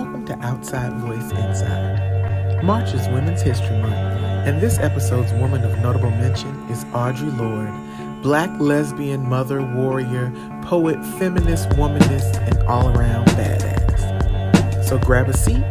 [0.00, 2.64] Welcome to Outside Voice Inside.
[2.64, 8.22] March is Women's History Month, and this episode's woman of notable mention is Audre Lorde,
[8.22, 10.32] black lesbian mother, warrior,
[10.62, 14.82] poet, feminist, womanist, and all around badass.
[14.86, 15.62] So grab a seat,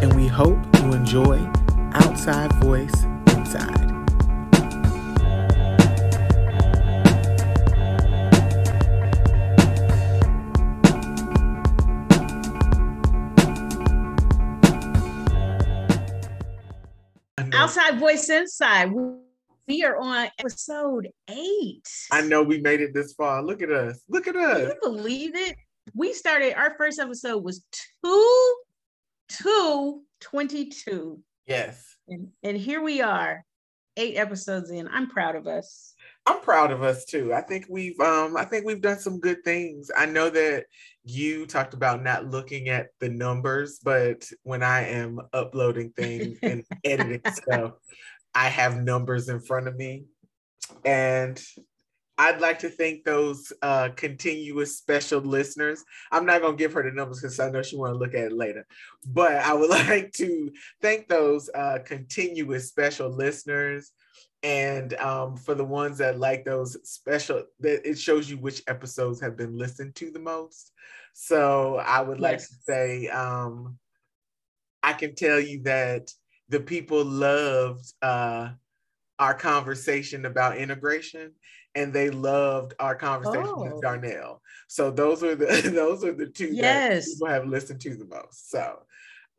[0.00, 1.36] and we hope you enjoy
[1.92, 3.04] Outside Voice
[17.68, 18.94] Outside Voice Inside.
[19.66, 21.86] We are on episode eight.
[22.10, 23.42] I know we made it this far.
[23.42, 24.00] Look at us.
[24.08, 24.56] Look at us.
[24.56, 25.54] Can you believe it?
[25.94, 27.62] We started our first episode was
[28.02, 28.54] two,
[29.28, 31.22] two, 22.
[31.46, 31.84] Yes.
[32.08, 33.44] And, and here we are,
[33.98, 34.88] eight episodes in.
[34.88, 35.92] I'm proud of us.
[36.24, 37.34] I'm proud of us too.
[37.34, 39.90] I think we've um I think we've done some good things.
[39.94, 40.64] I know that
[41.08, 46.64] you talked about not looking at the numbers, but when I am uploading things and
[46.84, 47.72] editing stuff,
[48.34, 50.04] I have numbers in front of me.
[50.84, 51.42] And
[52.18, 55.84] I'd like to thank those uh, continuous special listeners.
[56.10, 58.14] I'm not going to give her the numbers because I know she want to look
[58.14, 58.66] at it later.
[59.06, 60.50] But I would like to
[60.82, 63.92] thank those uh, continuous special listeners
[64.42, 69.20] and um, for the ones that like those special that it shows you which episodes
[69.20, 70.72] have been listened to the most
[71.12, 72.48] so i would like yes.
[72.48, 73.76] to say um,
[74.82, 76.12] i can tell you that
[76.48, 78.48] the people loved uh,
[79.18, 81.32] our conversation about integration
[81.74, 83.62] and they loved our conversation oh.
[83.64, 87.06] with darnell so those are the those are the two yes.
[87.06, 88.78] that people have listened to the most so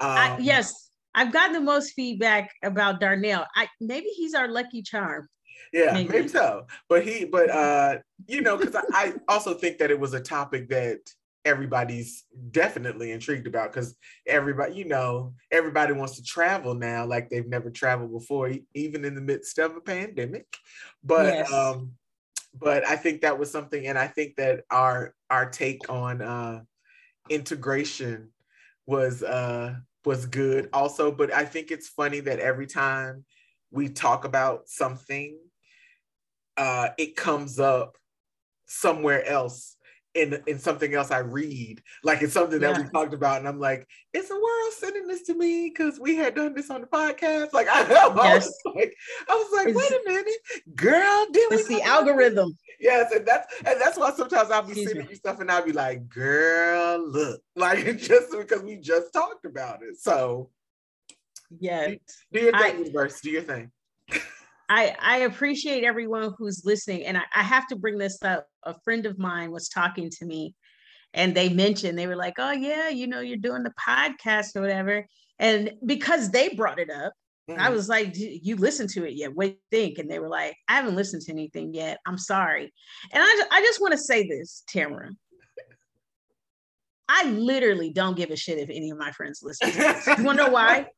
[0.02, 3.46] um, I, yes I've gotten the most feedback about Darnell.
[3.56, 5.28] I maybe he's our lucky charm.
[5.74, 6.66] Yeah, maybe, maybe so.
[6.88, 10.20] But he, but uh, you know, because I, I also think that it was a
[10.20, 11.00] topic that
[11.46, 13.95] everybody's definitely intrigued about because
[14.28, 19.16] everybody, you know, everybody wants to travel now like they've never traveled before, even in
[19.16, 20.48] the midst of a pandemic.
[21.04, 21.52] But yes.
[21.52, 21.94] um,
[22.60, 26.62] but I think that was something, and I think that our our take on uh
[27.30, 28.30] integration
[28.88, 31.11] was uh was good also.
[31.11, 33.26] But I think it's funny that every time
[33.71, 35.37] we talk about something,
[36.58, 37.98] uh, it comes up
[38.65, 39.76] somewhere else
[40.20, 41.82] in in something else I read.
[42.04, 45.24] Like it's something that we talked about, and I'm like, is the world sending this
[45.24, 47.54] to me because we had done this on the podcast?
[47.54, 48.46] Like I, I yes.
[48.46, 48.94] was like,
[49.30, 52.58] I was like, wait a minute, girl, did it's the algorithm.
[52.80, 55.12] Yes, and that's and that's why sometimes I'll be Excuse sending me.
[55.12, 59.82] you stuff and I'll be like, girl, look, like just because we just talked about
[59.84, 60.00] it.
[60.00, 60.50] So
[61.60, 61.98] yeah, do,
[62.32, 63.22] do your thing, I, universe.
[63.22, 63.72] Do your thing.
[64.70, 67.06] I, I appreciate everyone who's listening.
[67.06, 68.46] And I, I have to bring this up.
[68.64, 70.56] A friend of mine was talking to me
[71.14, 74.62] and they mentioned, they were like, oh, yeah, you know, you're doing the podcast or
[74.62, 75.06] whatever.
[75.40, 77.14] And because they brought it up,
[77.50, 77.60] mm-hmm.
[77.60, 79.34] I was like, you listened to it yet?
[79.34, 79.98] What do you think?
[79.98, 81.98] And they were like, I haven't listened to anything yet.
[82.06, 82.72] I'm sorry.
[83.12, 85.10] And I, I just want to say this, Tamara.
[87.12, 89.70] I literally don't give a shit if any of my friends listen.
[89.70, 90.88] you want to know why?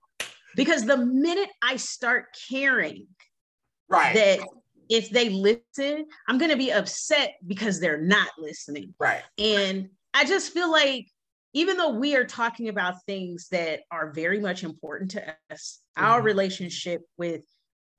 [0.54, 3.08] Because the minute I start caring
[3.92, 4.16] Right.
[4.16, 4.40] That
[4.90, 8.94] if they listen, I'm going to be upset because they're not listening.
[9.00, 9.24] Right.
[9.38, 11.08] And I just feel like
[11.54, 16.06] even though we are talking about things that are very much important to us, mm-hmm.
[16.06, 17.44] our relationship with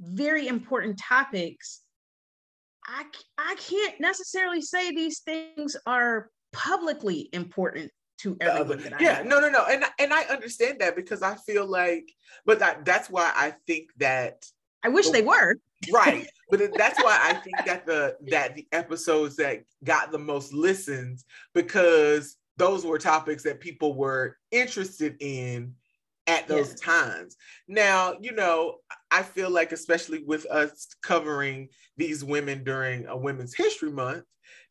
[0.01, 1.81] very important topics,
[2.87, 3.05] I,
[3.39, 8.95] I can't necessarily say these things are publicly important to everyone.
[9.01, 12.05] yeah, no, no, no, and and I understand that because I feel like,
[12.45, 14.45] but that that's why I think that
[14.85, 15.57] I wish the, they were
[15.91, 20.53] right but that's why i think that the that the episodes that got the most
[20.53, 25.75] listens because those were topics that people were interested in
[26.29, 26.93] at those yeah.
[26.93, 28.77] times now you know
[29.11, 34.25] i feel like especially with us covering these women during a women's history month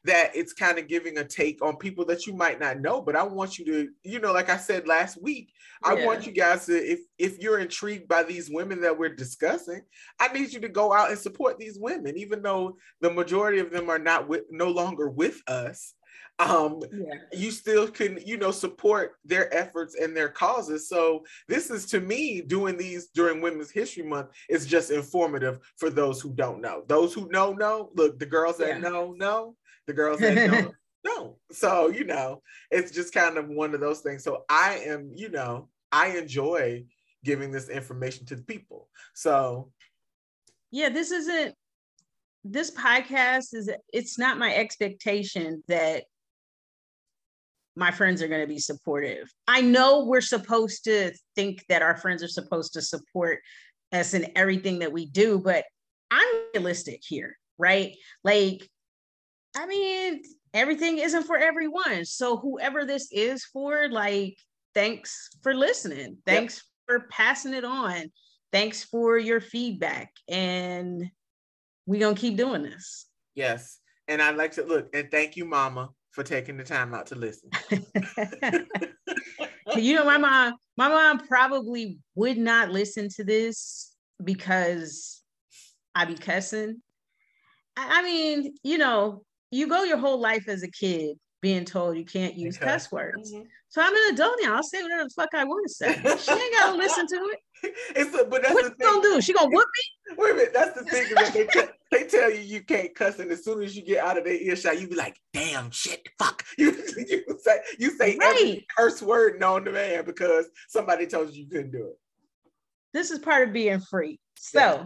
[0.03, 3.15] that it's kind of giving a take on people that you might not know but
[3.15, 5.51] i want you to you know like i said last week
[5.83, 9.81] i want you guys to if if you're intrigued by these women that we're discussing
[10.19, 13.71] i need you to go out and support these women even though the majority of
[13.71, 15.93] them are not with no longer with us.
[16.39, 17.15] Um yeah.
[17.33, 20.87] you still can you know support their efforts and their causes.
[20.87, 25.89] So this is to me doing these during women's history month is just informative for
[25.89, 26.83] those who don't know.
[26.87, 28.77] Those who know know look the girls that yeah.
[28.77, 29.55] know know
[29.91, 31.35] the girls that don't, don't.
[31.51, 34.23] So, you know, it's just kind of one of those things.
[34.23, 36.85] So I am, you know, I enjoy
[37.23, 38.87] giving this information to the people.
[39.13, 39.71] So
[40.71, 41.55] yeah, this isn't
[42.43, 46.05] this podcast is it's not my expectation that
[47.75, 49.29] my friends are going to be supportive.
[49.47, 53.39] I know we're supposed to think that our friends are supposed to support
[53.93, 55.65] us in everything that we do, but
[56.09, 57.95] I'm realistic here, right?
[58.23, 58.67] Like,
[59.55, 60.21] I mean,
[60.53, 62.05] everything isn't for everyone.
[62.05, 64.37] So whoever this is for, like,
[64.73, 66.17] thanks for listening.
[66.25, 66.99] Thanks yep.
[66.99, 68.11] for passing it on.
[68.51, 70.11] Thanks for your feedback.
[70.27, 71.09] And
[71.85, 73.07] we're gonna keep doing this.
[73.35, 73.79] Yes.
[74.07, 77.15] And I'd like to look and thank you, Mama, for taking the time out to
[77.15, 77.49] listen.
[79.75, 83.93] you know, my mom, my mom probably would not listen to this
[84.23, 85.21] because
[85.95, 86.81] I be cussing.
[87.77, 92.05] I mean, you know, you go your whole life as a kid being told you
[92.05, 92.65] can't use okay.
[92.65, 93.33] cuss words.
[93.33, 93.43] Mm-hmm.
[93.69, 94.55] So I'm an adult now.
[94.55, 95.93] I'll say whatever the fuck I want to say.
[96.19, 97.39] She ain't gotta listen to it.
[97.95, 98.87] It's a, but that's what the thing.
[98.87, 99.21] gonna do?
[99.21, 100.15] She gonna whoop me?
[100.17, 100.51] Wait a minute.
[100.51, 103.61] That's the thing that they, t- they tell you you can't cuss, and as soon
[103.61, 107.39] as you get out of their earshot, you be like, "Damn, shit, fuck." You, you
[107.39, 108.35] say you say right.
[108.35, 111.99] every curse word known to man because somebody told you you couldn't do it.
[112.93, 114.19] This is part of being free.
[114.37, 114.59] So.
[114.59, 114.85] Yeah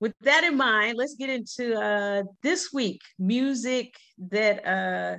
[0.00, 3.94] with that in mind, let's get into uh, this week music
[4.30, 5.18] that uh,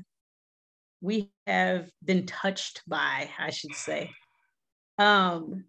[1.01, 4.09] we have been touched by, I should say.
[4.97, 5.65] Um,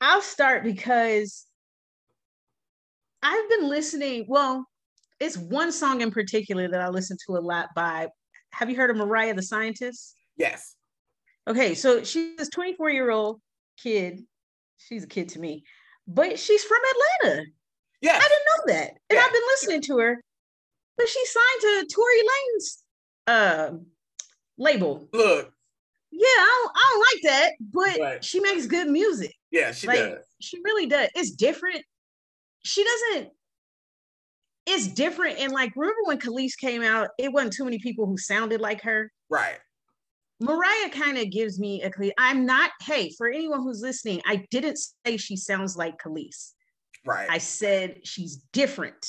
[0.00, 1.46] I'll start because
[3.22, 4.26] I've been listening.
[4.28, 4.66] Well,
[5.20, 8.08] it's one song in particular that I listen to a lot by.
[8.50, 10.14] Have you heard of Mariah the Scientist?
[10.36, 10.74] Yes.
[11.48, 13.40] Okay, so she's this 24 year old
[13.76, 14.22] kid.
[14.78, 15.64] She's a kid to me,
[16.08, 16.78] but she's from
[17.22, 17.46] Atlanta.
[18.00, 18.16] Yeah.
[18.16, 18.92] I didn't know that.
[19.10, 20.22] And I've been listening to her,
[20.96, 22.76] but she signed to Tory Lanez
[23.26, 23.76] uh,
[24.58, 25.08] label.
[25.12, 25.52] Look.
[26.12, 28.24] Yeah, I don't, I don't like that, but right.
[28.24, 29.34] she makes good music.
[29.50, 30.24] Yeah, she like, does.
[30.40, 31.08] She really does.
[31.14, 31.82] It's different.
[32.64, 33.30] She doesn't.
[34.66, 35.38] It's different.
[35.38, 37.10] And like, remember when Kelis came out?
[37.18, 39.12] It wasn't too many people who sounded like her.
[39.28, 39.58] Right.
[40.40, 41.90] Mariah kind of gives me a.
[42.18, 42.70] I'm not.
[42.82, 46.52] Hey, for anyone who's listening, I didn't say she sounds like Kelis.
[47.06, 47.28] Right.
[47.30, 49.06] I said she's different,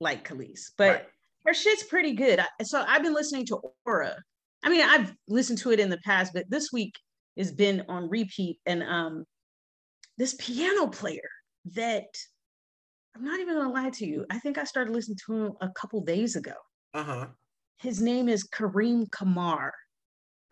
[0.00, 1.06] like Kelis, but right.
[1.46, 2.40] her shit's pretty good.
[2.62, 4.14] So I've been listening to Aura.
[4.62, 6.94] I mean, I've listened to it in the past, but this week
[7.36, 8.58] has been on repeat.
[8.66, 9.24] And um,
[10.18, 11.28] this piano player
[11.74, 12.06] that
[13.14, 15.68] I'm not even gonna lie to you, I think I started listening to him a
[15.70, 16.52] couple days ago.
[16.94, 17.26] Uh-huh.
[17.78, 19.72] His name is Karim Kamar.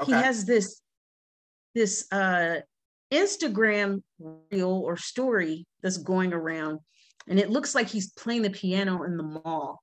[0.00, 0.12] Okay.
[0.12, 0.80] He has this
[1.74, 2.60] this uh
[3.14, 6.80] Instagram reel or story that's going around,
[7.28, 9.78] and it looks like he's playing the piano in the mall.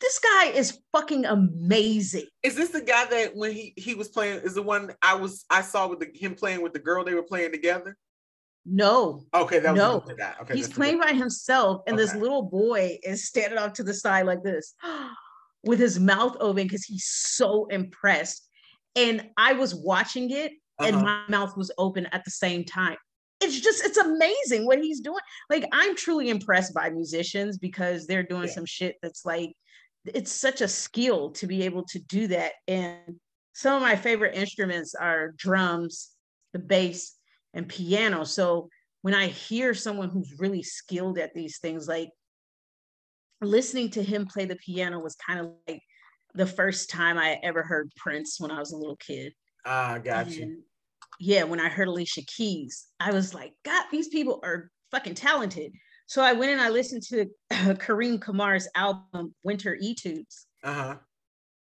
[0.00, 2.26] This guy is fucking amazing.
[2.42, 4.40] Is this the guy that when he he was playing?
[4.40, 7.14] Is the one I was I saw with the, him playing with the girl they
[7.14, 7.96] were playing together?
[8.64, 9.24] No.
[9.34, 10.14] Okay, that was no.
[10.16, 10.34] guy.
[10.42, 12.04] Okay, he's playing by himself, and okay.
[12.04, 14.74] this little boy is standing off to the side like this,
[15.64, 18.46] with his mouth open because he's so impressed.
[18.96, 20.88] And I was watching it, uh-huh.
[20.88, 22.96] and my mouth was open at the same time.
[23.40, 25.20] It's just, it's amazing what he's doing.
[25.48, 28.54] Like, I'm truly impressed by musicians because they're doing yeah.
[28.54, 29.52] some shit that's like,
[30.04, 32.52] it's such a skill to be able to do that.
[32.68, 33.16] And
[33.54, 36.10] some of my favorite instruments are drums,
[36.52, 37.14] the bass,
[37.54, 38.24] and piano.
[38.24, 38.68] So
[39.02, 42.10] when I hear someone who's really skilled at these things, like
[43.40, 45.80] listening to him play the piano was kind of like
[46.34, 49.32] the first time I ever heard Prince when I was a little kid.
[49.64, 50.62] Ah, got and you
[51.20, 55.72] yeah, when I heard Alicia Keys, I was like, God, these people are fucking talented.
[56.06, 60.46] So I went and I listened to uh, Karim Kamar's album Winter Etudes.
[60.64, 60.96] Uh-huh.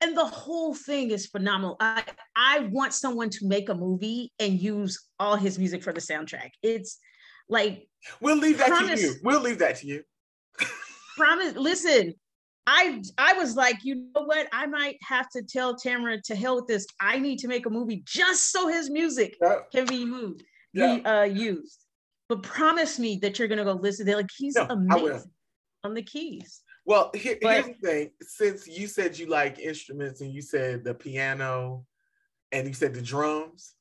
[0.01, 1.77] And the whole thing is phenomenal.
[1.79, 2.03] I,
[2.35, 6.51] I want someone to make a movie and use all his music for the soundtrack.
[6.63, 6.99] It's
[7.49, 7.89] like
[8.21, 9.15] we'll leave that promise, to you.
[9.23, 10.03] We'll leave that to you.
[11.17, 11.55] promise.
[11.55, 12.13] Listen,
[12.67, 14.47] I I was like, you know what?
[14.51, 16.85] I might have to tell Tamara to hell with this.
[17.01, 19.35] I need to make a movie just so his music
[19.71, 20.97] can be moved, yeah.
[20.97, 21.85] be uh, used.
[22.27, 24.05] But promise me that you're gonna go listen.
[24.05, 25.31] They're like, he's no, amazing
[25.83, 26.61] on the keys.
[26.85, 28.11] Well, here, but, here's the thing.
[28.21, 31.85] Since you said you like instruments and you said the piano
[32.51, 33.73] and you said the drums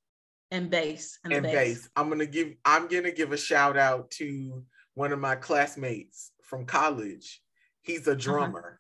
[0.50, 1.54] and bass and, and bass.
[1.54, 6.32] bass, I'm gonna give I'm gonna give a shout out to one of my classmates
[6.42, 7.42] from college
[7.88, 8.20] He's a uh-huh.
[8.20, 8.78] drummer.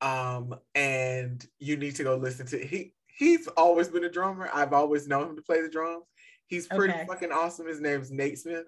[0.00, 0.36] Uh-huh.
[0.38, 4.48] Um, and you need to go listen to he he's always been a drummer.
[4.52, 6.04] I've always known him to play the drums.
[6.46, 7.06] He's pretty okay.
[7.06, 7.66] fucking awesome.
[7.66, 8.66] His name's Nate Smith.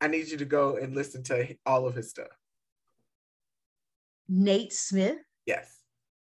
[0.00, 2.28] I need you to go and listen to all of his stuff.
[4.28, 5.18] Nate Smith?
[5.46, 5.78] Yes.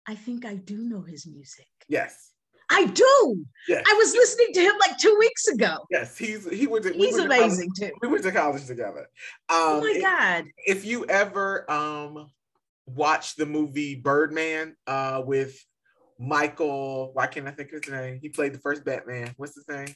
[0.07, 1.69] I think I do know his music.
[1.89, 2.33] Yes.
[2.71, 3.45] I do.
[3.69, 3.85] Yes.
[3.89, 5.77] I was listening to him like two weeks ago.
[5.91, 7.95] Yes, he's he went to, he's we amazing to too.
[8.03, 9.07] We went to college together.
[9.49, 10.47] Um, oh my god!
[10.67, 12.31] If you ever um
[12.87, 15.57] watch the movie Birdman uh, with
[16.19, 18.19] Michael, why can't I think of his name?
[18.23, 19.35] He played the first Batman.
[19.37, 19.95] What's his name?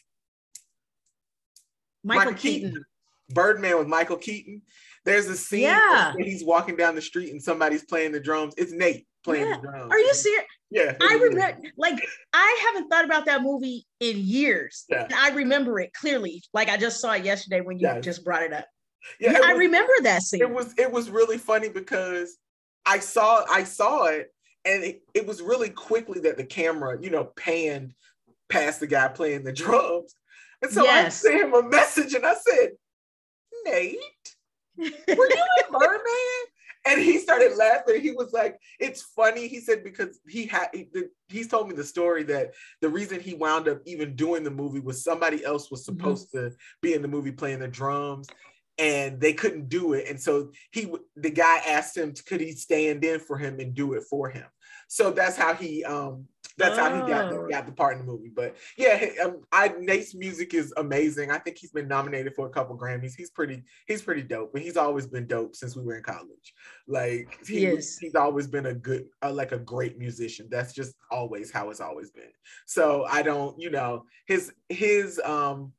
[2.05, 2.71] Michael, Michael Keaton.
[2.71, 2.85] Keaton.
[3.31, 4.63] Birdman with Michael Keaton.
[5.05, 6.15] There's a scene yeah.
[6.15, 8.55] where he's walking down the street and somebody's playing the drums.
[8.57, 9.57] It's Nate playing yeah.
[9.57, 9.93] the drums.
[9.93, 10.45] Are you serious?
[10.71, 10.95] Yeah.
[11.01, 11.99] I remember like
[12.33, 14.85] I haven't thought about that movie in years.
[14.89, 15.09] Yeah.
[15.15, 16.43] I remember it clearly.
[16.53, 18.67] Like I just saw it yesterday when you just brought it up.
[19.21, 20.43] Yeah, yeah I remember that scene.
[20.43, 22.37] It was it was really funny because
[22.89, 24.33] I saw I saw it
[24.65, 27.95] and it, it was really quickly that the camera, you know, panned
[28.49, 30.15] past the guy playing the drums.
[30.63, 31.25] And so yes.
[31.25, 32.71] I sent him a message and I said,
[33.65, 33.99] Nate,
[34.77, 36.45] were you in Birdman?
[36.87, 38.01] And he started laughing.
[38.01, 40.87] He was like, "It's funny." He said because he had he,
[41.29, 44.81] he's told me the story that the reason he wound up even doing the movie
[44.81, 45.99] was somebody else was mm-hmm.
[45.99, 46.49] supposed mm-hmm.
[46.49, 48.29] to be in the movie playing the drums,
[48.79, 50.09] and they couldn't do it.
[50.09, 53.95] And so he the guy asked him, could he stand in for him and do
[53.95, 54.47] it for him?
[54.89, 56.83] So that's how he um that's oh.
[56.83, 57.49] how he got the, oh.
[57.49, 58.33] got the part in the movie.
[58.35, 61.31] But yeah, um, I Nate's music is amazing.
[61.31, 63.15] I think he's been nominated for a couple Grammys.
[63.17, 66.55] He's pretty he's pretty dope, but he's always been dope since we were in college.
[66.87, 70.49] Like he, he he's always been a good uh, like a great musician.
[70.51, 72.33] That's just always how it's always been.
[72.67, 75.73] So I don't, you know, his his um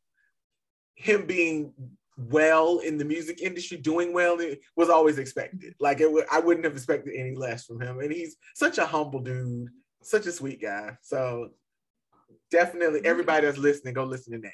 [0.96, 1.74] him being
[2.20, 5.74] well in the music industry, doing well, it was always expected.
[5.80, 8.00] Like it, w- I wouldn't have expected any less from him.
[8.00, 9.70] And he's such a humble dude
[10.02, 10.98] such a sweet guy.
[11.02, 11.50] So
[12.52, 14.52] definitely everybody that's listening, go listen to Nate.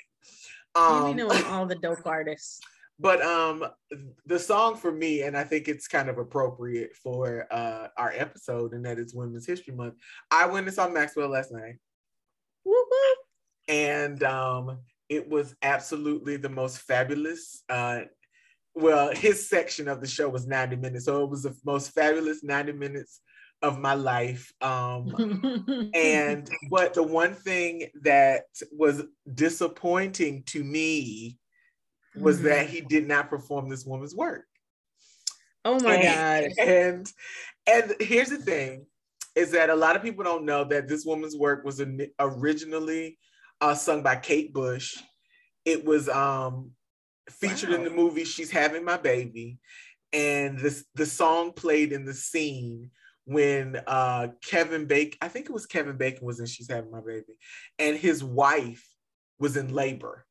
[0.75, 2.61] Um, you know all the dope artists.
[2.97, 3.65] But um
[4.25, 8.71] the song for me, and I think it's kind of appropriate for uh our episode,
[8.71, 9.95] and that it's Women's History Month.
[10.31, 11.75] I went and saw Maxwell last night.
[12.63, 13.15] Woo-hoo.
[13.67, 14.77] And um
[15.09, 18.01] it was absolutely the most fabulous uh
[18.75, 21.05] well, his section of the show was 90 minutes.
[21.05, 23.21] So it was the most fabulous 90 minutes
[23.61, 24.51] of my life.
[24.61, 31.37] Um, and but the one thing that was disappointing to me
[32.15, 32.47] was mm-hmm.
[32.47, 34.45] that he did not perform this woman's work.
[35.63, 36.67] Oh my and, god!
[36.67, 37.11] And
[37.67, 38.85] and here's the thing:
[39.35, 41.81] is that a lot of people don't know that this woman's work was
[42.19, 43.17] originally
[43.61, 44.97] uh, sung by Kate Bush.
[45.63, 46.71] It was um,
[47.29, 47.75] featured wow.
[47.75, 49.59] in the movie "She's Having My Baby,"
[50.13, 52.91] and this the song played in the scene
[53.25, 57.01] when uh, Kevin Bacon, I think it was Kevin Bacon was in She's Having My
[57.01, 57.37] Baby,
[57.79, 58.85] and his wife
[59.39, 60.25] was in labor.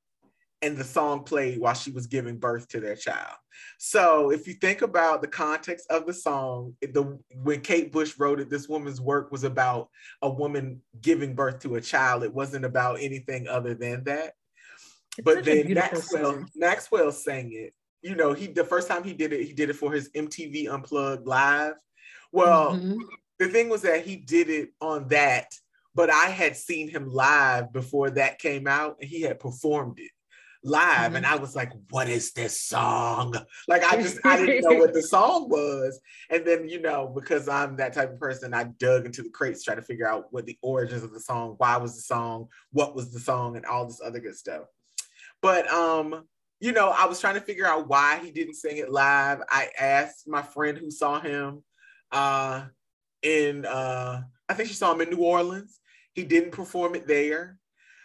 [0.64, 3.36] And the song played while she was giving birth to their child.
[3.78, 8.40] So, if you think about the context of the song, the when Kate Bush wrote
[8.40, 9.88] it, this woman's work was about
[10.22, 12.24] a woman giving birth to a child.
[12.24, 14.32] It wasn't about anything other than that.
[15.18, 17.74] It's but then Maxwell, Maxwell sang it.
[18.02, 20.68] You know, he the first time he did it, he did it for his MTV
[20.68, 21.74] Unplugged live
[22.34, 22.98] well, mm-hmm.
[23.38, 25.54] the thing was that he did it on that,
[25.94, 30.10] but I had seen him live before that came out and he had performed it
[30.64, 31.16] live mm-hmm.
[31.16, 33.34] and I was like, what is this song?
[33.68, 36.00] Like I just I didn't know what the song was.
[36.30, 39.62] And then, you know, because I'm that type of person, I dug into the crates
[39.62, 42.96] trying to figure out what the origins of the song, why was the song, what
[42.96, 44.64] was the song, and all this other good stuff.
[45.42, 46.24] But um,
[46.60, 49.40] you know, I was trying to figure out why he didn't sing it live.
[49.50, 51.62] I asked my friend who saw him
[52.10, 52.64] uh,
[53.22, 55.80] in uh, I think she saw him in New Orleans.
[56.14, 57.58] He didn't perform it there.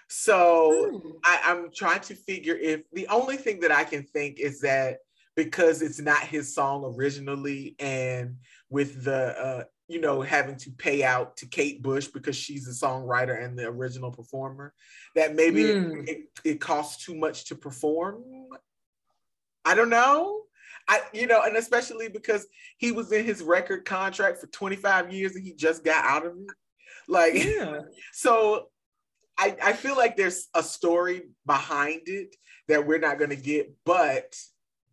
[0.09, 1.11] So hmm.
[1.23, 4.97] I, I'm trying to figure if the only thing that I can think is that
[5.35, 8.37] because it's not his song originally, and
[8.69, 12.71] with the uh, you know having to pay out to Kate Bush because she's the
[12.71, 14.73] songwriter and the original performer,
[15.15, 16.09] that maybe mm.
[16.09, 18.23] it, it costs too much to perform.
[19.63, 20.41] I don't know.
[20.87, 22.47] I, you know, and especially because
[22.77, 26.33] he was in his record contract for 25 years and he just got out of
[26.33, 26.47] it.
[27.07, 27.81] Like, yeah.
[28.13, 28.69] so
[29.39, 32.35] I, I feel like there's a story behind it
[32.67, 34.35] that we're not going to get, but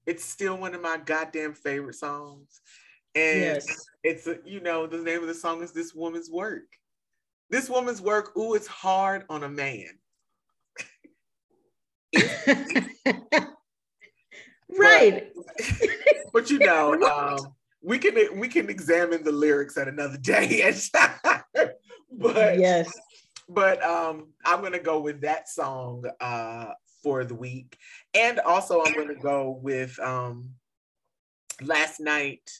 [0.07, 2.61] it's still one of my goddamn favorite songs.
[3.17, 3.67] And yes.
[4.05, 6.63] it's, a, you know, the name of the song is This Woman's Work.
[7.51, 9.89] This Woman's Work, ooh, it's hard on a man.
[14.79, 15.87] right but,
[16.33, 17.39] but you know um,
[17.83, 20.73] we can we can examine the lyrics at another day
[22.13, 22.91] but yes
[23.49, 26.71] but um i'm gonna go with that song uh
[27.03, 27.77] for the week
[28.15, 30.51] and also i'm gonna go with um
[31.63, 32.51] last night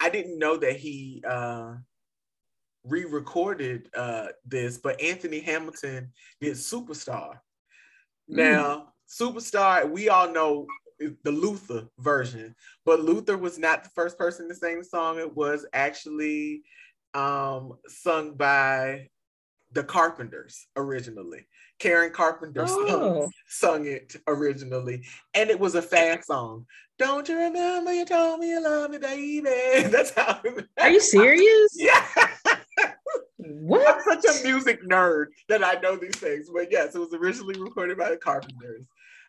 [0.00, 1.74] i didn't know that he uh
[2.84, 7.38] re-recorded uh this but anthony hamilton did superstar
[8.30, 8.36] mm.
[8.36, 10.66] now superstar we all know
[11.22, 12.54] the Luther version.
[12.84, 15.18] But Luther was not the first person to sing the song.
[15.18, 16.62] It was actually
[17.14, 19.08] um, sung by
[19.72, 21.46] the Carpenters originally.
[21.78, 22.86] Karen Carpenter oh.
[22.86, 26.66] sung, sung, it originally, and it was a fast song.
[26.98, 29.40] Don't you remember you told me you love me, baby?
[29.88, 30.40] That's how.
[30.78, 31.70] Are you serious?
[31.76, 32.06] yeah.
[33.36, 34.04] What?
[34.06, 36.50] I'm such a music nerd that I know these things.
[36.52, 38.84] But yes, it was originally recorded by the Carpenters.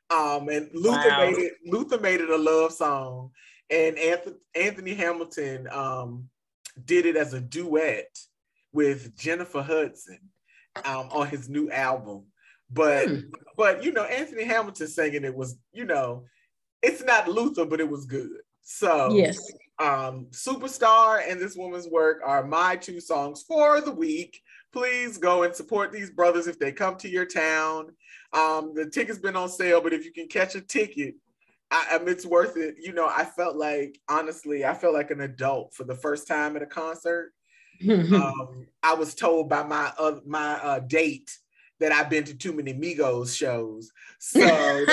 [0.10, 1.22] Um, and Luther wow.
[1.22, 1.54] made it.
[1.66, 3.32] Luther made it a love song,
[3.70, 6.28] and Anthony, Anthony Hamilton um,
[6.84, 8.08] did it as a duet
[8.74, 10.20] with Jennifer Hudson
[10.86, 12.26] um, on his new album.
[12.70, 13.20] But hmm.
[13.58, 16.26] but you know, Anthony Hamilton singing it was you know,
[16.82, 18.30] it's not Luther, but it was good.
[18.64, 19.40] So yes,
[19.80, 24.42] um, Superstar and this woman's work are my two songs for the week.
[24.72, 27.90] Please go and support these brothers if they come to your town.
[28.32, 31.16] Um, the ticket's been on sale, but if you can catch a ticket,
[31.72, 32.76] I, I it's worth it.
[32.80, 36.56] You know, I felt like honestly, I felt like an adult for the first time
[36.56, 37.34] at a concert.
[37.90, 41.38] um, I was told by my uh, my uh, date
[41.80, 43.92] that I've been to too many Migos shows.
[44.20, 44.42] So,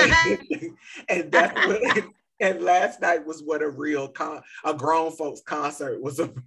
[1.08, 2.04] and that's what,
[2.40, 6.42] and last night was what a real con, a grown folks concert was about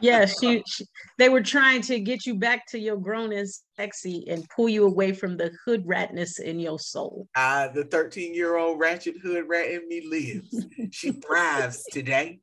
[0.00, 0.84] yeah, she, she,
[1.18, 4.84] they were trying to get you back to your grown and sexy and pull you
[4.84, 7.26] away from the hood ratness in your soul.
[7.34, 10.66] Uh, the 13 year old ratchet hood rat in me lives.
[10.90, 12.40] she thrives today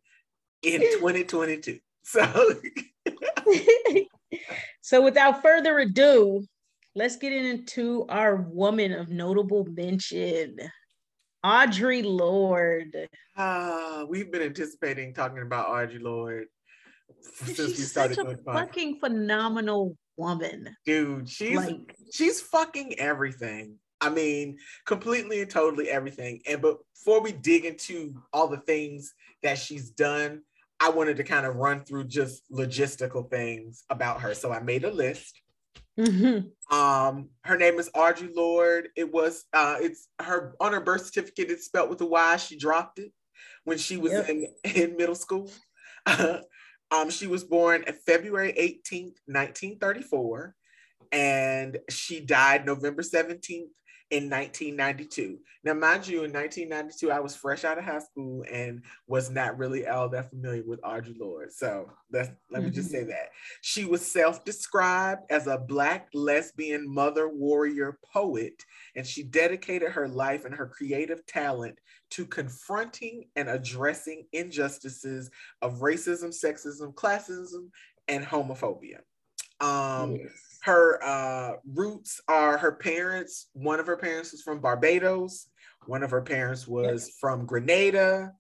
[0.64, 1.80] in 2022.
[2.06, 2.54] So,
[4.82, 6.46] so without further ado,
[6.96, 10.58] let's get into our woman of notable mention.
[11.46, 13.10] Audre Lorde.
[13.36, 16.48] Uh, we've been anticipating talking about Audre Lorde
[17.22, 20.76] since she's we started such a fucking phenomenal woman.
[20.86, 23.78] Dude, she's like she's fucking everything.
[24.00, 26.42] I mean, completely and totally everything.
[26.48, 30.42] And but before we dig into all the things that she's done,
[30.84, 34.34] I wanted to kind of run through just logistical things about her.
[34.34, 35.40] So I made a list.
[35.98, 36.78] Mm-hmm.
[36.78, 38.90] Um, her name is Audrey Lorde.
[38.98, 41.52] It was uh, it's her on her birth certificate.
[41.52, 42.36] It's spelled with a Y.
[42.36, 43.14] She dropped it
[43.64, 44.28] when she was yep.
[44.28, 45.50] in in middle school.
[46.92, 50.54] Um, she was born February 18th, 1934,
[51.12, 53.72] and she died November 17th,
[54.14, 55.40] in 1992.
[55.64, 59.58] Now, mind you, in 1992, I was fresh out of high school and was not
[59.58, 61.52] really all that familiar with Audre Lorde.
[61.52, 63.30] So let me just say that.
[63.62, 68.54] She was self described as a Black lesbian mother warrior poet,
[68.96, 71.80] and she dedicated her life and her creative talent
[72.12, 75.32] to confronting and addressing injustices
[75.64, 77.70] of racism, sexism, classism,
[78.08, 79.00] and homophobia.
[79.60, 80.53] Um, yes.
[80.64, 83.50] Her uh, roots are her parents.
[83.52, 85.50] One of her parents was from Barbados.
[85.88, 87.14] One of her parents was yep.
[87.20, 88.32] from Grenada.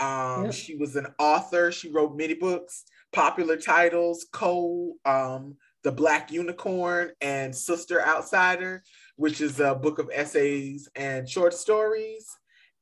[0.00, 0.54] Um, yep.
[0.54, 1.70] She was an author.
[1.70, 8.82] She wrote many books, popular titles, Coal, um, The Black Unicorn, and Sister Outsider,
[9.14, 12.26] which is a book of essays and short stories.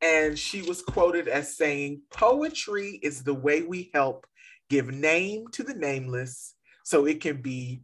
[0.00, 4.26] And she was quoted as saying, Poetry is the way we help
[4.70, 7.82] give name to the nameless so it can be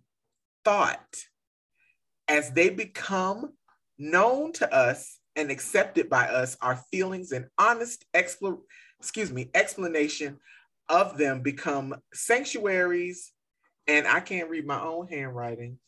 [0.64, 1.16] thought
[2.28, 3.52] as they become
[3.98, 8.60] known to us and accepted by us, our feelings and honest expl-
[8.98, 10.38] excuse me, explanation
[10.88, 13.32] of them become sanctuaries,
[13.86, 15.78] and I can't read my own handwriting,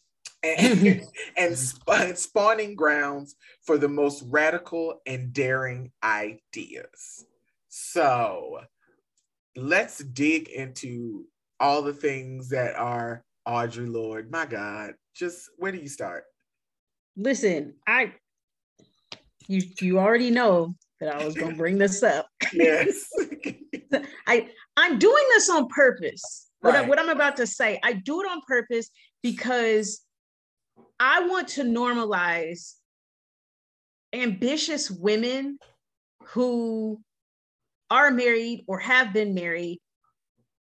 [0.43, 1.03] and,
[1.37, 7.27] and sp- spawning grounds for the most radical and daring ideas.
[7.69, 8.61] So
[9.57, 11.27] let's dig into
[11.61, 14.31] all the things that are Audre Lorde.
[14.31, 16.25] My God, just where do you start?
[17.17, 18.15] Listen, I
[19.49, 22.27] you you already know that I was gonna bring this up.
[22.53, 23.09] Yes.
[24.27, 26.51] I I'm doing this on purpose.
[26.63, 26.73] Right.
[26.73, 28.91] What, I, what I'm about to say, I do it on purpose
[29.23, 30.03] because
[30.99, 32.75] I want to normalize
[34.15, 35.59] ambitious women
[36.29, 37.01] who
[37.91, 39.81] are married or have been married,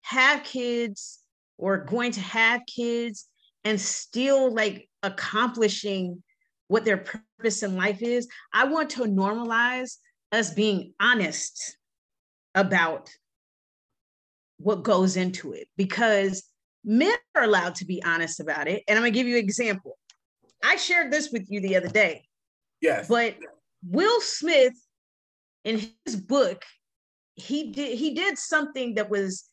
[0.03, 1.21] have kids,
[1.59, 3.27] or going to have kids
[3.65, 6.23] and still like accomplishing
[6.69, 8.29] what their purpose in life is.
[8.53, 9.97] I want to normalize
[10.33, 11.77] us being honest
[12.55, 13.11] about
[14.59, 16.45] what goes into it because
[16.85, 18.83] men are allowed to be honest about it.
[18.89, 19.99] And I'm gonna give you an example.
[20.63, 22.25] I shared this with you the other day.
[22.81, 23.09] Yes.
[23.09, 23.37] But
[23.87, 24.75] Will Smith
[25.65, 26.65] in his book,
[27.35, 29.45] he did he did something that was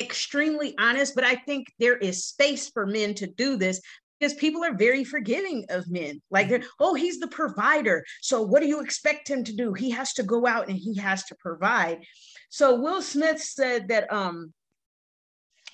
[0.00, 3.80] extremely honest, but I think there is space for men to do this
[4.18, 6.22] because people are very forgiving of men.
[6.30, 8.04] Like, they're, oh, he's the provider.
[8.22, 9.72] So, what do you expect him to do?
[9.72, 12.04] He has to go out and he has to provide.
[12.48, 14.52] So, Will Smith said that um,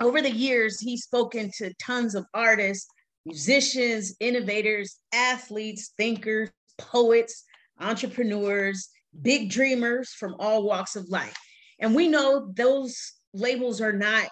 [0.01, 2.87] over the years, he's spoken to tons of artists
[3.27, 7.45] musicians, innovators, athletes, thinkers, poets,
[7.79, 8.89] entrepreneurs,
[9.23, 11.37] big dreamers from all walks of life.
[11.79, 14.29] And we know those labels are not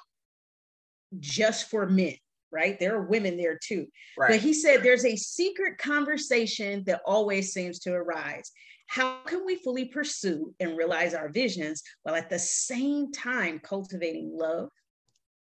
[1.18, 2.14] just for men,
[2.50, 2.78] right?
[2.78, 3.86] There are women there too.
[4.16, 4.30] Right.
[4.30, 8.50] But he said there's a secret conversation that always seems to arise.
[8.86, 14.30] How can we fully pursue and realize our visions while at the same time cultivating
[14.34, 14.70] love,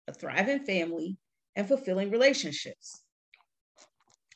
[0.07, 1.17] a thriving family,
[1.55, 3.01] and fulfilling relationships?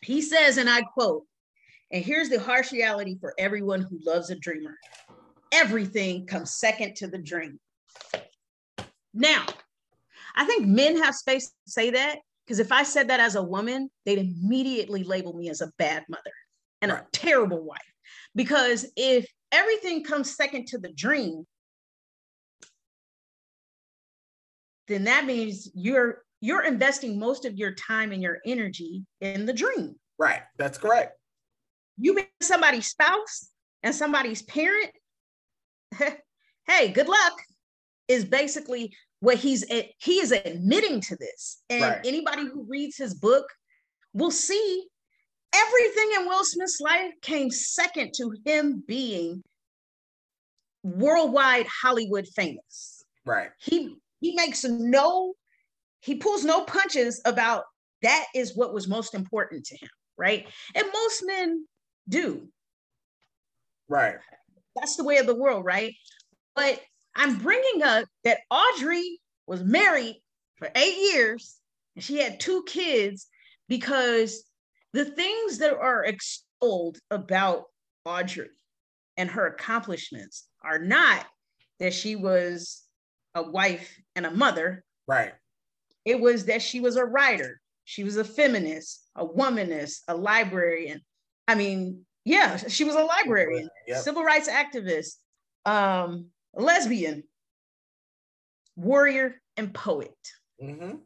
[0.02, 1.24] He says, and I quote,
[1.92, 4.78] and here's the harsh reality for everyone who loves a dreamer
[5.52, 7.60] everything comes second to the dream.
[9.18, 9.46] Now,
[10.36, 13.42] I think men have space to say that because if I said that as a
[13.42, 16.32] woman, they'd immediately label me as a bad mother
[16.84, 17.02] and right.
[17.02, 17.82] a terrible wife.
[18.36, 21.46] Because if everything comes second to the dream,
[24.88, 29.54] then that means you're you're investing most of your time and your energy in the
[29.54, 29.96] dream.
[30.20, 30.42] Right.
[30.58, 31.18] That's correct.
[31.98, 33.50] You being somebody's spouse
[33.82, 34.92] and somebody's parent,
[36.68, 37.42] hey, good luck,
[38.08, 39.66] is basically what he's
[40.00, 41.62] he is admitting to this.
[41.70, 42.06] And right.
[42.06, 43.46] anybody who reads his book
[44.14, 44.88] will see
[45.54, 49.44] everything in Will Smith's life came second to him being
[50.84, 53.04] worldwide Hollywood famous.
[53.26, 53.50] Right.
[53.60, 55.34] He he makes no
[56.02, 57.64] he pulls no punches about
[58.04, 60.48] that is what was most important to him, right?
[60.76, 61.66] And most men
[62.08, 62.48] do.
[63.90, 64.18] Right.
[64.76, 65.94] That's the way of the world, right?
[66.56, 66.80] But
[67.18, 69.02] I'm bringing up that Audre
[69.48, 70.22] was married
[70.56, 71.58] for eight years
[71.96, 73.28] and she had two kids
[73.68, 74.44] because
[74.94, 77.64] the things that are extolled about
[78.08, 78.48] Audre
[79.18, 81.26] and her accomplishments are not
[81.80, 82.84] that she was
[83.34, 84.84] a wife and a mother.
[85.08, 85.34] Right.
[86.06, 91.02] It was that she was a writer, she was a feminist, a womanist, a librarian.
[91.48, 94.04] I mean, yeah, she was a librarian, yep.
[94.04, 95.16] civil rights activist,
[95.66, 97.24] um, lesbian,
[98.76, 100.16] warrior, and poet.
[100.62, 100.98] Mm-hmm.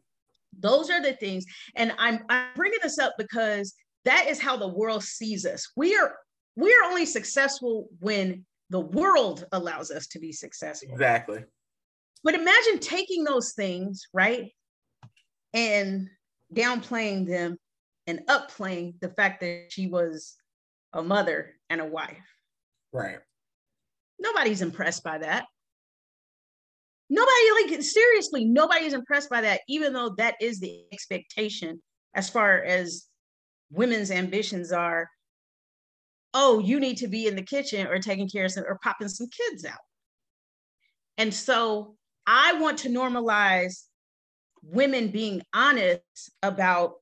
[0.59, 1.45] Those are the things.
[1.75, 3.73] And I'm, I'm bringing this up because
[4.05, 5.71] that is how the world sees us.
[5.75, 6.15] We are
[6.55, 10.91] we are only successful when the world allows us to be successful.
[10.91, 11.43] Exactly.
[12.23, 14.51] But imagine taking those things, right?
[15.53, 16.09] And
[16.53, 17.57] downplaying them
[18.07, 20.35] and upplaying the fact that she was
[20.93, 22.17] a mother and a wife.
[22.91, 23.19] Right.
[24.21, 25.45] Nobody's impressed by that.
[27.09, 31.81] Nobody, like, seriously, nobody's impressed by that, even though that is the expectation
[32.13, 33.07] as far as
[33.71, 35.09] women's ambitions are.
[36.33, 39.09] Oh, you need to be in the kitchen or taking care of some or popping
[39.09, 39.79] some kids out.
[41.17, 43.85] And so I want to normalize
[44.63, 46.93] women being honest about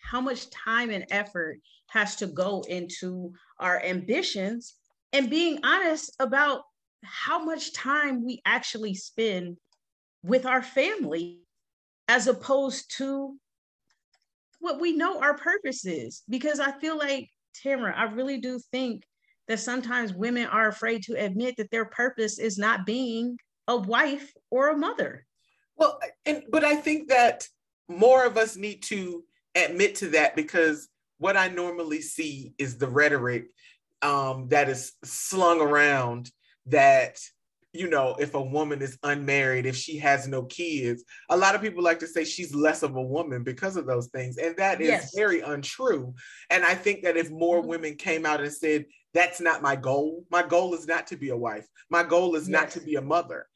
[0.00, 1.58] how much time and effort
[1.90, 4.74] has to go into our ambitions
[5.12, 6.62] and being honest about
[7.04, 9.56] how much time we actually spend
[10.22, 11.40] with our family
[12.08, 13.36] as opposed to
[14.60, 16.22] what we know our purpose is.
[16.28, 17.28] Because I feel like,
[17.62, 19.02] Tamara, I really do think
[19.48, 23.36] that sometimes women are afraid to admit that their purpose is not being
[23.68, 25.26] a wife or a mother.
[25.76, 27.46] Well, and but I think that
[27.88, 32.88] more of us need to admit to that because what I normally see is the
[32.88, 33.48] rhetoric
[34.02, 36.30] um, that is slung around
[36.66, 37.18] that
[37.72, 41.62] you know if a woman is unmarried if she has no kids a lot of
[41.62, 44.80] people like to say she's less of a woman because of those things and that
[44.80, 45.14] is yes.
[45.14, 46.14] very untrue
[46.50, 47.68] and i think that if more mm-hmm.
[47.68, 48.84] women came out and said
[49.14, 52.48] that's not my goal my goal is not to be a wife my goal is
[52.48, 52.60] yes.
[52.60, 53.46] not to be a mother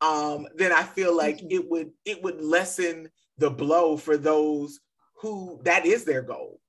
[0.00, 1.50] um, then i feel like mm-hmm.
[1.50, 4.80] it would it would lessen the blow for those
[5.20, 6.60] who that is their goal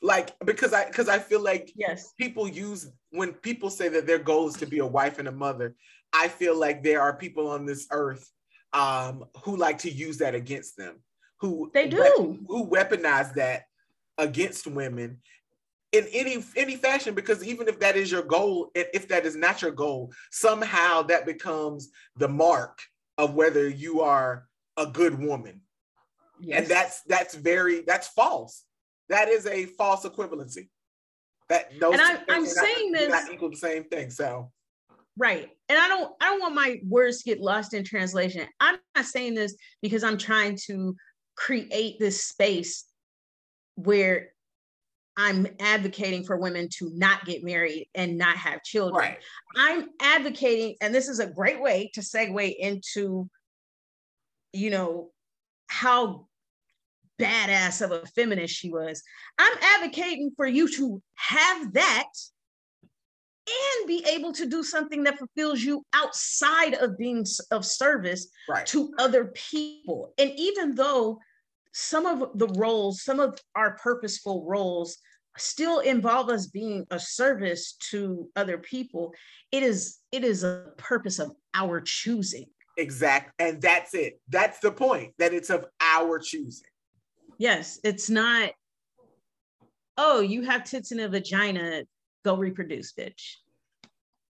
[0.00, 2.12] like because i because i feel like yes.
[2.18, 5.32] people use when people say that their goal is to be a wife and a
[5.32, 5.74] mother
[6.12, 8.30] i feel like there are people on this earth
[8.72, 10.96] um who like to use that against them
[11.40, 12.38] who they do.
[12.46, 13.64] who weaponize that
[14.18, 15.18] against women
[15.92, 19.62] in any any fashion because even if that is your goal if that is not
[19.62, 22.78] your goal somehow that becomes the mark
[23.16, 25.60] of whether you are a good woman.
[26.40, 26.60] Yes.
[26.60, 28.62] and that's that's very that's false
[29.08, 30.68] that is a false equivalency.
[31.48, 34.10] That those and I, I'm saying not, this not equal the same thing.
[34.10, 34.50] So
[35.18, 38.78] right and i don't i don't want my words to get lost in translation i'm
[38.94, 40.94] not saying this because i'm trying to
[41.36, 42.84] create this space
[43.74, 44.28] where
[45.16, 49.18] i'm advocating for women to not get married and not have children right.
[49.56, 53.28] i'm advocating and this is a great way to segue into
[54.52, 55.10] you know
[55.66, 56.26] how
[57.20, 59.02] badass of a feminist she was.
[59.38, 62.08] I'm advocating for you to have that
[63.48, 68.66] and be able to do something that fulfills you outside of being of service right.
[68.66, 70.12] to other people.
[70.18, 71.18] And even though
[71.72, 74.98] some of the roles, some of our purposeful roles
[75.36, 79.14] still involve us being a service to other people,
[79.52, 82.46] it is it is a purpose of our choosing.
[82.76, 83.32] Exact.
[83.40, 84.20] And that's it.
[84.28, 86.68] That's the point that it's of our choosing.
[87.38, 88.50] Yes, it's not,
[89.96, 91.84] oh, you have tits and a vagina,
[92.24, 93.34] go reproduce, bitch.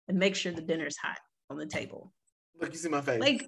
[0.08, 2.12] And make sure the dinner's hot on the table.
[2.60, 3.20] Look, you see my face.
[3.20, 3.46] Like,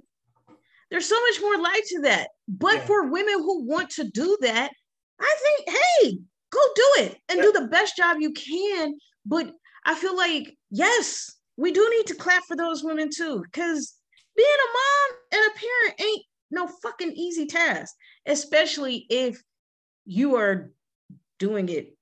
[0.90, 2.28] there's so much more light to that.
[2.48, 2.86] But yeah.
[2.86, 4.70] for women who want to do that,
[5.20, 6.18] I think, hey,
[6.52, 7.42] go do it and yeah.
[7.42, 8.98] do the best job you can.
[9.26, 9.52] But
[9.84, 13.94] I feel like, yes, we do need to clap for those women too, because
[14.36, 17.94] being a mom and a parent ain't no fucking easy task,
[18.26, 19.42] especially if
[20.04, 20.72] you are
[21.38, 21.96] doing it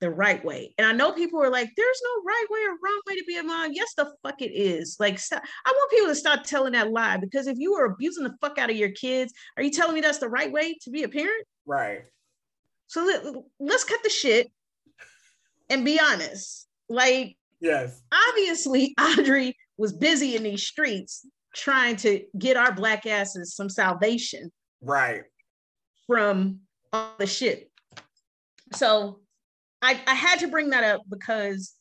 [0.00, 0.74] the right way.
[0.76, 3.38] And I know people are like, there's no right way or wrong way to be
[3.38, 3.72] a mom.
[3.72, 4.96] Yes, the fuck it is.
[5.00, 8.36] Like, I want people to stop telling that lie because if you are abusing the
[8.40, 11.04] fuck out of your kids, are you telling me that's the right way to be
[11.04, 11.46] a parent?
[11.64, 12.02] Right.
[12.88, 13.24] So let,
[13.58, 14.50] let's cut the shit
[15.70, 16.68] and be honest.
[16.88, 23.54] Like, yes, obviously, Audre was busy in these streets trying to get our black asses
[23.54, 24.50] some salvation.
[24.82, 25.22] Right.
[26.06, 26.60] From
[26.92, 27.70] all the shit.
[28.74, 29.20] So
[29.80, 31.74] I, I had to bring that up because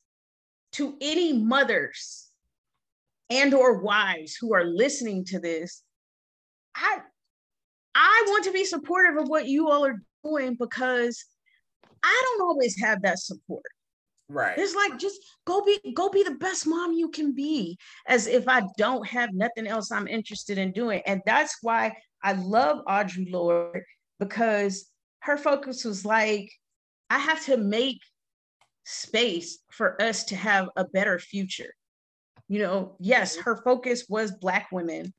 [0.74, 2.28] to any mothers
[3.30, 5.84] and or wives who are listening to this,
[6.76, 7.00] I
[7.96, 11.24] I want to be supportive of what you all are doing because
[12.04, 13.64] I don't always have that support.
[14.30, 14.58] Right.
[14.58, 18.48] It's like just go be go be the best mom you can be as if
[18.48, 21.02] I don't have nothing else I'm interested in doing.
[21.06, 23.84] And that's why I love Audre Lorde
[24.20, 24.86] because
[25.20, 26.50] her focus was like
[27.10, 28.00] I have to make
[28.86, 31.74] space for us to have a better future.
[32.48, 33.44] You know, yes, mm-hmm.
[33.44, 35.14] her focus was black women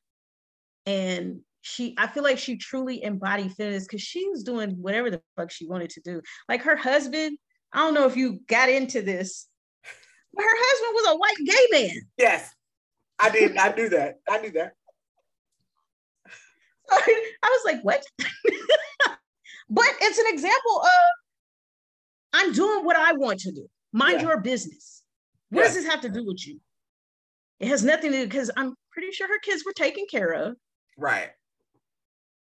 [0.87, 5.21] and she i feel like she truly embodied feminism because she was doing whatever the
[5.37, 7.38] fuck she wanted to do like her husband
[7.75, 9.49] I don't know if you got into this,
[10.33, 12.03] but her husband was a white gay man.
[12.17, 12.55] Yes,
[13.19, 13.57] I did.
[13.57, 14.21] I knew that.
[14.29, 14.75] I knew that.
[16.91, 18.05] I was like, what?
[19.69, 20.91] but it's an example of
[22.33, 23.67] I'm doing what I want to do.
[23.93, 24.29] Mind yeah.
[24.29, 25.03] your business.
[25.51, 25.75] What yes.
[25.75, 26.61] does this have to do with you?
[27.59, 30.57] It has nothing to do because I'm pretty sure her kids were taken care of.
[30.97, 31.31] Right.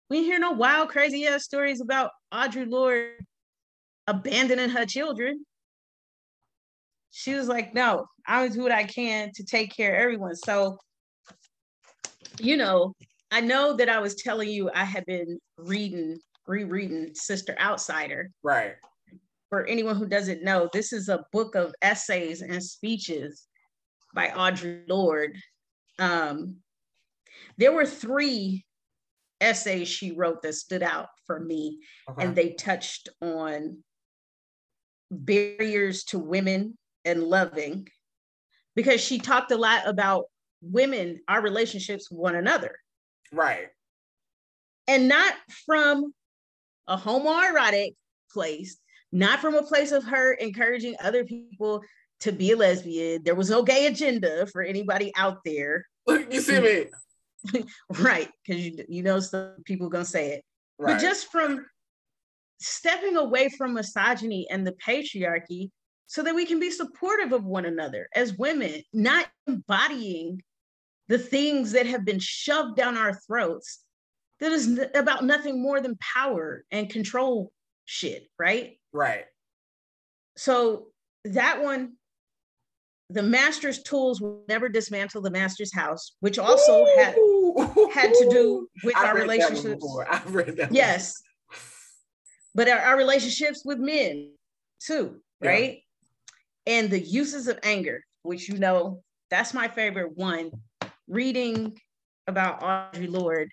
[0.08, 3.24] We hear no wild, crazy ass stories about Audre Lorde
[4.10, 5.44] abandoning her children.
[7.12, 10.36] She was like, no, I'm gonna do what I can to take care of everyone.
[10.36, 10.78] So,
[12.38, 12.94] you know,
[13.30, 18.30] I know that I was telling you I had been reading, rereading Sister Outsider.
[18.42, 18.74] Right.
[19.48, 23.46] For anyone who doesn't know, this is a book of essays and speeches
[24.14, 25.36] by Audre Lorde.
[25.98, 26.56] Um,
[27.58, 28.64] there were three
[29.40, 32.24] essays she wrote that stood out for me, okay.
[32.24, 33.82] and they touched on
[35.10, 37.88] barriers to women and loving
[38.76, 40.26] because she talked a lot about
[40.62, 42.76] women, our relationships with one another.
[43.32, 43.68] Right.
[44.86, 45.34] And not
[45.66, 46.12] from
[46.86, 47.94] a homoerotic
[48.32, 48.78] place,
[49.12, 51.82] not from a place of her encouraging other people
[52.20, 53.22] to be a lesbian.
[53.22, 55.86] There was no gay agenda for anybody out there.
[56.30, 57.62] You see me?
[58.00, 58.28] right.
[58.44, 60.44] Because you, you know some people gonna say it.
[60.78, 60.94] Right.
[60.94, 61.64] But just from
[62.60, 65.70] stepping away from misogyny and the patriarchy
[66.06, 70.42] so that we can be supportive of one another as women, not embodying
[71.08, 73.80] the things that have been shoved down our throats
[74.40, 77.52] that is about nothing more than power and control
[77.84, 78.78] shit, right?
[78.92, 79.24] Right.
[80.36, 80.86] So
[81.24, 81.92] that one,
[83.10, 86.96] the master's tools will never dismantle the master's house, which also Ooh.
[86.96, 87.14] had
[87.92, 89.84] had to do with I our relationships.
[90.08, 90.72] I've read that.
[90.72, 91.20] Yes,
[92.54, 94.32] but our, our relationships with men
[94.80, 95.82] too, right?
[96.66, 96.78] Yeah.
[96.78, 100.50] And the uses of anger, which you know, that's my favorite one.
[101.08, 101.76] Reading
[102.26, 103.50] about Audre Lorde,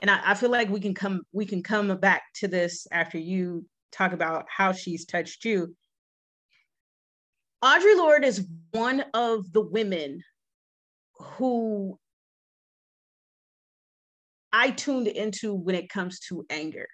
[0.00, 3.18] and I, I feel like we can come we can come back to this after
[3.18, 5.74] you talk about how she's touched you.
[7.62, 10.22] Audre Lorde is one of the women
[11.18, 11.98] who
[14.52, 16.88] I tuned into when it comes to anger.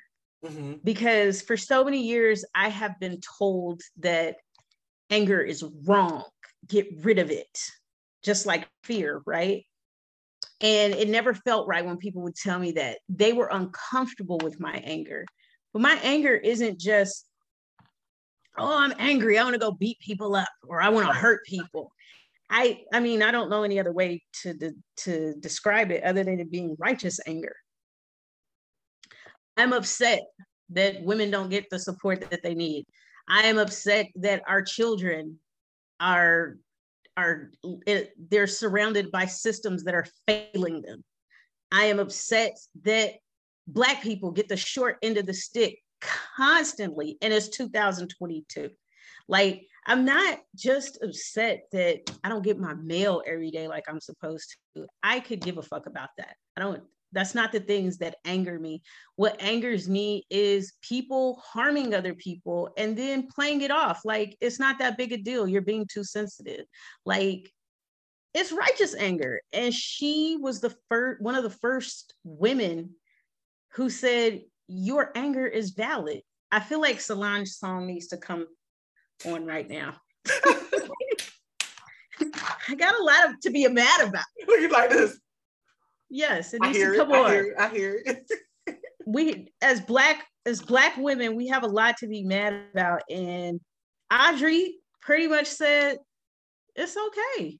[0.44, 0.74] Mm-hmm.
[0.84, 4.36] Because for so many years, I have been told that
[5.10, 6.24] anger is wrong,
[6.68, 7.58] get rid of it,
[8.22, 9.64] just like fear, right?
[10.60, 14.60] And it never felt right when people would tell me that they were uncomfortable with
[14.60, 15.26] my anger
[15.72, 17.26] But my anger isn't just,
[18.56, 19.38] oh, I'm angry.
[19.38, 21.90] I want to go beat people up or I want to hurt people.
[22.50, 26.40] I I mean, I don't know any other way to to describe it other than
[26.40, 27.56] it being righteous anger.
[29.56, 30.22] I'm upset
[30.70, 32.86] that women don't get the support that they need.
[33.28, 35.38] I am upset that our children
[36.00, 36.56] are
[37.16, 37.50] are
[38.28, 41.04] they're surrounded by systems that are failing them.
[41.70, 43.12] I am upset that
[43.68, 45.78] black people get the short end of the stick
[46.36, 48.70] constantly and it's 2022.
[49.28, 54.00] Like I'm not just upset that I don't get my mail every day like I'm
[54.00, 54.86] supposed to.
[55.02, 56.36] I could give a fuck about that.
[56.56, 56.82] I don't
[57.14, 58.82] that's not the things that anger me.
[59.16, 64.58] What angers me is people harming other people and then playing it off like it's
[64.58, 65.48] not that big a deal.
[65.48, 66.66] You're being too sensitive.
[67.06, 67.50] Like
[68.34, 69.40] it's righteous anger.
[69.52, 72.90] And she was the first one of the first women
[73.74, 76.22] who said, Your anger is valid.
[76.50, 78.46] I feel like Solange's song needs to come
[79.24, 79.94] on right now.
[82.68, 84.24] I got a lot of to be mad about.
[84.46, 85.18] Look at like this.
[86.14, 87.26] Yes, it needs to come it, on.
[87.26, 88.78] I hear, it, I hear it.
[89.06, 93.02] we as black as black women, we have a lot to be mad about.
[93.10, 93.60] And
[94.12, 94.68] Audre
[95.02, 95.98] pretty much said,
[96.76, 97.58] it's okay.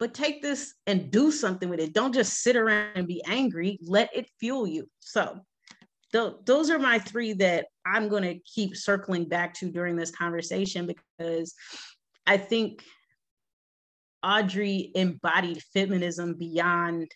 [0.00, 1.94] But take this and do something with it.
[1.94, 3.78] Don't just sit around and be angry.
[3.80, 4.88] Let it fuel you.
[4.98, 5.38] So
[6.12, 10.10] th- those are my three that I'm going to keep circling back to during this
[10.10, 11.54] conversation because
[12.26, 12.82] I think
[14.24, 17.08] Audre embodied feminism beyond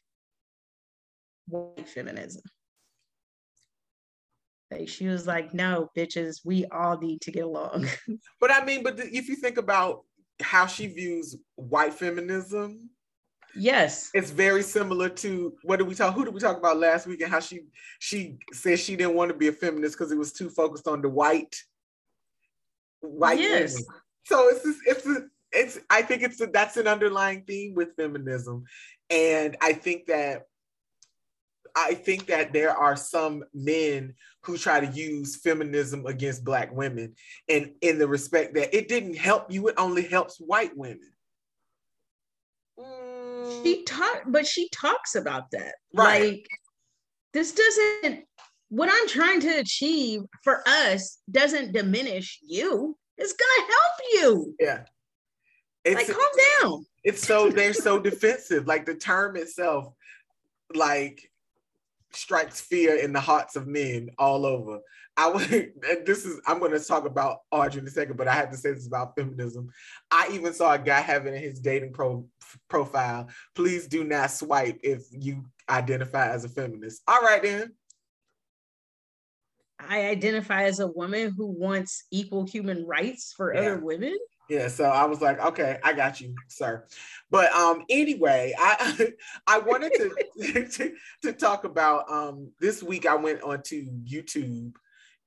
[1.49, 2.43] white feminism.
[4.71, 7.87] Like she was like, no, bitches, we all need to get along.
[8.41, 10.05] but I mean, but if you think about
[10.41, 12.91] how she views white feminism,
[13.55, 16.15] yes, it's very similar to what did we talk?
[16.15, 17.21] Who did we talk about last week?
[17.21, 17.63] And how she
[17.99, 21.03] she said she didn't want to be a feminist because it was too focused on
[21.03, 21.57] the white
[23.01, 23.75] white yes.
[23.75, 23.87] women.
[24.25, 27.97] So it's just, it's a, it's I think it's a, that's an underlying theme with
[27.97, 28.65] feminism,
[29.11, 30.45] and I think that
[31.77, 37.15] I think that there are some men who try to use feminism against black women
[37.49, 41.13] and in the respect that it didn't help you, it only helps white women.
[42.79, 43.63] Mm.
[43.63, 45.75] She talk, but she talks about that.
[45.95, 46.33] Right.
[46.33, 46.47] Like
[47.33, 48.25] this doesn't
[48.71, 52.97] what I'm trying to achieve for us doesn't diminish you.
[53.19, 54.55] It's gonna help you.
[54.61, 54.85] Yeah.
[55.85, 56.31] It's, like calm
[56.63, 56.87] down.
[57.05, 58.67] It's so they're so defensive.
[58.67, 59.93] Like the term itself,
[60.75, 61.30] like
[62.13, 64.81] strikes fear in the hearts of men all over.
[65.17, 65.73] I would,
[66.07, 68.57] this is, I'm going to talk about Audre in a second, but I have to
[68.57, 69.69] say this about feminism.
[70.11, 72.27] I even saw a guy having in his dating pro,
[72.69, 77.03] profile, please do not swipe if you identify as a feminist.
[77.07, 77.73] All right, then.
[79.79, 83.61] I identify as a woman who wants equal human rights for yeah.
[83.61, 84.17] other women
[84.51, 86.85] yeah so i was like okay i got you sir.
[87.31, 89.13] But um anyway i
[89.47, 94.73] i wanted to, to, to talk about um this week i went onto youtube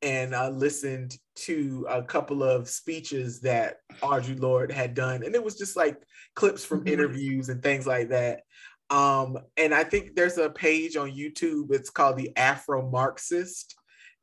[0.01, 5.43] and uh, listened to a couple of speeches that audre lorde had done and it
[5.43, 6.03] was just like
[6.35, 6.89] clips from mm-hmm.
[6.89, 8.41] interviews and things like that.
[8.89, 13.75] Um and i think there's a page on youtube it's called the afro marxist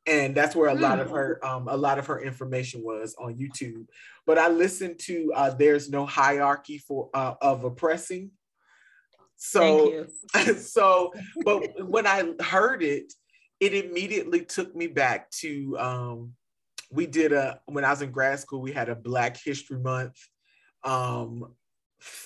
[0.07, 1.15] and that's where a lot of hmm.
[1.15, 3.85] her um, a lot of her information was on youtube.
[4.25, 8.31] But i listened to uh, there's no hierarchy for uh, of oppressing.
[9.37, 10.05] So
[10.57, 13.13] so but when i heard it
[13.59, 16.33] it immediately took me back to um,
[16.91, 20.17] we did a when i was in grad school we had a black history month
[20.83, 21.53] um,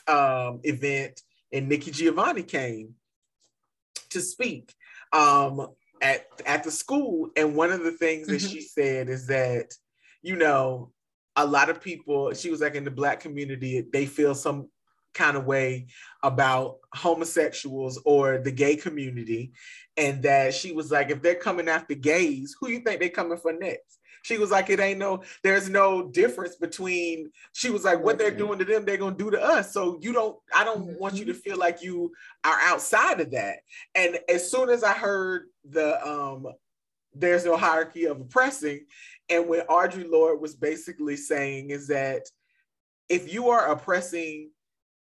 [0.08, 2.96] um, event and nikki giovanni came
[4.16, 4.74] to speak.
[5.14, 5.68] Um,
[6.02, 8.48] at at the school and one of the things that mm-hmm.
[8.48, 9.74] she said is that
[10.22, 10.92] you know
[11.36, 14.68] a lot of people she was like in the black community they feel some
[15.14, 15.88] kind of way
[16.24, 19.54] about homosexuals or the gay community
[19.96, 23.38] and that she was like if they're coming after gays who you think they're coming
[23.38, 28.04] for next she was like, it ain't no, there's no difference between, she was like,
[28.04, 29.72] what they're doing to them, they're gonna do to us.
[29.72, 31.00] So you don't, I don't mm-hmm.
[31.00, 32.12] want you to feel like you
[32.44, 33.58] are outside of that.
[33.94, 36.48] And as soon as I heard the um
[37.14, 38.88] there's no hierarchy of oppressing,
[39.30, 42.24] and when Audre Lorde was basically saying is that
[43.08, 44.50] if you are oppressing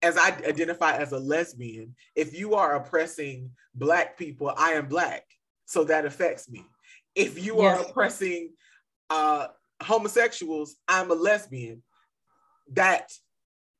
[0.01, 5.23] as I identify as a lesbian, if you are oppressing Black people, I am Black.
[5.65, 6.65] So that affects me.
[7.15, 7.65] If you yes.
[7.77, 8.53] are oppressing
[9.09, 9.47] uh,
[9.81, 11.83] homosexuals, I'm a lesbian.
[12.73, 13.11] That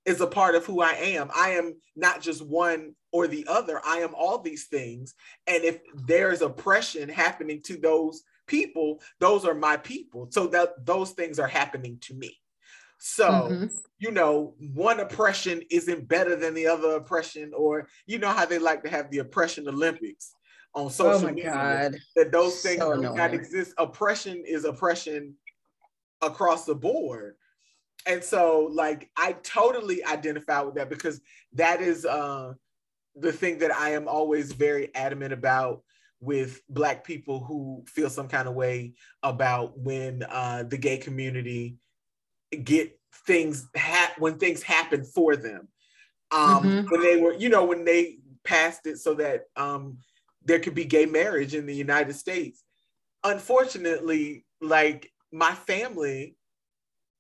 [0.06, 1.30] is a part of who I am.
[1.36, 3.82] I am not just one or the other.
[3.86, 5.14] I am all these things.
[5.48, 10.28] And if there's oppression happening to those people, those are my people.
[10.32, 12.40] So that those things are happening to me.
[13.00, 13.66] So, mm-hmm.
[14.00, 18.60] you know, one oppression isn't better than the other oppression, or you know how they
[18.60, 20.36] like to have the oppression Olympics
[20.74, 21.51] on oh social oh media.
[21.51, 21.97] God.
[22.15, 23.74] That those things so do not exist.
[23.78, 25.36] Oppression is oppression
[26.22, 27.36] across the board.
[28.05, 31.22] And so, like, I totally identify with that because
[31.53, 32.53] that is uh,
[33.15, 35.84] the thing that I am always very adamant about
[36.22, 38.93] with Black people who feel some kind of way
[39.24, 41.78] about when uh, the gay community
[42.63, 45.67] get things ha- when things happen for them.
[46.32, 46.88] Um, mm-hmm.
[46.89, 49.97] When they were, you know, when they passed it so that um,
[50.50, 52.64] there could be gay marriage in the United States.
[53.24, 56.36] Unfortunately, like my family,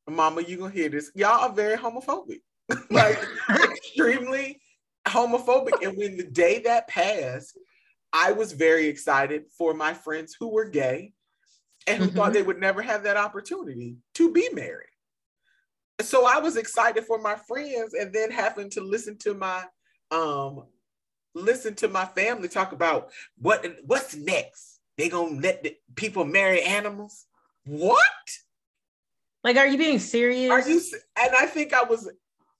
[0.09, 2.41] mama, you gonna hear this, y'all are very homophobic,
[2.89, 3.19] like
[3.63, 4.59] extremely
[5.07, 5.85] homophobic.
[5.85, 7.55] And when the day that passed,
[8.11, 11.13] I was very excited for my friends who were gay
[11.85, 12.17] and who mm-hmm.
[12.17, 14.87] thought they would never have that opportunity to be married.
[16.01, 19.65] So I was excited for my friends and then having to listen to my
[20.09, 20.63] um
[21.35, 24.79] listen to my family talk about what what's next.
[24.97, 27.25] They gonna let the people marry animals?
[27.65, 28.01] What?
[29.43, 30.51] Like, are you being serious?
[30.51, 30.81] Are you?
[31.17, 32.11] And I think I was,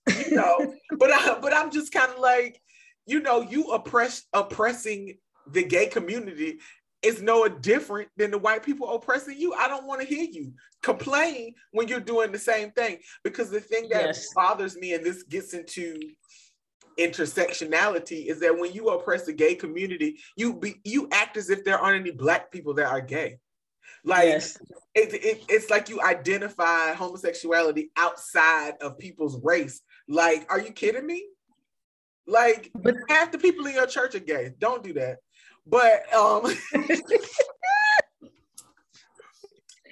[0.07, 2.61] you know, but I, but I'm just kind of like,
[3.05, 5.17] you know, you oppress oppressing
[5.51, 6.59] the gay community
[7.01, 9.53] is no different than the white people oppressing you.
[9.53, 10.53] I don't want to hear you
[10.83, 14.33] complain when you're doing the same thing because the thing that yes.
[14.33, 15.97] bothers me, and this gets into
[16.99, 21.63] intersectionality is that when you oppress the gay community, you be you act as if
[21.63, 23.39] there aren't any black people that are gay.
[24.03, 24.57] Like yes.
[24.95, 29.81] it, it, it's like you identify homosexuality outside of people's race.
[30.07, 31.25] Like, are you kidding me?
[32.27, 34.53] Like but, half the people in your church are gay.
[34.59, 35.17] Don't do that.
[35.65, 36.43] But um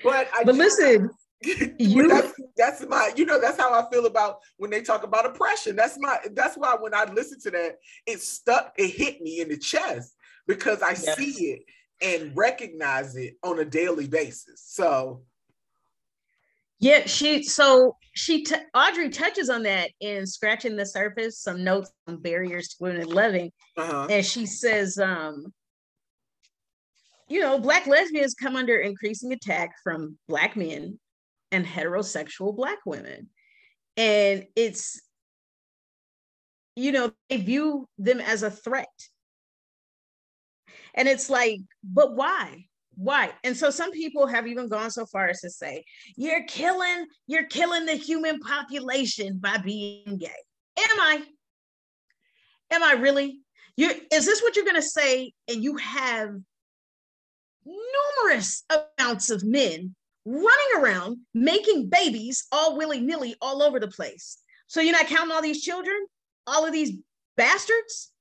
[0.03, 1.09] but I but listen,
[1.77, 5.25] you that's, that's my you know that's how I feel about when they talk about
[5.25, 5.75] oppression.
[5.75, 7.77] That's my that's why when I listen to that,
[8.07, 10.15] it stuck, it hit me in the chest
[10.47, 11.15] because I yes.
[11.15, 11.61] see it
[12.01, 14.63] and recognize it on a daily basis.
[14.65, 15.21] So
[16.79, 21.91] yeah, she so she t- Audre touches on that in scratching the surface, some notes
[22.07, 24.07] on barriers to women loving, uh-huh.
[24.09, 25.53] and she says, um,
[27.27, 30.99] you know, black lesbians come under increasing attack from black men
[31.51, 33.29] and heterosexual Black women.
[33.95, 35.01] And it's,
[36.75, 38.87] you know, they view them as a threat.
[40.93, 42.65] And it's like, but why?
[42.95, 43.31] Why?
[43.43, 45.83] And so some people have even gone so far as to say,
[46.15, 50.27] you're killing, you're killing the human population by being gay.
[50.77, 51.21] Am I?
[52.71, 53.39] Am I really?
[53.75, 55.31] You is this what you're gonna say?
[55.47, 56.29] And you have
[57.65, 58.63] numerous
[58.99, 59.95] amounts of men
[60.27, 64.39] running around making babies all willy nilly all over the place.
[64.67, 65.95] So you're not counting all these children,
[66.45, 66.91] all of these
[67.37, 68.11] bastards?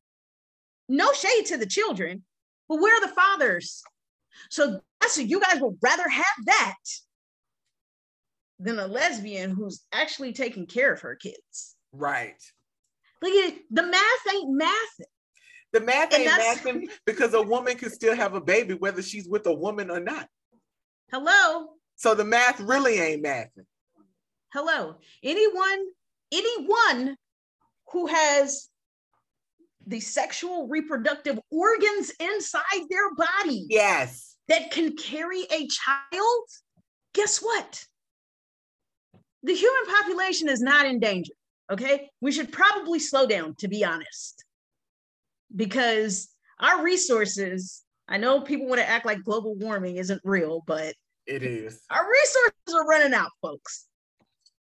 [0.88, 2.22] No shade to the children,
[2.68, 3.82] but where are the fathers?
[4.50, 6.74] So that's you guys would rather have that
[8.60, 11.74] than a lesbian who's actually taking care of her kids.
[11.92, 12.40] Right.
[13.20, 15.00] Look at the math ain't math.
[15.72, 19.46] The math ain't mathing because a woman can still have a baby whether she's with
[19.46, 20.28] a woman or not.
[21.10, 21.75] Hello.
[21.96, 23.66] So the math really ain't mathing.
[24.52, 24.96] Hello.
[25.22, 25.86] Anyone,
[26.32, 27.16] anyone
[27.92, 28.68] who has
[29.86, 33.66] the sexual reproductive organs inside their body.
[33.68, 34.36] Yes.
[34.48, 36.44] That can carry a child,
[37.14, 37.84] guess what?
[39.42, 41.32] The human population is not in danger.
[41.70, 42.10] Okay.
[42.20, 44.44] We should probably slow down, to be honest,
[45.54, 46.28] because
[46.60, 50.94] our resources, I know people want to act like global warming isn't real, but
[51.26, 51.82] it is.
[51.90, 53.86] Our resources are running out, folks.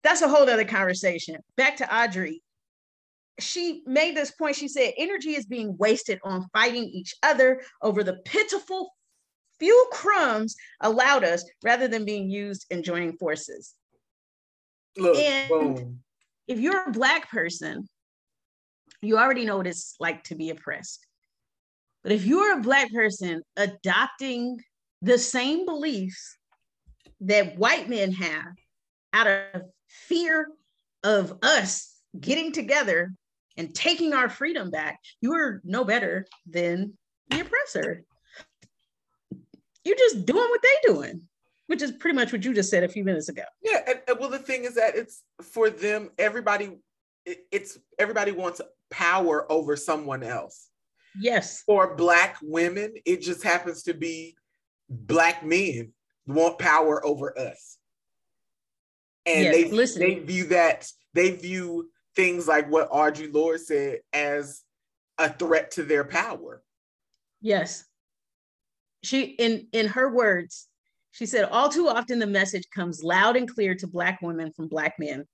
[0.02, 1.36] That's a whole other conversation.
[1.56, 2.40] Back to Audre.
[3.40, 4.56] She made this point.
[4.56, 8.90] She said energy is being wasted on fighting each other over the pitiful
[9.58, 13.74] few crumbs allowed us rather than being used in joining forces.
[14.96, 16.00] Look, and boom.
[16.46, 17.88] if you're a Black person,
[19.02, 21.06] you already know what it's like to be oppressed.
[22.02, 24.60] But if you're a Black person adopting
[25.02, 26.36] the same beliefs
[27.20, 28.54] that white men have
[29.12, 30.48] out of fear
[31.02, 33.12] of us getting together
[33.56, 36.94] and taking our freedom back, you are no better than
[37.30, 38.04] the oppressor.
[39.84, 41.22] You're just doing what they are doing,
[41.66, 43.44] which is pretty much what you just said a few minutes ago.
[43.62, 46.10] Yeah, and, and well, the thing is that it's for them.
[46.18, 46.78] Everybody
[47.26, 48.60] it, it's everybody wants
[48.90, 50.68] power over someone else.
[51.20, 51.62] Yes.
[51.64, 54.36] For black women, it just happens to be
[54.88, 55.92] black men
[56.26, 57.78] want power over us.
[59.26, 60.02] And yes, they listen.
[60.02, 64.62] they view that they view things like what Audre Lorde said as
[65.18, 66.62] a threat to their power.
[67.40, 67.84] Yes.
[69.02, 70.68] She in in her words,
[71.12, 74.68] she said, all too often the message comes loud and clear to black women from
[74.68, 75.24] black men.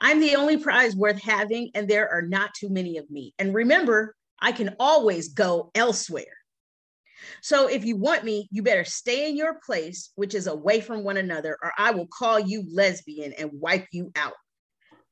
[0.00, 3.34] I'm the only prize worth having, and there are not too many of me.
[3.38, 6.39] And remember, I can always go elsewhere.
[7.42, 11.04] So if you want me, you better stay in your place, which is away from
[11.04, 14.34] one another, or I will call you lesbian and wipe you out.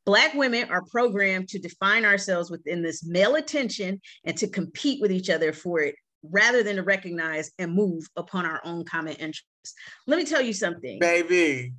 [0.06, 5.12] Black women are programmed to define ourselves within this male attention and to compete with
[5.12, 9.74] each other for it rather than to recognize and move upon our own common interests.
[10.06, 10.98] Let me tell you something.
[10.98, 11.74] Baby.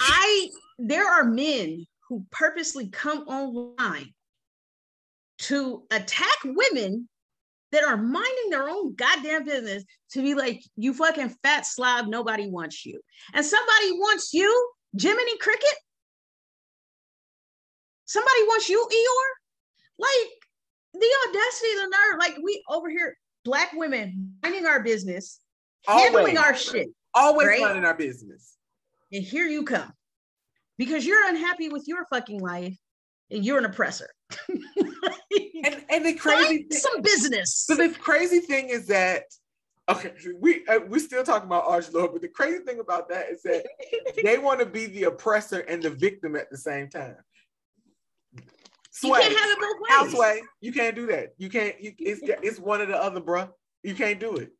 [0.00, 0.48] I
[0.78, 4.12] there are men who purposely come online
[5.38, 7.08] to attack women
[7.72, 12.48] that are minding their own goddamn business to be like, you fucking fat slob, nobody
[12.48, 13.00] wants you.
[13.34, 15.74] And somebody wants you, Jiminy Cricket?
[18.04, 19.98] Somebody wants you, Eeyore?
[19.98, 20.32] Like
[20.94, 25.40] the audacity of the nerve, like we over here, black women minding our business,
[25.88, 26.04] Always.
[26.04, 26.88] handling our shit.
[27.14, 27.60] Always right?
[27.60, 28.54] minding our business.
[29.12, 29.92] And here you come.
[30.78, 32.76] Because you're unhappy with your fucking life
[33.30, 34.08] and you're an oppressor.
[35.64, 37.64] and and the crazy thing, some business.
[37.66, 39.24] So the crazy thing is that
[39.88, 43.28] okay, we uh, we still talking about Audre Lorde, but the crazy thing about that
[43.30, 43.64] is that
[44.24, 47.16] they want to be the oppressor and the victim at the same time.
[48.90, 49.10] Sway.
[49.10, 50.14] You can't have it both ways.
[50.14, 51.34] Houseway, you can't do that.
[51.36, 51.80] You can't.
[51.80, 53.50] You, it's it's one or the other, bruh.
[53.82, 54.50] You can't do it.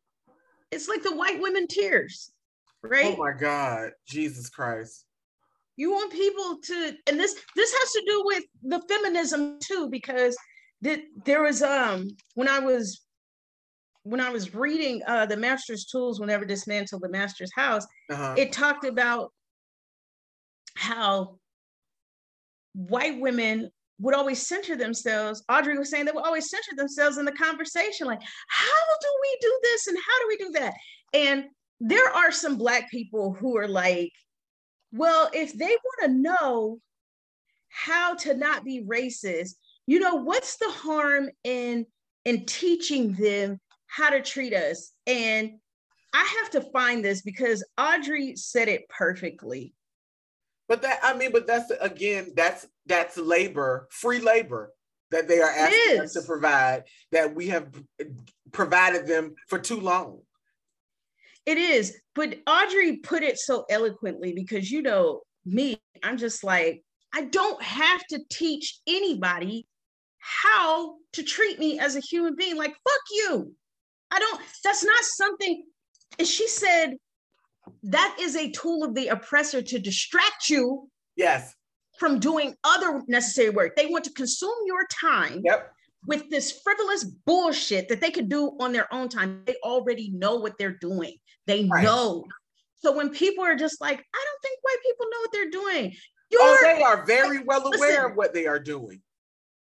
[0.71, 2.31] It's like the white women tears,
[2.83, 3.05] right?
[3.05, 5.06] Oh my God, Jesus Christ!
[5.77, 10.35] You want people to, and this this has to do with the feminism too, because
[10.81, 13.03] that there was um when I was
[14.03, 18.35] when I was reading uh the Master's Tools, whenever dismantle the Master's House, uh-huh.
[18.37, 19.31] it talked about
[20.75, 21.37] how
[22.73, 23.69] white women
[23.99, 25.43] would always center themselves.
[25.49, 29.37] Audre was saying they would always center themselves in the conversation, like, how do we
[29.41, 30.73] do this and how do we do that?
[31.13, 31.45] And
[31.79, 34.11] there are some Black people who are like,
[34.91, 36.79] well, if they want to know
[37.69, 41.85] how to not be racist, you know, what's the harm in
[42.25, 44.91] in teaching them how to treat us?
[45.05, 45.59] And
[46.13, 49.73] I have to find this because Audre said it perfectly.
[50.67, 54.73] But that I mean, but that's again, that's that's labor, free labor
[55.11, 57.67] that they are asking us to provide that we have
[58.51, 60.19] provided them for too long.
[61.47, 66.83] It is, but Audre put it so eloquently because you know me, I'm just like,
[67.15, 69.65] I don't have to teach anybody
[70.19, 72.57] how to treat me as a human being.
[72.57, 73.53] Like, fuck you.
[74.11, 75.63] I don't, that's not something.
[76.19, 76.97] And she said,
[77.83, 80.89] that is a tool of the oppressor to distract you.
[81.15, 81.53] Yes.
[81.97, 83.77] From doing other necessary work.
[83.77, 85.41] They want to consume your time.
[85.45, 85.73] Yep
[86.05, 89.43] with this frivolous bullshit that they could do on their own time.
[89.45, 91.17] They already know what they're doing.
[91.47, 91.83] They right.
[91.83, 92.25] know.
[92.75, 95.95] So when people are just like, I don't think white people know what they're doing.
[95.95, 99.01] Oh, you're, oh, they are very well aware listen, of what they are doing.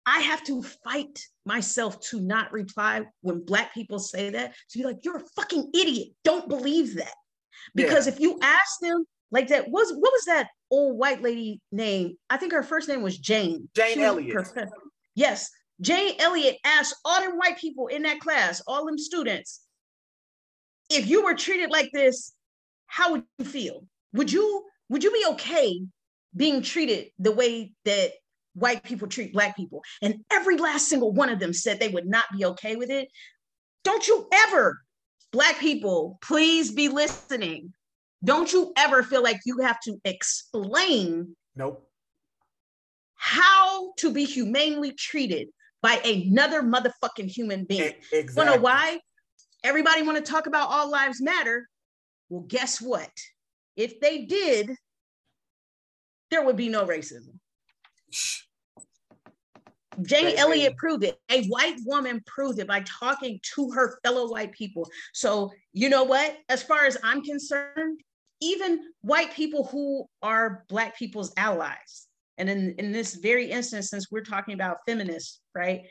[0.05, 4.53] I have to fight myself to not reply when black people say that.
[4.71, 6.09] To you're like, you're a fucking idiot.
[6.23, 7.13] Don't believe that.
[7.73, 8.13] Because yeah.
[8.13, 12.17] if you ask them, like that was what was that old white lady name?
[12.29, 13.69] I think her first name was Jane.
[13.75, 14.47] Jane Elliott.
[15.15, 15.49] Yes.
[15.81, 19.61] Jane Elliott asked all them white people in that class, all them students,
[20.89, 22.33] if you were treated like this,
[22.87, 23.85] how would you feel?
[24.13, 25.81] Would you would you be okay
[26.35, 28.11] being treated the way that
[28.53, 29.81] white people treat black people?
[30.01, 33.09] And every last single one of them said they would not be okay with it.
[33.83, 34.81] Don't you ever,
[35.31, 37.73] black people, please be listening.
[38.23, 41.87] Don't you ever feel like you have to explain nope
[43.15, 45.47] how to be humanely treated
[45.81, 47.93] by another motherfucking human being.
[48.11, 48.43] Exactly.
[48.43, 48.99] You know why?
[49.65, 51.67] Everybody want to talk about all lives matter.
[52.29, 53.09] Well, guess what?
[53.75, 54.69] If they did,
[56.29, 57.39] there would be no racism.
[60.03, 61.17] Jane Elliott proved it.
[61.31, 64.87] A white woman proved it by talking to her fellow white people.
[65.13, 66.37] So, you know what?
[66.47, 68.01] As far as I'm concerned,
[68.41, 72.05] even white people who are Black people's allies,
[72.37, 75.85] and in, in this very instance, since we're talking about feminists, right?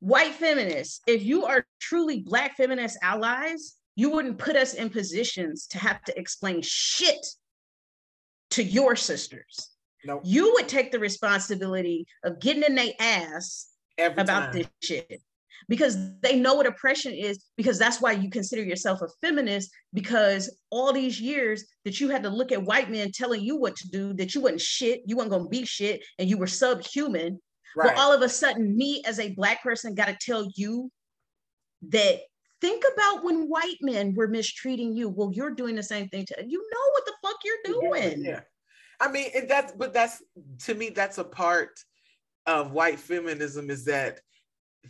[0.00, 5.66] White feminists, if you are truly Black feminist allies, you wouldn't put us in positions
[5.68, 7.26] to have to explain shit
[8.50, 9.70] to your sisters.
[10.04, 10.22] Nope.
[10.24, 14.52] You would take the responsibility of getting in their ass Every about time.
[14.52, 15.22] this shit
[15.68, 20.58] because they know what oppression is because that's why you consider yourself a feminist because
[20.70, 23.88] all these years that you had to look at white men telling you what to
[23.88, 27.38] do that you wasn't shit you weren't going to be shit and you were subhuman
[27.76, 27.94] Right.
[27.94, 30.90] but all of a sudden me as a black person got to tell you
[31.88, 32.20] that
[32.60, 36.44] think about when white men were mistreating you well you're doing the same thing to
[36.46, 38.40] you know what the fuck you're doing Yeah.
[39.00, 40.22] I mean, and that's but that's
[40.64, 41.70] to me, that's a part
[42.46, 44.20] of white feminism is that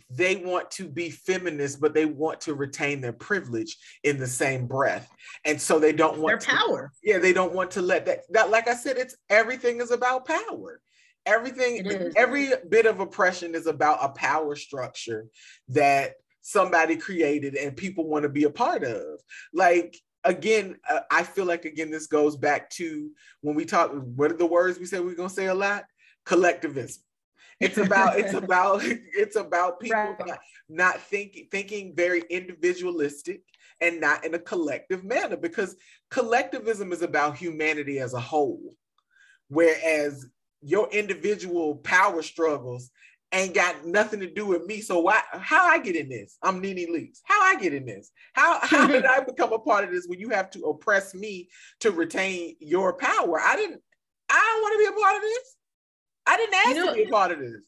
[0.09, 4.67] they want to be feminist, but they want to retain their privilege in the same
[4.67, 5.09] breath.
[5.45, 8.21] And so they don't their want to, power yeah, they don't want to let that
[8.31, 10.81] that like I said, it's everything is about power.
[11.25, 15.27] Everything, every bit of oppression is about a power structure
[15.69, 19.19] that somebody created and people want to be a part of.
[19.53, 23.11] Like again, uh, I feel like again this goes back to
[23.41, 23.91] when we talk.
[23.91, 25.85] What are the words we said we are gonna say a lot?
[26.25, 27.03] Collectivism.
[27.59, 30.27] It's about it's about it's about people Right.
[30.27, 33.41] not, not thinking thinking very individualistic
[33.79, 35.75] and not in a collective manner because
[36.09, 38.75] collectivism is about humanity as a whole,
[39.47, 40.27] whereas
[40.61, 42.91] your individual power struggles
[43.33, 44.81] ain't got nothing to do with me.
[44.81, 46.37] So why how I get in this?
[46.43, 47.19] I'm NeNe Leakes.
[47.23, 48.11] How I get in this?
[48.33, 51.49] How how did I become a part of this when you have to oppress me
[51.79, 53.39] to retain your power?
[53.39, 53.81] I didn't
[54.29, 55.55] I don't want to be a part of this.
[56.27, 57.61] I didn't ask You know- to be a part of this.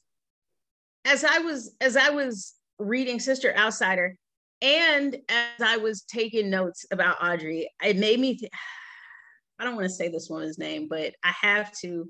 [1.06, 4.18] as I was as I was reading Sister Outsider
[4.62, 8.52] and as I was taking notes about Audre, it made me th-
[9.60, 12.10] I don't want to say this woman's name, but I have to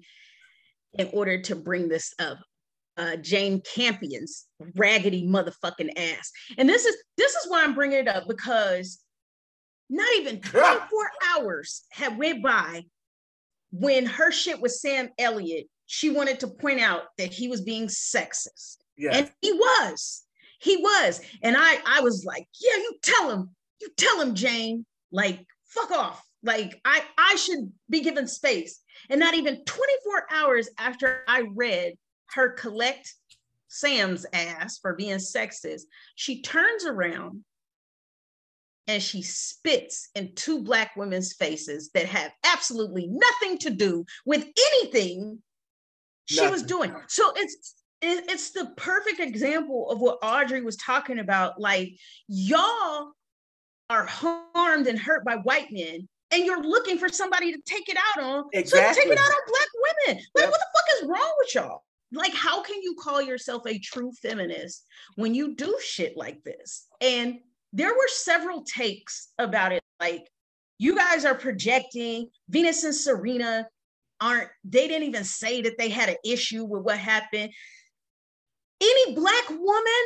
[0.98, 2.38] in order to bring this up.
[2.96, 6.32] Uh, Jane Campion's raggedy motherfucking ass.
[6.58, 9.04] And this is this is why I'm bringing it up because
[9.90, 10.80] not even 24
[11.36, 12.84] hours had went by
[13.72, 17.88] when her shit with Sam Elliott, she wanted to point out that he was being
[17.88, 18.78] sexist.
[18.98, 19.12] Yeah.
[19.14, 20.24] And he was.
[20.62, 21.22] He was.
[21.42, 23.50] And I I was like, yeah, you tell him.
[23.82, 24.86] You tell him, Jane.
[25.12, 26.24] Like, fuck off.
[26.44, 28.80] Like, I I should be given space.
[29.10, 31.94] And not even 24 hours after I read
[32.32, 33.14] her collect
[33.68, 35.84] Sam's ass for being sexist,
[36.16, 37.44] she turns around
[38.88, 44.46] and she spits in two black women's faces that have absolutely nothing to do with
[44.58, 45.42] anything
[46.26, 46.94] she was doing.
[47.08, 51.60] So it's it's the perfect example of what Audre was talking about.
[51.60, 51.94] Like
[52.28, 53.14] y'all
[53.90, 57.98] are harmed and hurt by white men, and you're looking for somebody to take it
[57.98, 58.44] out on.
[58.66, 59.68] So you take it out on black
[60.08, 60.24] women.
[60.36, 60.52] Like Yep.
[60.52, 61.84] what the fuck is wrong with y'all?
[62.12, 66.88] Like how can you call yourself a true feminist when you do shit like this?
[67.02, 67.40] And
[67.72, 69.82] there were several takes about it.
[70.00, 70.28] Like
[70.80, 73.68] you guys are projecting Venus and Serena
[74.20, 77.52] aren't they didn't even say that they had an issue with what happened
[78.82, 80.04] any black woman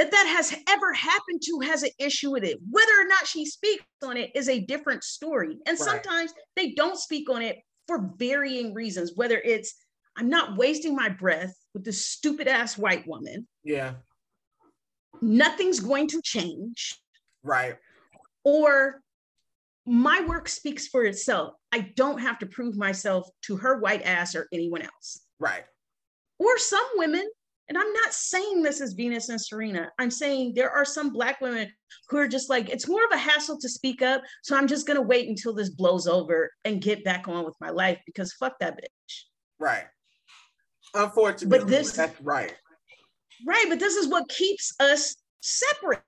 [0.00, 3.44] that that has ever happened to has an issue with it whether or not she
[3.44, 5.78] speaks on it is a different story and Right.
[5.78, 9.74] sometimes they don't speak on it for varying reasons whether it's
[10.16, 13.96] i'm not wasting my breath with this stupid ass white woman Yeah.
[15.20, 16.98] nothing's going to change
[17.42, 17.76] Right.
[18.42, 19.02] or
[19.84, 24.34] my work speaks for itself i don't have to prove myself to her white ass
[24.34, 25.64] or anyone else Right.
[26.38, 27.28] or some women
[27.70, 31.40] and i'm not saying this is venus and serena i'm saying there are some black
[31.40, 31.72] women
[32.10, 34.86] who are just like it's more of a hassle to speak up so i'm just
[34.86, 38.32] going to wait until this blows over and get back on with my life because
[38.34, 39.22] fuck that bitch
[39.58, 39.84] Right.
[40.94, 42.54] Unfortunately, But this- that's right.
[43.46, 46.02] right but this is what keeps us separate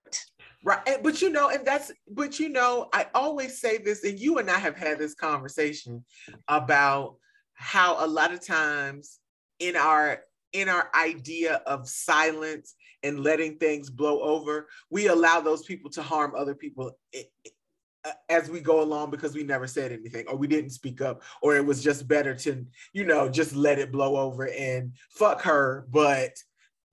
[0.65, 1.03] Right.
[1.03, 4.49] But you know, and that's, but you know, I always say this, and you and
[4.49, 6.05] I have had this conversation
[6.47, 7.17] about
[7.55, 9.19] how a lot of times
[9.59, 10.23] in our
[10.53, 16.03] in our idea of silence and letting things blow over, we allow those people to
[16.03, 20.37] harm other people i- i- as we go along because we never said anything or
[20.37, 23.93] we didn't speak up or it was just better to, you know, just let it
[23.93, 25.87] blow over and fuck her.
[25.89, 26.37] But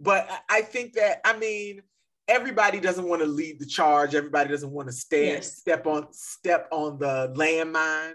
[0.02, 1.82] but I- I think that I mean
[2.28, 4.16] everybody doesn't want to lead the charge.
[4.16, 5.58] Everybody doesn't want to stand Yes.
[5.58, 8.14] step on step on the landmine.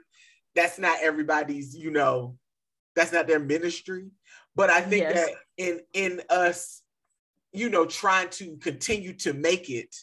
[0.54, 2.38] That's not everybody's, you know,
[2.94, 4.06] that's not their ministry.
[4.54, 5.14] But I think Yes.
[5.14, 6.82] that in in us,
[7.52, 9.94] you know, trying to continue to make it,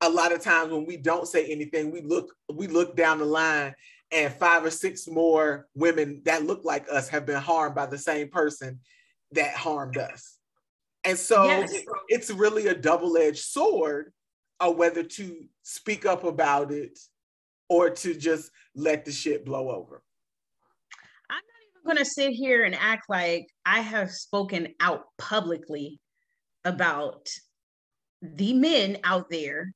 [0.00, 3.24] a lot of times when we don't say anything, we look we look down the
[3.24, 3.74] line
[4.10, 7.98] and five or six more women that look like us have been harmed by the
[7.98, 8.80] same person
[9.32, 10.38] that harmed us.
[11.04, 11.72] And so Yes.
[11.72, 14.12] it- it's really a double-edged sword
[14.60, 16.98] of whether to speak up about it
[17.68, 20.03] or to just let the shit blow over.
[21.84, 26.00] Going to sit here and act like I have spoken out publicly
[26.64, 27.28] about
[28.22, 29.72] the men out there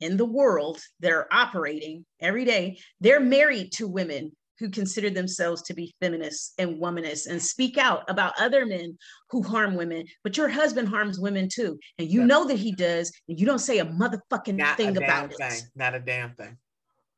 [0.00, 5.62] in the world that are operating every day, they're married to women who consider themselves
[5.62, 8.96] to be feminists and womanists and speak out about other men
[9.30, 11.78] who harm women, but your husband harms women too.
[11.98, 12.26] And you yeah.
[12.26, 15.52] know that he does, and you don't say a motherfucking Not thing a about thing.
[15.52, 15.64] it.
[15.74, 16.56] Not a damn thing.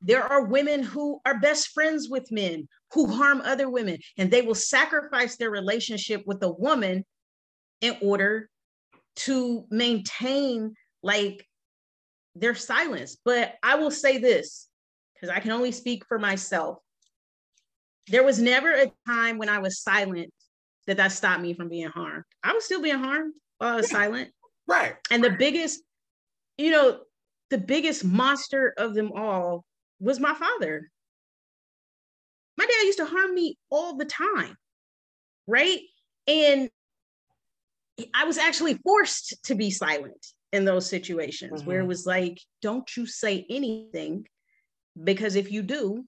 [0.07, 4.43] There are women who are best friends with men who harm other women, and they
[4.43, 7.07] will sacrifice their relationship with a woman
[7.81, 8.51] in order
[9.17, 11.47] to maintain like
[12.35, 13.17] their silence.
[13.25, 14.69] But I will say this
[15.15, 16.79] because I can only speak for myself.
[18.09, 20.31] There was never a time when I was silent
[20.87, 22.25] that that stopped me from being harmed.
[22.43, 23.99] I was still being harmed while I was yeah.
[23.99, 24.31] silent.
[24.67, 24.97] Right.
[25.11, 25.81] And the biggest,
[26.59, 27.01] you know,
[27.49, 29.65] the biggest monster of them all
[30.05, 30.91] was my father.
[32.57, 34.57] My dad used to harm me all the time.
[35.47, 35.81] Right.
[36.29, 36.69] And
[38.15, 41.69] I was actually forced to be silent in those situations mm-hmm.
[41.69, 41.89] where it mm-hmm.
[41.89, 44.27] was like, don't you say anything
[45.03, 46.05] because if you do,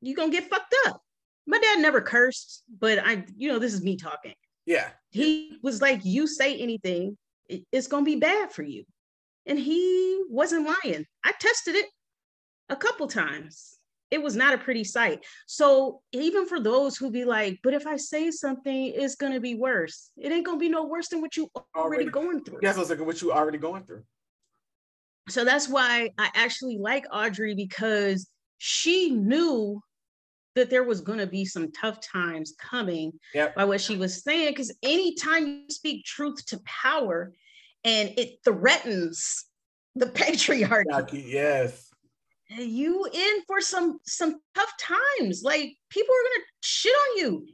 [0.00, 1.00] you're gonna get fucked up.
[1.46, 4.34] My dad never cursed, but I, you know, this is me talking.
[4.66, 4.88] Yeah.
[5.10, 7.16] He was like, you say anything,
[7.48, 8.84] it's gonna be bad for you.
[9.46, 11.06] And he wasn't lying.
[11.24, 11.86] I tested it
[12.68, 13.78] a couple times
[14.10, 15.24] it was not a pretty sight.
[15.46, 19.54] So even for those who be like, but if I say something, it's gonna be
[19.54, 20.10] worse.
[20.16, 22.60] It ain't gonna be no worse than what you already, already going through.
[22.62, 24.02] Yes, I was like, what you already going through.
[25.28, 29.82] So that's why I actually like Audre because she knew
[30.54, 33.54] that there was going to be some tough times coming yep.
[33.54, 34.50] by what she was saying.
[34.50, 37.32] Because anytime you speak truth to power
[37.84, 39.44] and it threatens
[39.94, 41.87] the patriarchy, yes,
[42.50, 45.42] you in for some some tough times.
[45.42, 47.46] Like people are gonna shit on you.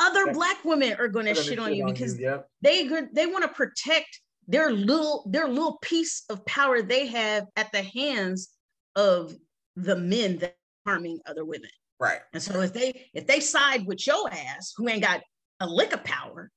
[0.00, 0.32] Other yeah.
[0.32, 2.48] black women are gonna, shit, shit on you on because you, yep.
[2.60, 7.70] they they want to protect their little their little piece of power they have at
[7.72, 8.50] the hands
[8.96, 9.34] of
[9.76, 11.70] the men that are harming other women.
[12.00, 12.20] Right.
[12.32, 15.20] And so if they if they side with your ass who ain't got
[15.60, 16.50] a lick of power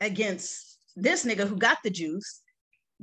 [0.00, 2.42] against this nigga who got the juice,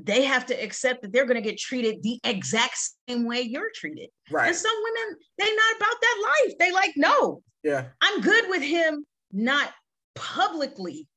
[0.01, 2.77] they have to accept that they're going to get treated the exact
[3.09, 4.09] same way you're treated.
[4.29, 4.47] Right.
[4.47, 6.53] And some women, they not about that life.
[6.59, 7.41] They like, no.
[7.63, 7.85] Yeah.
[8.01, 9.71] I'm good with him not
[10.15, 11.07] publicly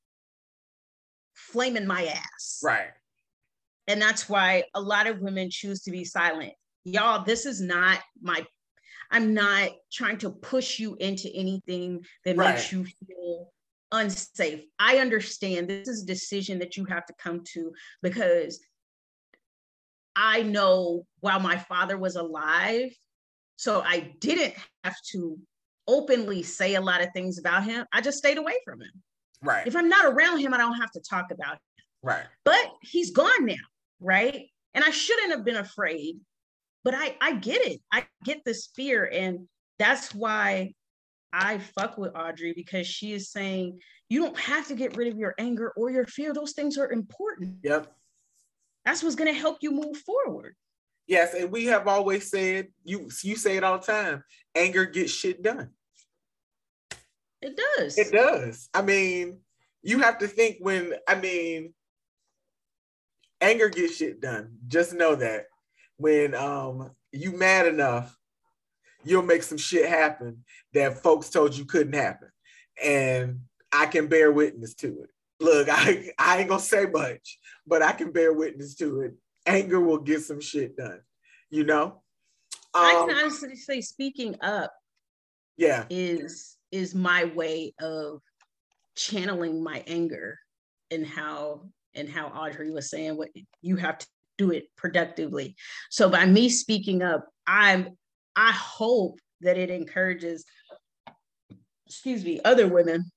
[1.34, 2.60] flaming my ass.
[2.62, 2.88] Right.
[3.86, 6.52] And that's why a lot of women choose to be silent.
[6.84, 8.44] Y'all, this is not my
[9.10, 12.54] I'm not trying to push you into anything that right.
[12.54, 13.52] makes you feel
[13.92, 14.64] unsafe.
[14.78, 17.72] I understand this is a decision that you have to come to
[18.02, 18.60] because
[20.16, 22.90] I know while my father was alive,
[23.56, 24.54] so I didn't
[24.84, 25.38] have to
[25.86, 27.86] openly say a lot of things about him.
[27.92, 29.02] I just stayed away from him.
[29.42, 29.66] Right.
[29.66, 31.84] If I'm not around him, I don't have to talk about him.
[32.02, 32.24] Right.
[32.44, 33.54] But he's gone now,
[34.00, 34.46] right?
[34.74, 36.16] And I shouldn't have been afraid,
[36.84, 37.80] but I I get it.
[37.92, 39.48] I get this fear and
[39.78, 40.74] that's why
[41.32, 45.16] I fuck with Audre because she is saying you don't have to get rid of
[45.16, 46.32] your anger or your fear.
[46.32, 47.56] Those things are important.
[47.62, 47.92] Yep.
[48.84, 50.54] That's what's going to help you move forward.
[51.06, 54.22] Yes, and we have always said you you say it all the time.
[54.54, 55.70] Anger gets shit done.
[57.42, 57.98] It does.
[57.98, 58.68] It does.
[58.72, 59.40] I mean,
[59.82, 61.74] you have to think when I mean
[63.40, 64.56] anger gets shit done.
[64.68, 65.46] Just know that
[65.96, 68.16] when um you mad enough,
[69.02, 72.28] you'll make some shit happen that folks told you couldn't happen.
[72.82, 73.40] And
[73.72, 75.10] I can bear witness to it
[75.40, 79.14] look, I, I ain't gonna say much, but I can bear witness to it.
[79.46, 81.00] Anger will get some shit done,
[81.48, 82.02] you know?
[82.72, 84.72] Um, I can um, honestly say speaking up
[85.56, 88.20] yeah is is my way of
[88.96, 90.38] channeling my anger
[90.90, 91.62] and how
[91.94, 93.28] and how Audre was saying what
[93.60, 94.06] you have to
[94.38, 95.56] do it productively.
[95.90, 97.96] So by me speaking up, I'm
[98.36, 100.44] I hope that it encourages
[101.86, 103.10] excuse me other women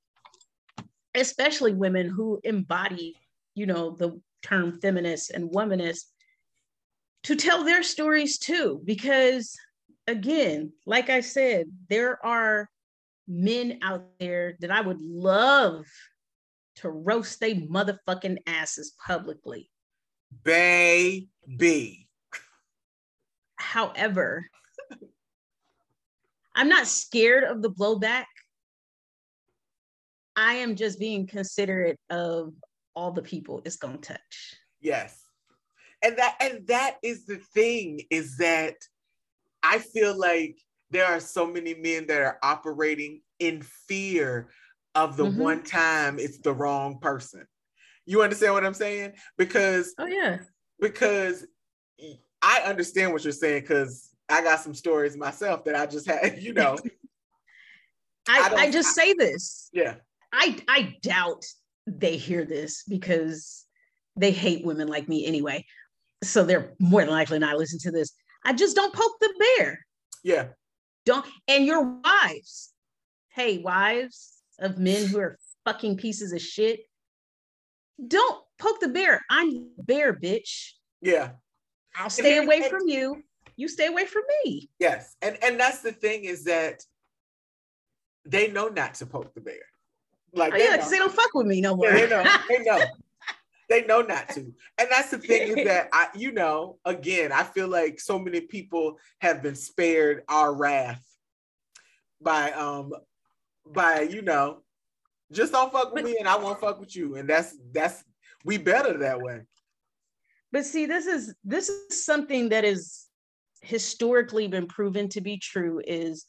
[1.16, 3.16] especially women who embody,
[3.56, 6.04] you know, the term feminist and womanist,
[7.24, 8.82] to tell their stories too.
[8.84, 9.56] Because
[10.08, 12.70] again, like I said, there are
[13.28, 15.86] men out there that I would love
[16.78, 19.70] to roast they motherfucking asses publicly.
[20.44, 22.10] Baby.
[23.56, 24.50] However,
[26.56, 28.26] I'm not scared of the blowback
[30.36, 32.54] I am just being considerate of
[32.96, 34.56] all the people it's going to touch.
[34.82, 35.20] Yes.
[36.04, 38.76] And that and that is the thing is that
[39.62, 40.60] I feel like
[40.92, 44.50] there are so many men that are operating in fear
[44.96, 45.42] of the mm-hmm.
[45.42, 47.48] one time it's the wrong person.
[48.06, 49.14] You understand what I'm saying?
[49.38, 50.40] Because oh yeah,
[50.80, 51.46] because
[52.42, 56.38] I understand what you're saying because I got some stories myself that I just had,
[56.42, 56.78] you know.
[58.28, 59.70] I, I, I, just I, say this.
[59.74, 59.96] Yeah.
[60.34, 61.46] I I doubt
[61.88, 63.66] they hear this because
[64.16, 65.66] they hate women like me anyway.
[66.24, 68.12] So they're more than likely not listening to this.
[68.44, 69.86] I just don't poke the bear.
[70.24, 70.48] Yeah.
[71.06, 72.72] Don't and your wives.
[73.30, 76.82] Hey, wives of men who are fucking pieces of shit.
[78.06, 79.22] Don't poke the bear.
[79.30, 80.72] I'm the bear, bitch.
[81.02, 81.32] Yeah.
[81.96, 83.24] I'll stay away and, from you.
[83.56, 84.70] You stay away from me.
[84.80, 85.16] Yes.
[85.22, 86.84] And and that's the thing is that
[88.26, 89.62] they know not to poke the bear.
[90.34, 91.88] Like oh, they yeah, because they don't fuck with me no more.
[91.88, 92.24] Yeah, they know.
[92.50, 92.86] They know.
[93.70, 94.42] they know not to.
[94.78, 98.42] And that's the thing is that I, you know, again, I feel like so many
[98.42, 101.04] people have been spared our wrath
[102.22, 102.92] by um
[103.66, 104.60] by, you know,
[105.32, 107.16] just don't fuck with me and I won't fuck with you.
[107.16, 108.04] And that's that's
[108.44, 109.42] we better that way.
[110.52, 113.08] But see, this is this is something that is
[113.62, 116.26] historically been proven to be true is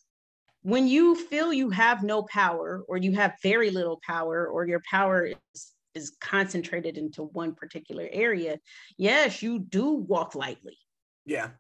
[0.65, 4.83] when you feel you have no power or you have very little power or your
[4.91, 8.59] power is is concentrated into one particular area
[8.99, 10.77] yes you do walk lightly.
[11.25, 11.51] Yeah.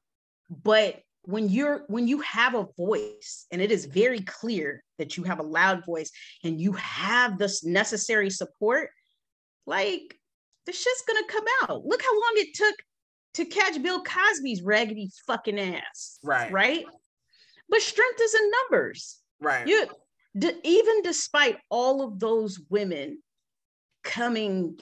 [0.50, 5.22] But when you're when you have a voice and it is very clear that you
[5.24, 6.10] have a loud voice
[6.42, 8.90] and you have this necessary support
[9.66, 10.18] like
[10.66, 11.86] the shit's gonna come out.
[11.86, 12.74] Look how long it took
[13.34, 16.50] to catch bill cosby's raggedy fucking ass right.
[16.50, 16.86] right
[17.74, 19.18] but strength is in numbers.
[19.40, 19.66] Right.
[19.66, 19.88] You
[20.38, 23.20] d- even despite all of those women
[24.04, 24.78] coming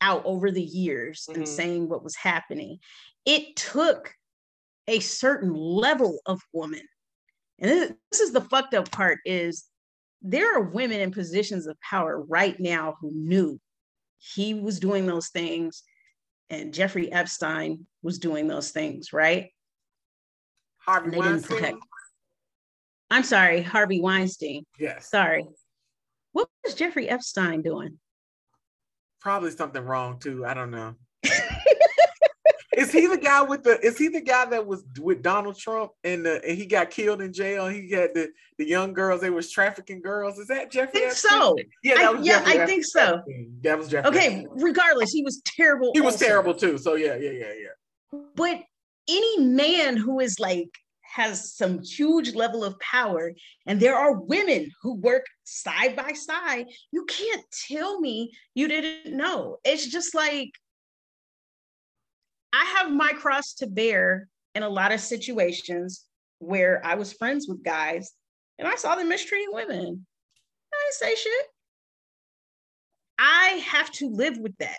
[0.00, 1.38] out over the years mm-hmm.
[1.38, 2.80] and saying what was happening,
[3.24, 4.12] it took
[4.88, 6.82] a certain level of woman.
[7.60, 9.62] And this, this is the fucked up part is
[10.22, 13.60] there are women in positions of power right now who knew
[14.18, 15.84] he was doing those things
[16.50, 19.50] and Jeffrey Epstein was doing those things, right?
[20.84, 21.58] Harvey they Weinstein.
[21.58, 21.91] didn't protect.
[23.12, 24.64] I'm sorry, Harvey Weinstein.
[24.80, 25.10] Yes.
[25.10, 25.46] Sorry.
[26.32, 27.98] What was Jeffrey Epstein doing?
[29.20, 30.46] Probably something wrong too.
[30.46, 30.94] I don't know.
[32.74, 33.78] is he the guy with the?
[33.84, 37.20] Is he the guy that was with Donald Trump and, the, and he got killed
[37.20, 37.68] in jail?
[37.68, 39.20] He had the the young girls.
[39.20, 40.38] They was trafficking girls.
[40.38, 40.88] Is that Jeffrey?
[40.88, 41.38] I think Epstein?
[41.38, 41.56] so.
[41.84, 43.20] Yeah, that was I, yeah, I think so.
[43.60, 44.08] That was Jeffrey.
[44.08, 44.48] Okay, Epstein.
[44.54, 45.90] regardless, he was terrible.
[45.92, 46.78] He was terrible too.
[46.78, 48.20] So yeah, yeah, yeah, yeah.
[48.34, 48.62] But
[49.06, 50.70] any man who is like
[51.12, 53.32] has some huge level of power
[53.66, 59.14] and there are women who work side by side you can't tell me you didn't
[59.16, 59.58] know.
[59.64, 60.50] It's just like
[62.54, 66.04] i have my cross to bear in a lot of situations
[66.38, 68.12] where i was friends with guys
[68.58, 70.06] and i saw them mistreating women.
[70.74, 71.46] I didn't say shit.
[73.18, 74.78] I have to live with that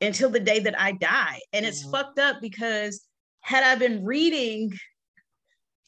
[0.00, 1.92] until the day that i die and it's mm-hmm.
[1.92, 3.04] fucked up because
[3.40, 4.72] had I been reading,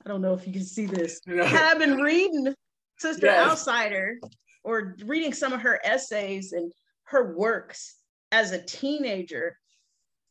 [0.04, 2.54] I don't know if you can see this, had I been reading
[2.98, 3.50] Sister yes.
[3.50, 4.18] Outsider
[4.64, 6.72] or reading some of her essays and
[7.04, 7.96] her works
[8.30, 9.58] as a teenager,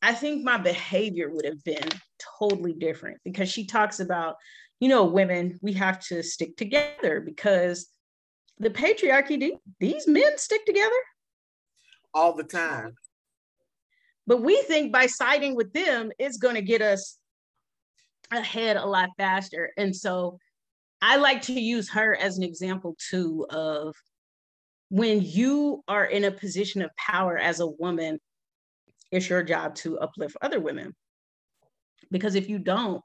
[0.01, 1.87] I think my behavior would have been
[2.39, 4.35] totally different because she talks about,
[4.79, 7.89] you know, women, we have to stick together because
[8.57, 10.95] the patriarchy, these men stick together
[12.13, 12.95] all the time.
[14.27, 17.17] But we think by siding with them, it's going to get us
[18.31, 19.71] ahead a lot faster.
[19.77, 20.37] And so
[21.01, 23.95] I like to use her as an example too of
[24.89, 28.19] when you are in a position of power as a woman,
[29.11, 30.93] it's your job to uplift other women.
[32.11, 33.01] Because if you don't,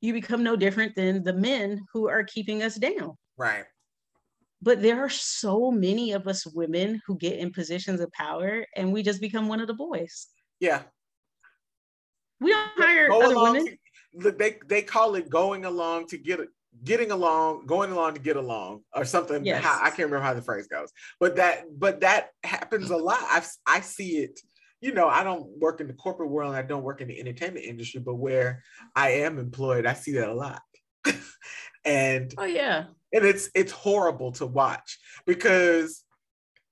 [0.00, 3.16] you become no different than the men who are keeping us down.
[3.36, 3.64] Right.
[4.62, 8.92] But there are so many of us women who get in positions of power and
[8.92, 10.28] we just become one of the boys.
[10.58, 10.82] Yeah.
[12.40, 13.76] We don't hire Go other women.
[14.16, 16.40] Look, they they call it going along to get
[16.84, 19.44] getting along, going along to get along, or something.
[19.44, 19.62] Yes.
[19.62, 23.18] How, I can't remember how the phrase goes, but that but that happens a lot.
[23.20, 24.40] I I see it.
[24.80, 26.54] You know, I don't work in the corporate world.
[26.54, 28.62] I don't work in the entertainment industry, but where
[28.94, 30.62] I am employed, I see that a lot.
[31.84, 36.04] and oh yeah, and it's it's horrible to watch because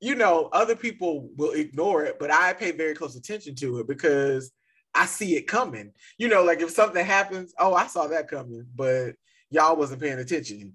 [0.04, 3.88] you know, other people will ignore it, but I pay very close attention to it
[3.88, 4.52] because
[4.94, 5.92] I see it coming.
[6.18, 9.14] You know, like if something happens, oh, I saw that coming, but
[9.50, 10.74] y'all wasn't paying attention.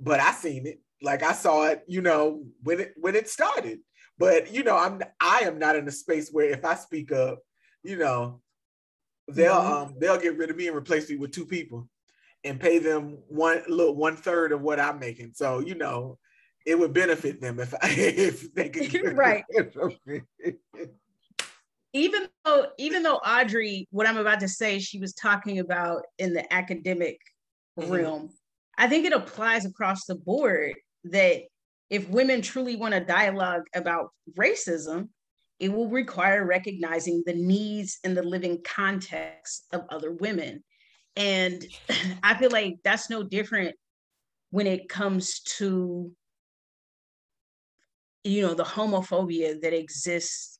[0.00, 0.80] But I seen it.
[1.02, 3.80] Like I saw it, you know, when it when it started.
[4.18, 7.40] But you know, I'm I am not in a space where if I speak up,
[7.82, 8.40] you know,
[9.28, 11.88] they'll um they'll get rid of me and replace me with two people.
[12.44, 15.32] and pay them one little one third of what I'm making.
[15.34, 16.18] So you know,
[16.66, 19.44] it would benefit them if I, if they could right.
[21.92, 26.32] even though even though Audre, what I'm about to say, she was talking about in
[26.32, 27.18] the academic
[27.78, 27.90] mm-hmm.
[27.90, 28.30] realm,
[28.78, 30.74] I think it applies across the board
[31.04, 31.42] that
[31.88, 35.08] if women truly want to dialogue about racism,
[35.58, 40.62] it will require recognizing the needs and the living context of other women.
[41.16, 41.64] And
[42.22, 43.74] I feel like that's no different
[44.50, 46.12] when it comes to
[48.22, 50.59] you know the homophobia that exists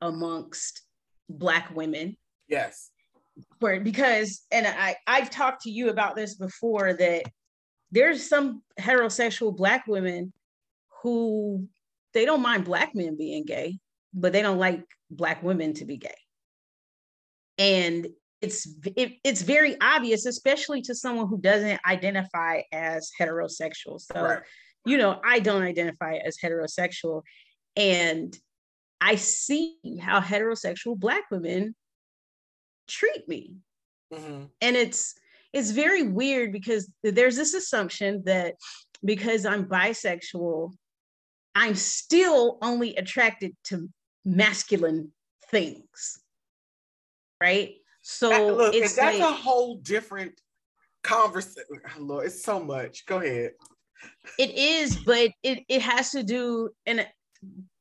[0.00, 0.82] amongst
[1.28, 2.16] black women.
[2.48, 2.90] Yes.
[3.58, 7.24] Where because and i i've talked to you about this before that
[7.90, 10.32] there's some heterosexual black women
[11.02, 11.66] who
[12.12, 13.76] they don't mind black men being gay
[14.14, 16.14] but they don't like black women to be gay.
[17.58, 18.06] And
[18.40, 24.00] it's it, it's very obvious especially to someone who doesn't identify as heterosexual.
[24.00, 24.42] So right.
[24.84, 27.22] you know, I don't identify as heterosexual.
[27.76, 28.36] And
[29.04, 31.74] I see how heterosexual Black women
[32.88, 33.56] treat me.
[34.10, 34.44] Mm-hmm.
[34.62, 35.14] And it's,
[35.52, 38.54] it's very weird because there's this assumption that
[39.04, 40.72] because I'm bisexual,
[41.54, 43.90] I'm still only attracted to
[44.24, 45.12] masculine
[45.50, 46.20] things.
[47.42, 47.74] Right.
[48.00, 50.32] So that, look, it's that's like, a whole different
[51.02, 51.66] conversation.
[51.98, 53.04] Lord, it's so much.
[53.04, 53.50] Go ahead.
[54.38, 57.06] It is, but it it has to do, and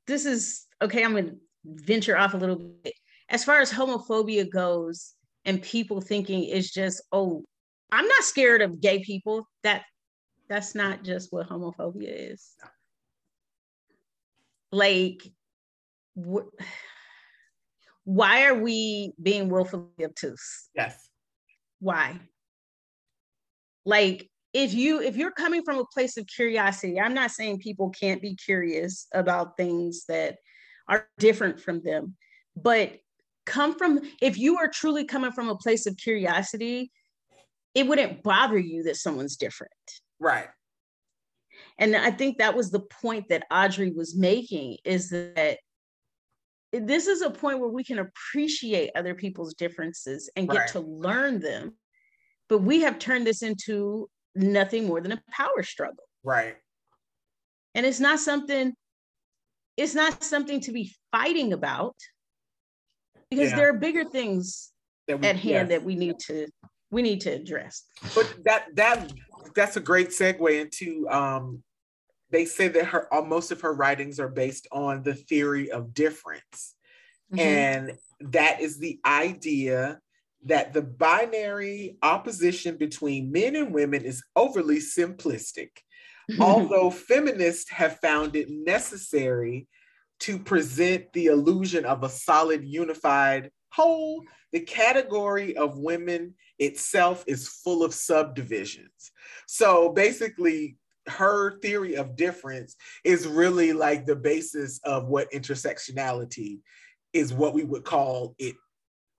[0.08, 1.04] this is okay.
[1.04, 1.34] I'm gonna
[1.66, 2.94] venture off a little bit.
[3.30, 5.14] As far as homophobia goes,
[5.46, 7.44] and people thinking it's just, oh,
[7.92, 9.48] I'm not scared of gay people.
[9.64, 9.84] That
[10.50, 12.52] that's not just what homophobia is.
[14.72, 15.22] Like,
[16.18, 16.50] wh-
[18.04, 20.70] why are we being willfully obtuse?
[20.76, 20.98] Yes.
[21.80, 22.20] Why?
[23.86, 27.90] Like, if you if you're coming from a place of curiosity i'm not saying people
[27.90, 30.38] can't be curious about things that
[30.88, 32.16] are different from them
[32.56, 32.98] but
[33.46, 36.92] come from if you are truly coming from a place of curiosity
[37.76, 39.72] it wouldn't bother you that someone's different
[40.20, 40.48] right
[41.78, 45.58] and i think that was the point that audre was making is that
[46.72, 50.68] this is a point where we can appreciate other people's differences and get right.
[50.70, 51.74] to learn them
[52.50, 56.04] but we have turned this into nothing more than a power struggle.
[56.24, 56.56] Right.
[57.76, 58.74] And it's not something,
[59.78, 61.96] it's not something to be fighting about
[63.30, 63.58] because yeah.
[63.58, 64.72] there are bigger things
[65.08, 66.48] we, at hand that we need to
[66.92, 67.84] we need to address.
[68.14, 69.12] But that that
[69.56, 71.64] that's a great segue into um
[72.30, 76.76] they say that her most of her writings are based on the theory of difference.
[77.32, 77.40] Mm-hmm.
[77.40, 77.92] And
[78.32, 80.00] that is the idea
[80.46, 85.70] that the binary opposition between men and women is overly simplistic.
[86.40, 89.68] Although feminists have found it necessary
[90.22, 97.50] to present the illusion of a solid, unified whole, the category of women itself is
[97.50, 99.12] full of subdivisions.
[99.48, 106.60] So basically, her theory of difference is really like the basis of what intersectionality
[107.12, 108.56] is what we would call it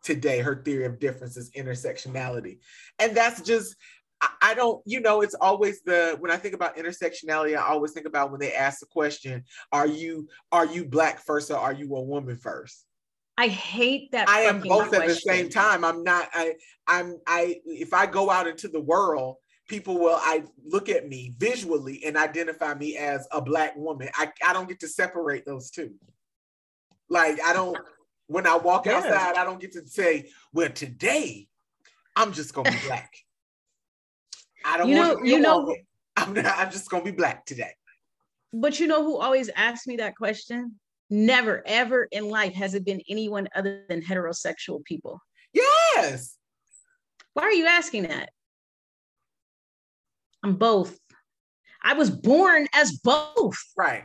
[0.03, 0.41] today.
[0.41, 2.59] Her theory of difference is intersectionality.
[2.99, 3.77] And that's just,
[4.43, 8.07] I don't, you know, it's always the when I think about intersectionality, I always think
[8.07, 11.95] about when they ask the question, are you are you black first or are you
[11.97, 12.85] a woman first?
[13.37, 14.29] I hate that.
[14.29, 15.03] I am both question.
[15.03, 15.85] at the same time.
[15.85, 16.55] I'm not, I
[16.87, 19.37] I'm I if I go out into the world,
[19.68, 24.09] people will I look at me visually and identify me as a black woman.
[24.14, 25.95] I, I don't get to separate those two.
[27.09, 27.77] Like I don't
[28.27, 28.99] when I walk yeah.
[28.99, 31.49] outside, I don't get to say, well, today
[32.16, 33.12] I'm just gonna be black.
[34.65, 35.77] I don't you know, you know,
[36.17, 37.73] I'm, not, I'm just gonna be black today.
[38.53, 40.79] But you know who always asks me that question?
[41.11, 45.21] Never, ever in life has it been anyone other than heterosexual people.
[45.53, 46.37] Yes.
[47.35, 48.31] Why are you asking that?
[50.43, 50.99] I'm both.
[51.83, 53.59] I was born as both.
[53.77, 54.05] Right.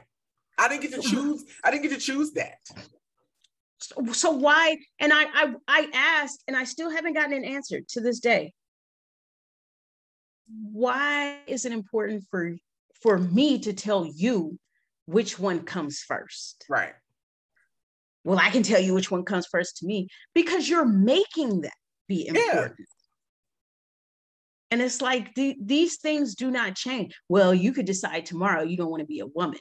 [0.57, 1.45] I didn't get to choose.
[1.64, 2.57] I didn't get to choose that
[4.12, 8.01] so why and I, I i asked and i still haven't gotten an answer to
[8.01, 8.53] this day
[10.50, 12.56] why is it important for
[13.02, 14.60] for me to tell you
[15.06, 16.66] which one comes first?
[16.70, 16.93] Right.
[18.24, 21.74] Well i can tell you which one comes first to me because you're making that
[22.08, 22.76] be important.
[22.78, 22.86] Yeah.
[24.72, 27.16] and it's like the, these things do not change.
[27.30, 29.60] Well you could decide tomorrow you don't want to be a woman.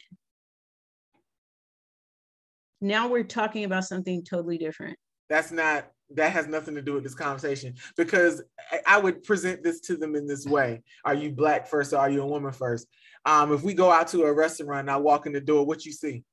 [2.80, 4.98] Now we're talking about something totally different.
[5.28, 8.42] That's not that has nothing to do with this conversation because
[8.86, 12.10] I would present this to them in this way: Are you black first, or are
[12.10, 12.86] you a woman first?
[13.24, 15.84] Um, if we go out to a restaurant and I walk in the door, what
[15.84, 16.24] you see?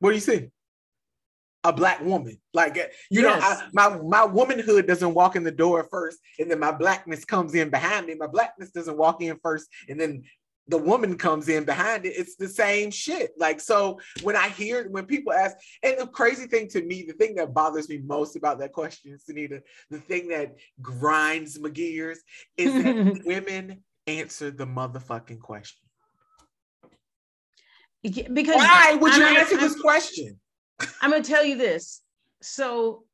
[0.00, 0.50] What do you see?
[1.62, 2.38] A black woman.
[2.54, 2.76] Like
[3.10, 3.40] you yes.
[3.40, 7.24] know, I, my my womanhood doesn't walk in the door first, and then my blackness
[7.24, 8.14] comes in behind me.
[8.14, 10.22] My blackness doesn't walk in first, and then
[10.70, 13.32] the woman comes in behind it, it's the same shit.
[13.36, 17.12] Like, so when I hear, when people ask, and the crazy thing to me, the
[17.14, 22.20] thing that bothers me most about that question, Synitta, the thing that grinds my gears
[22.56, 25.88] is that women answer the motherfucking question.
[28.02, 30.40] Because why would you I'm, answer I'm, this question?
[31.02, 32.00] I'm gonna tell you this.
[32.40, 33.04] So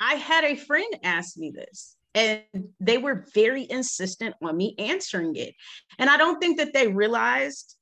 [0.00, 2.42] I had a friend ask me this and
[2.80, 5.54] they were very insistent on me answering it.
[5.98, 7.76] And i don't think that they realized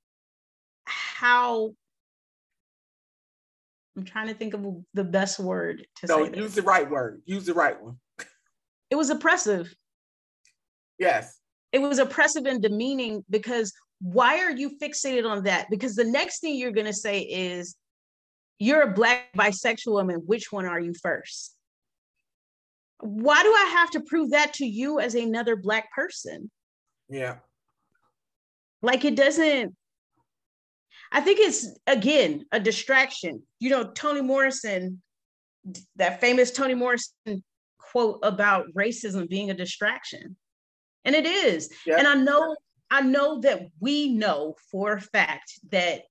[0.86, 1.74] how
[3.96, 4.64] i'm trying to think of
[4.94, 7.22] the best word to no, say use the right word.
[7.24, 7.98] Use the right one.
[8.90, 9.74] It was oppressive.
[10.98, 11.38] Yes.
[11.72, 15.68] It was oppressive and demeaning because why are you fixated on that?
[15.70, 17.76] Because the next thing you're going to say is
[18.58, 20.22] you're a black bisexual woman.
[20.24, 21.57] Which one are you first
[23.00, 26.50] why do I have to prove that to you as another black person?
[27.08, 27.36] Yeah.
[28.82, 29.74] Like it doesn't
[31.10, 33.42] I think it's again a distraction.
[33.60, 35.02] You know, Toni Morrison,
[35.96, 37.42] that famous Toni Morrison
[37.78, 40.36] quote about racism being a distraction.
[41.04, 41.70] And it is.
[41.86, 41.96] Yeah.
[41.98, 42.56] And I know
[42.90, 46.02] I know that we know for a fact that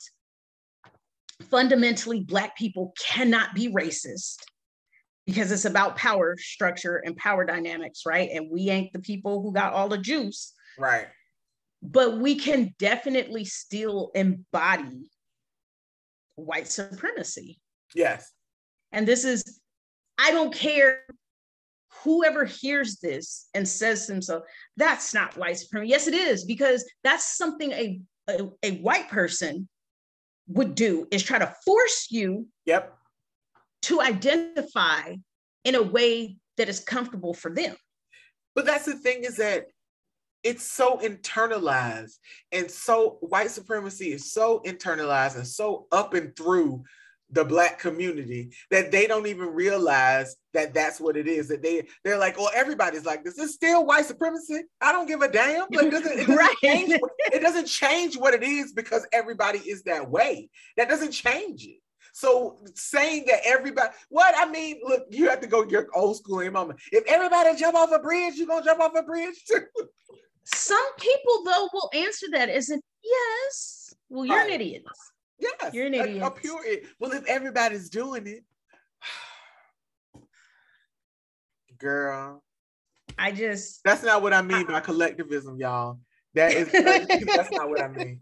[1.50, 4.38] fundamentally black people cannot be racist
[5.28, 8.30] because it's about power structure and power dynamics, right?
[8.34, 10.54] And we ain't the people who got all the juice.
[10.80, 11.08] Right.
[11.84, 15.12] But we can definitely still embody
[16.36, 17.60] white supremacy.
[17.94, 18.32] Yes.
[18.94, 19.60] And this is,
[20.18, 21.02] I don't care
[22.04, 24.44] whoever hears this and says to himself,
[24.78, 25.90] that's not white supremacy.
[25.90, 28.00] Yes, it is, because that's something a,
[28.30, 29.68] a, a white person
[30.48, 32.98] would do is try to force you yep
[33.88, 35.16] to identify
[35.64, 37.76] in a way that is comfortable for them.
[38.54, 39.68] But that's the thing is that
[40.44, 42.18] it's so internalized
[42.52, 46.84] and so white supremacy is so internalized and so up and through
[47.32, 51.86] the black community that they don't even realize that that's what it is that they
[52.06, 53.38] they're like oh everybody's like this.
[53.38, 54.64] Is still white supremacy.
[54.82, 55.68] I don't give a damn.
[55.72, 56.56] Like doesn't, it, doesn't right.
[56.64, 56.94] change,
[57.34, 60.50] it doesn't change what it is because everybody is that way.
[60.76, 61.80] That doesn't change it
[62.18, 66.40] so saying that everybody, what I mean, look, you have to go your old school
[66.40, 66.74] in mama.
[66.92, 69.62] If everybody jump off a bridge, you're gonna jump off a bridge too.
[70.44, 73.94] Some people though will answer that as if yes.
[74.10, 74.48] Well, you're right.
[74.48, 74.84] an idiot.
[75.38, 76.24] Yes, you're an idiot.
[76.24, 76.60] A, a pure
[77.00, 78.44] Well, if everybody's doing it,
[81.78, 82.44] girl.
[83.16, 86.00] I just that's not what I mean by collectivism, y'all.
[86.34, 86.72] That is
[87.36, 88.20] that's not what I mean.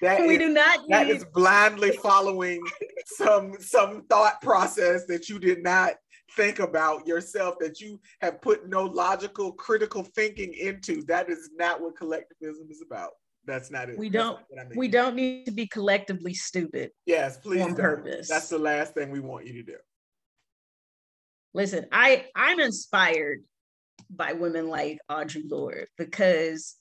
[0.00, 2.60] That we is, do not that is blindly following
[3.06, 5.94] some some thought process that you did not
[6.36, 11.02] think about yourself that you have put no logical critical thinking into.
[11.04, 13.10] That is not what collectivism is about.
[13.46, 13.98] That's not it.
[13.98, 14.78] We don't I mean.
[14.78, 17.76] we don't need to be collectively stupid yes please on don't.
[17.76, 18.28] purpose.
[18.28, 19.76] That's the last thing we want you to do.
[21.52, 23.40] Listen i i'm inspired
[24.10, 26.76] by women like audre lorde because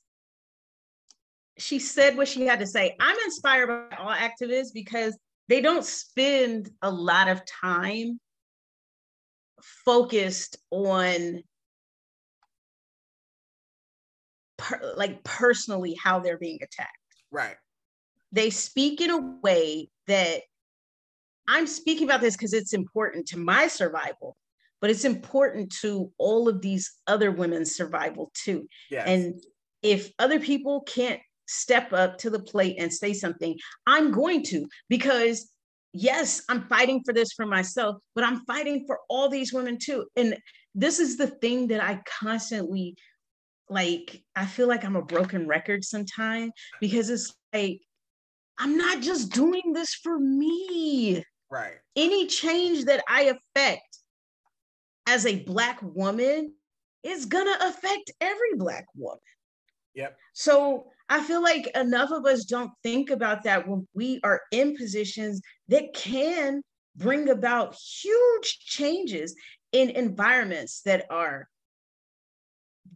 [1.57, 2.95] she said what she had to say.
[2.99, 5.17] I'm inspired by all activists because
[5.47, 8.19] they don't spend a lot of time
[9.85, 11.43] focused on
[14.57, 16.97] per, like personally how they're being attacked.
[17.31, 17.55] Right.
[18.31, 20.41] They speak in a way that
[21.47, 24.37] I'm speaking about this because it's important to my survival,
[24.81, 28.67] but it's important to all of these other women's survival too.
[28.89, 29.07] Yes.
[29.07, 29.43] And
[29.81, 31.19] if other people can't
[31.53, 35.49] step up to the plate and say something, I'm going to because
[35.93, 40.05] yes, I'm fighting for this for myself, but I'm fighting for all these women too.
[40.15, 40.37] And
[40.75, 42.95] this is the thing that I constantly
[43.69, 46.51] like I feel like I'm a broken record sometimes
[46.81, 47.79] because it's like
[48.57, 51.23] I'm not just doing this for me.
[51.49, 51.75] Right.
[51.95, 53.99] Any change that I affect
[55.07, 56.53] as a black woman
[57.03, 59.19] is gonna affect every black woman.
[59.95, 60.17] Yep.
[60.33, 64.75] So I feel like enough of us don't think about that when we are in
[64.75, 66.63] positions that can
[66.95, 69.35] bring about huge changes
[69.71, 71.47] in environments that are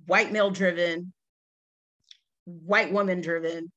[0.08, 1.14] white male driven,
[2.46, 3.72] white woman driven.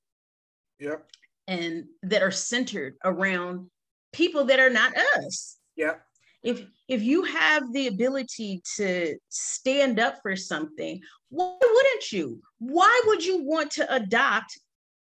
[0.79, 1.07] Yep.
[1.47, 3.69] And that are centered around
[4.15, 5.59] people that are not us.
[5.77, 5.97] Yeah.
[6.43, 12.41] If if you have the ability to stand up for something, why wouldn't you?
[12.59, 14.59] Why would you want to adopt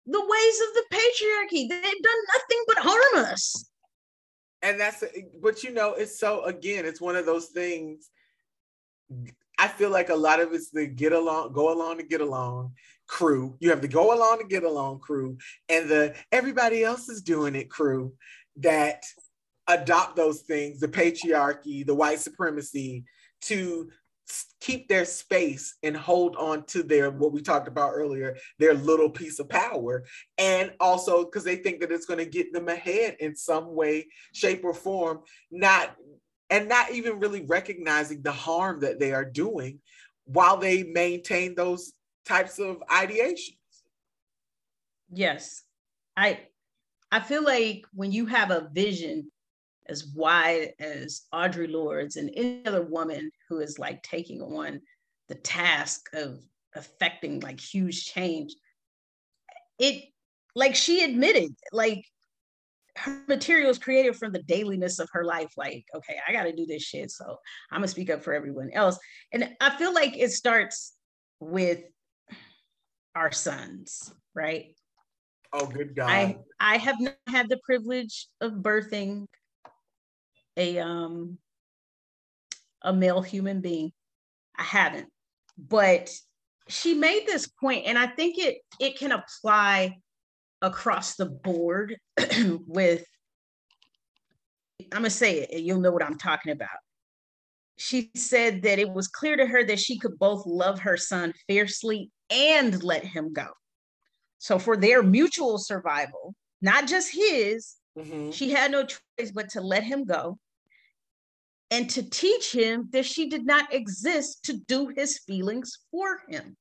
[0.06, 1.68] the ways of the patriarchy?
[1.68, 3.68] They've done nothing but harm us.
[4.62, 5.04] And that's
[5.42, 8.10] but you know, it's so again, it's one of those things.
[9.58, 12.72] I feel like a lot of it's the get along, go along to get along
[13.06, 13.56] crew.
[13.60, 15.36] You have the go along to get along crew
[15.68, 18.14] and the everybody else is doing it crew
[18.56, 19.04] that
[19.68, 23.04] adopt those things, the patriarchy, the white supremacy,
[23.42, 23.88] to
[24.60, 29.10] keep their space and hold on to their what we talked about earlier their little
[29.10, 30.04] piece of power.
[30.38, 34.06] And also because they think that it's going to get them ahead in some way
[34.32, 35.20] shape or form
[35.50, 35.94] not
[36.50, 39.80] and not even really recognizing the harm that they are doing
[40.24, 41.92] while they maintain those
[42.24, 43.58] types of ideations.
[45.10, 45.62] Yes.
[46.16, 46.40] I
[47.12, 49.30] i feel like when you have a vision
[49.88, 54.80] as wide as Audre Lorde's and any other woman who is like taking on
[55.28, 56.40] the task of
[56.74, 58.54] affecting like huge change.
[59.78, 60.04] It
[60.54, 62.04] like she admitted, like
[62.96, 65.52] her material is created from the dailiness of her life.
[65.56, 67.10] Like, okay, I got to do this shit.
[67.10, 67.38] So
[67.70, 68.98] I'm gonna speak up for everyone else.
[69.32, 70.94] And I feel like it starts
[71.40, 71.82] with
[73.14, 74.74] our sons, right?
[75.52, 76.10] Oh, good God.
[76.10, 79.26] I, I have not had the privilege of birthing
[80.56, 81.38] a um
[82.82, 83.92] a male human being.
[84.56, 85.08] I haven't.
[85.58, 86.10] But
[86.68, 89.98] she made this point and I think it it can apply
[90.62, 91.96] across the board
[92.66, 93.04] with
[94.92, 96.68] I'm going to say it you'll know what I'm talking about.
[97.76, 101.32] She said that it was clear to her that she could both love her son
[101.48, 103.48] fiercely and let him go.
[104.38, 108.30] So for their mutual survival, not just his, mm-hmm.
[108.30, 110.38] she had no choice but to let him go
[111.74, 116.56] and to teach him that she did not exist to do his feelings for him.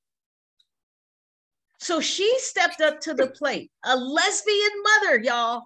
[1.79, 5.63] So she stepped up to the plate, a lesbian mother, y'all.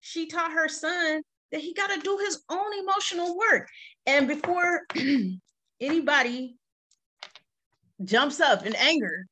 [0.00, 3.66] She taught her son that he got to do his own emotional work.
[4.04, 4.82] And before
[5.80, 6.56] anybody
[8.04, 9.24] jumps up in anger,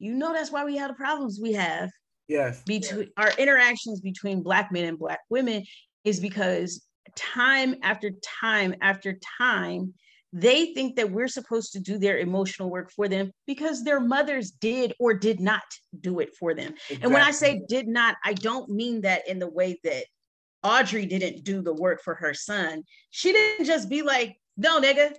[0.00, 1.88] you know that's why we have the problems we have.
[2.26, 2.64] Yes.
[2.64, 5.62] Between our interactions between black men and black women
[6.04, 6.84] is because
[7.16, 8.10] time after
[8.40, 9.94] time after time,
[10.32, 14.50] they think that we're supposed to do their emotional work for them because their mothers
[14.50, 15.62] did or did not
[16.00, 16.72] do it for them.
[16.72, 16.98] Exactly.
[17.02, 20.04] And when I say did not, I don't mean that in the way that
[20.64, 22.82] Audre didn't do the work for her son.
[23.10, 25.14] She didn't just be like, no, nigga,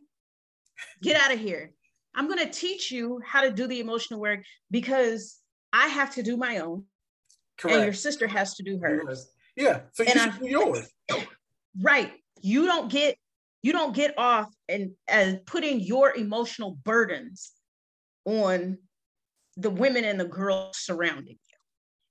[1.01, 1.71] get out of here.
[2.13, 5.37] I'm going to teach you how to do the emotional work because
[5.73, 6.83] I have to do my own.
[7.57, 7.75] Correct.
[7.75, 9.29] And your sister has to do hers.
[9.55, 9.81] Yeah.
[9.93, 10.89] So you and should I, do yours
[11.77, 12.11] right.
[12.41, 13.17] You don't get
[13.61, 17.51] you don't get off and and putting your emotional burdens
[18.25, 18.77] on
[19.57, 21.57] the women and the girls surrounding you.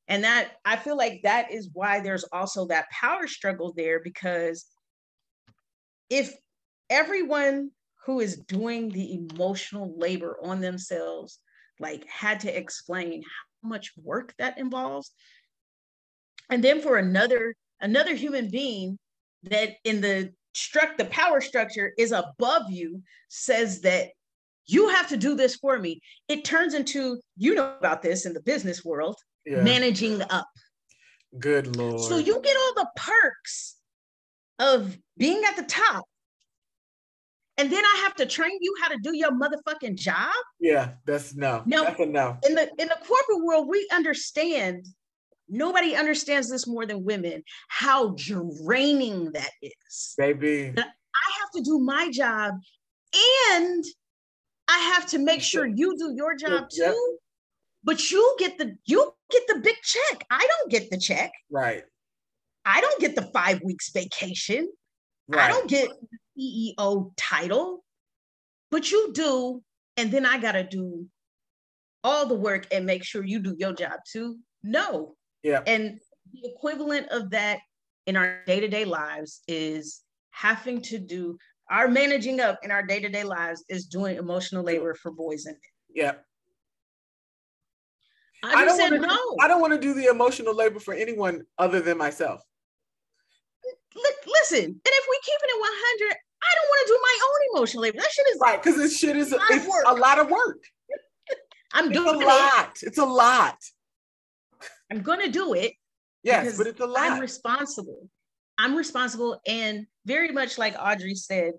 [0.09, 4.66] And that i feel like that is why there's also that power struggle there because
[6.10, 6.35] if
[6.90, 7.70] everyone
[8.06, 11.39] who is doing the emotional labor on themselves
[11.78, 15.10] like had to explain how much work that involves
[16.51, 18.98] and then for another another human being
[19.44, 24.09] that in the struck the power structure is above you says that
[24.66, 28.32] you have to do this for me it turns into you know about this in
[28.32, 29.16] the business world
[29.47, 29.62] yeah.
[29.62, 30.48] managing up
[31.39, 33.77] good lord so you get all the perks
[34.59, 36.05] of being at the top
[37.59, 40.32] and then I have to train you how to do your motherfucking job.
[40.60, 41.65] Yeah, that's no.
[41.66, 42.39] No, that's no.
[42.47, 44.86] In the in the corporate world, we understand
[45.49, 50.15] Nobody understands this more than women, how draining that is.
[50.16, 50.75] Baby.
[50.77, 50.83] I
[51.41, 52.55] have to do my job
[53.45, 53.85] and
[54.69, 56.83] I have to make sure you do your job too.
[56.83, 56.95] Yep.
[57.85, 60.25] But you get the you get the big check.
[60.31, 61.33] I don't get the check.
[61.51, 61.85] Right.
[62.65, 64.70] I don't get the five weeks vacation.
[65.27, 65.41] Right.
[65.41, 65.89] I don't get
[66.37, 67.85] the CEO title.
[68.70, 69.62] But you do,
[69.97, 71.07] and then I gotta do
[72.05, 74.39] all the work and make sure you do your job too.
[74.62, 75.62] No, yeah.
[75.66, 75.98] And
[76.32, 77.60] the equivalent of that
[78.06, 81.36] in our day-to-day lives is having to do
[81.70, 86.05] our managing up in our day-to-day lives is doing emotional labor for boys and men.
[86.05, 86.12] Yeah.
[88.43, 89.09] I, I don't said no.
[89.09, 92.40] Do, I don't want to do the emotional labor for anyone other than myself.
[93.94, 97.19] Look, listen, and if we keep it at 100, I don't want to do my
[97.24, 97.98] own emotional labor.
[97.98, 99.39] That shit is right because this shit is a,
[99.86, 100.62] a lot of work.
[101.73, 102.78] I'm it's doing a lot.
[102.81, 102.86] It.
[102.86, 103.56] It's a lot.
[104.90, 105.73] I'm going to do it.
[106.23, 107.12] Yes, but it's a lot.
[107.12, 108.09] I'm responsible.
[108.59, 111.52] I'm responsible and very much like Audre said,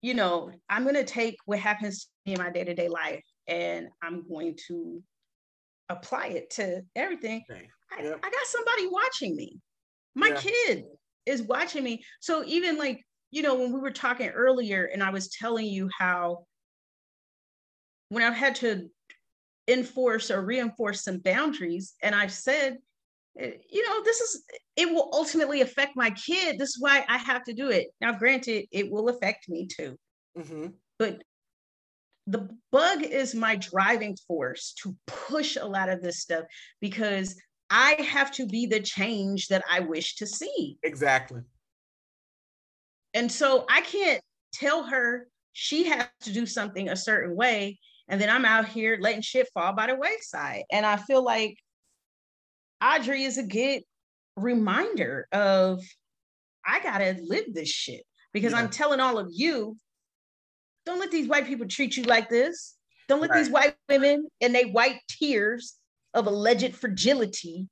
[0.00, 2.88] you know, I'm going to take what happens to me in my day to day
[2.88, 5.00] life and I'm going to
[5.88, 7.44] apply it to everything.
[7.48, 7.68] Okay.
[8.02, 8.20] Yep.
[8.24, 9.60] I, I, got somebody watching me.
[10.16, 10.40] My yeah.
[10.40, 10.84] kid
[11.26, 12.02] is watching me.
[12.20, 13.00] So even like,
[13.30, 16.46] you know, when we were talking earlier and I was telling you how
[18.08, 18.88] when I've had to
[19.68, 22.78] enforce or reinforce some boundaries, and I've said,
[23.38, 24.42] eh, you know, this is,
[24.76, 26.58] it will ultimately affect my kid.
[26.58, 27.88] This is why I have to do it.
[28.00, 29.98] Now, granted, it will affect me too.
[30.36, 30.68] Mm-hmm.
[30.98, 31.22] But
[32.26, 36.44] the bug is my driving force to push a lot of this stuff
[36.80, 37.36] because
[37.68, 40.78] I have to be the change that I wish to see.
[40.82, 41.40] Exactly.
[43.14, 44.22] And so I can't
[44.52, 47.78] tell her she has to do something a certain way.
[48.12, 50.64] And then I'm out here letting shit fall by the wayside.
[50.70, 51.56] And I feel like
[52.82, 53.80] Audre is a good
[54.36, 55.82] reminder of
[56.64, 58.02] I gotta live this shit
[58.34, 58.58] because yeah.
[58.58, 59.78] I'm telling all of you,
[60.84, 62.76] don't let these white people treat you like this.
[63.08, 63.38] Don't let right.
[63.38, 65.76] these white women and they white tears
[66.12, 67.66] of alleged fragility.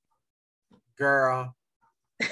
[0.97, 1.55] Girl.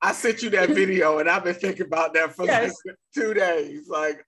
[0.00, 2.76] I sent you that video and I've been thinking about that for yes.
[2.86, 3.88] like two days.
[3.88, 4.24] Like,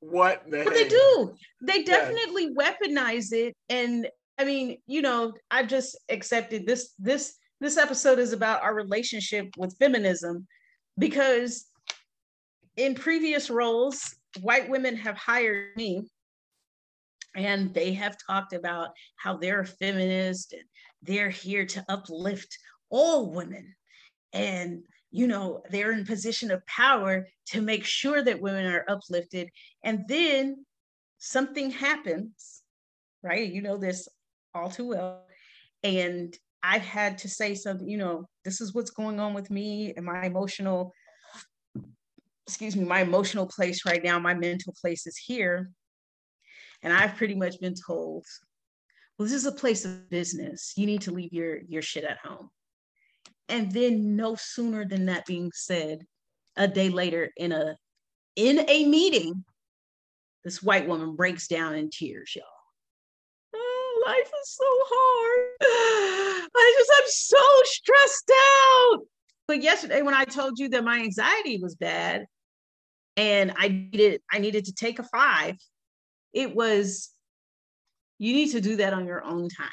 [0.00, 1.34] what the But they do.
[1.62, 2.76] They definitely yes.
[2.82, 3.54] weaponize it.
[3.68, 4.08] And
[4.38, 9.48] I mean, you know, I've just accepted this this this episode is about our relationship
[9.56, 10.46] with feminism
[10.98, 11.66] because
[12.76, 16.06] in previous roles, white women have hired me
[17.34, 20.62] and they have talked about how they're a feminist and
[21.02, 22.58] they're here to uplift
[22.90, 23.74] all women
[24.32, 24.82] and
[25.16, 29.48] you know they're in position of power to make sure that women are uplifted
[29.82, 30.64] and then
[31.18, 32.62] something happens
[33.22, 34.08] right you know this
[34.54, 35.24] all too well
[35.82, 39.92] and i've had to say something you know this is what's going on with me
[39.96, 40.92] and my emotional
[42.46, 45.70] excuse me my emotional place right now my mental place is here
[46.82, 48.24] and I've pretty much been told,
[49.18, 50.74] well, this is a place of business.
[50.76, 52.50] You need to leave your, your shit at home.
[53.48, 56.04] And then no sooner than that being said,
[56.56, 57.76] a day later in a
[58.34, 59.44] in a meeting,
[60.44, 62.44] this white woman breaks down in tears, y'all.
[63.54, 66.48] Oh, life is so hard.
[66.54, 69.00] I just I'm so stressed out.
[69.48, 72.26] But yesterday when I told you that my anxiety was bad
[73.16, 75.56] and I needed I needed to take a five
[76.36, 77.08] it was,
[78.18, 79.68] you need to do that on your own time.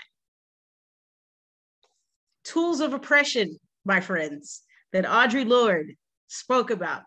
[2.46, 4.62] Tools of oppression, my friends,
[4.92, 5.96] that Audre Lorde
[6.28, 7.04] spoke about.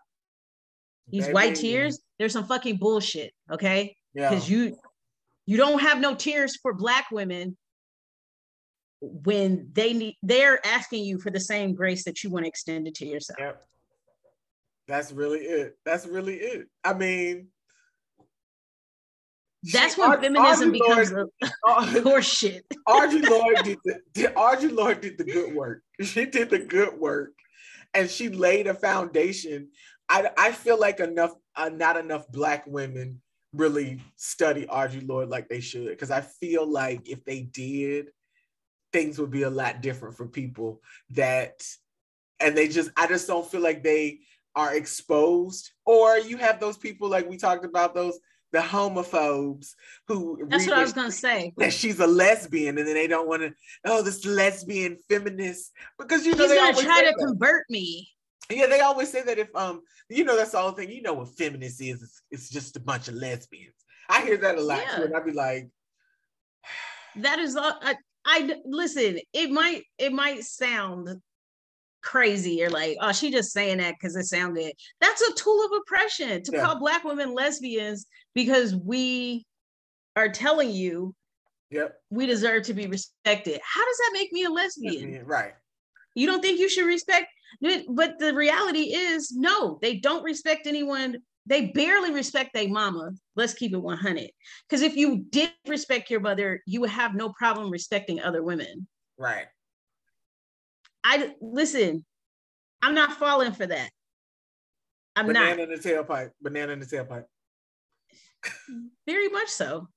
[1.09, 1.33] These Baby.
[1.33, 3.95] white tears, there's some fucking bullshit, okay?
[4.13, 4.57] Because yeah.
[4.57, 4.77] you
[5.45, 7.55] you don't have no tears for black women
[8.99, 12.87] when they need they're asking you for the same grace that you want to extend
[12.87, 13.39] it to yourself.
[13.39, 13.63] Yep.
[14.87, 15.77] That's really it.
[15.85, 16.67] That's really it.
[16.83, 17.47] I mean,
[19.63, 21.47] that's she, when Ar- feminism Audre becomes Lorde, a
[22.01, 22.61] horseshit.
[22.87, 25.81] Audre Lorde did the did, Audre Lorde did the good work.
[26.01, 27.33] She did the good work,
[27.93, 29.69] and she laid a foundation.
[30.09, 33.21] I I feel like enough uh, not enough black women
[33.53, 38.11] really study Audre Lorde like they should because I feel like if they did,
[38.93, 40.81] things would be a lot different for people
[41.11, 41.63] that,
[42.39, 44.19] and they just I just don't feel like they
[44.55, 45.71] are exposed.
[45.85, 48.19] Or you have those people like we talked about those
[48.51, 49.73] the homophobes
[50.07, 51.53] who that's what I was gonna say.
[51.57, 53.53] that she's a lesbian and then they don't want to
[53.85, 55.71] oh this lesbian feminist.
[55.97, 57.25] Because you know he's gonna try to that.
[57.25, 58.09] convert me.
[58.49, 60.89] Yeah they always say that if um you know that's the whole thing.
[60.89, 62.01] You know what feminist is?
[62.01, 63.75] It's, it's just a bunch of lesbians.
[64.09, 64.95] I hear that a lot yeah.
[64.97, 65.69] too and I'd be like
[67.17, 67.95] that is all I,
[68.25, 71.09] I listen it might it might sound
[72.07, 74.73] crazy or like, oh, she just saying that because it sounded.
[75.01, 76.63] That's a tool of oppression to yeah.
[76.63, 79.45] call black women lesbians because we
[80.15, 81.13] are telling you
[81.69, 81.97] yep.
[82.09, 83.59] we deserve to be respected.
[83.63, 85.25] How does that make me a lesbian?
[85.25, 85.53] Right.
[86.15, 87.27] You don't think you should respect
[87.89, 91.17] but the reality is no, they don't respect anyone.
[91.45, 93.11] They barely respect their mama.
[93.35, 94.29] Let's keep it 100.
[94.67, 98.85] Because if you did respect your mother, you would have no problem respecting other women.
[99.17, 99.45] Right.
[101.09, 102.05] I listen,
[102.81, 103.89] I'm not falling for that.
[105.15, 105.55] I'm Banana not.
[105.55, 106.31] Banana in the tailpipe.
[106.41, 107.23] Banana in the tailpipe.
[109.07, 109.87] Very much so.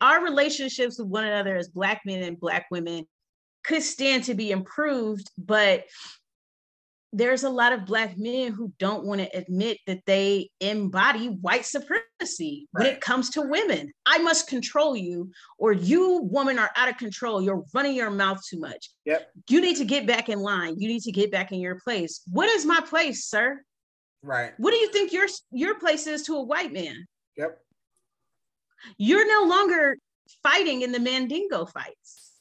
[0.00, 3.06] Our relationships with one another as Black men and Black women
[3.62, 5.84] could stand to be improved, but
[7.12, 11.64] there's a lot of black men who don't want to admit that they embody white
[11.64, 12.84] supremacy right.
[12.84, 13.92] when it comes to women.
[14.04, 17.40] I must control you, or you women are out of control.
[17.40, 18.90] You're running your mouth too much.
[19.06, 19.30] Yep.
[19.48, 20.78] You need to get back in line.
[20.78, 22.20] You need to get back in your place.
[22.30, 23.62] What is my place, sir?
[24.22, 24.52] Right.
[24.58, 27.06] What do you think your your place is to a white man?
[27.36, 27.58] Yep.
[28.98, 29.96] You're no longer
[30.42, 32.32] fighting in the Mandingo fights.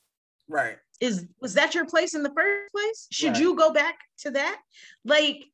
[0.50, 3.08] Right is was that your place in the first place?
[3.12, 3.42] Should right.
[3.42, 4.60] you go back to that?
[5.06, 5.46] Like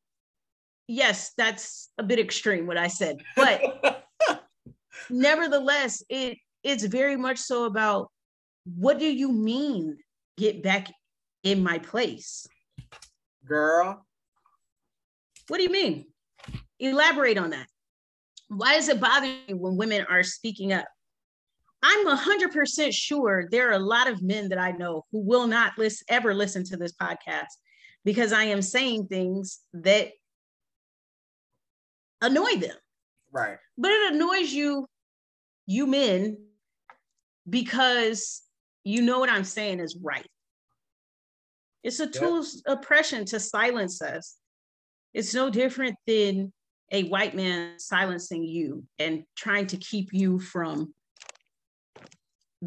[0.86, 3.62] yes that's a bit extreme what i said but
[5.08, 8.10] nevertheless it it's very much so about
[8.64, 9.98] what do you mean
[10.36, 10.90] get back
[11.42, 12.46] in my place?
[13.46, 14.04] Girl.
[15.48, 16.06] What do you mean?
[16.80, 17.66] Elaborate on that.
[18.48, 20.86] Why does it bother you when women are speaking up
[21.86, 25.72] I'm 100% sure there are a lot of men that I know who will not
[25.76, 27.52] listen, ever listen to this podcast
[28.06, 30.12] because I am saying things that
[32.22, 32.76] annoy them.
[33.30, 33.58] Right.
[33.76, 34.86] But it annoys you,
[35.66, 36.38] you men,
[37.50, 38.40] because
[38.84, 40.26] you know what I'm saying is right.
[41.82, 42.46] It's a tool yep.
[42.66, 44.36] of oppression to silence us.
[45.12, 46.50] It's no different than
[46.90, 50.94] a white man silencing you and trying to keep you from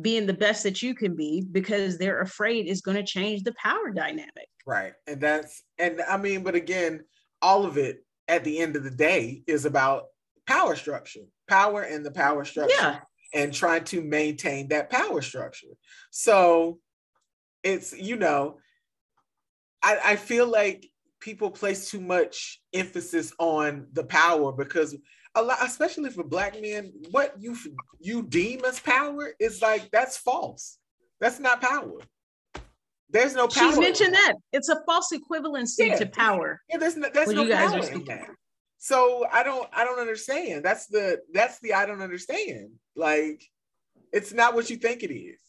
[0.01, 3.53] being the best that you can be because they're afraid is going to change the
[3.53, 4.47] power dynamic.
[4.65, 4.93] Right.
[5.07, 7.03] And that's, and I mean, but again,
[7.41, 10.05] all of it at the end of the day is about
[10.45, 12.99] power structure, power and the power structure, yeah.
[13.33, 15.67] and trying to maintain that power structure.
[16.11, 16.79] So
[17.63, 18.57] it's, you know,
[19.81, 24.95] I, I feel like people place too much emphasis on the power because
[25.37, 27.55] a lot, especially for black men, what you
[27.99, 30.79] you deem as power is like that's false.
[31.19, 31.99] That's not power.
[33.09, 33.69] There's no power.
[33.69, 35.95] She's mentioned that it's a false equivalency yeah.
[35.97, 36.61] to power.
[36.69, 38.29] Yeah, there's no, there's no power in that.
[38.79, 40.65] So I don't I don't understand.
[40.65, 42.71] That's the that's the I don't understand.
[42.95, 43.43] Like
[44.11, 45.39] it's not what you think it is.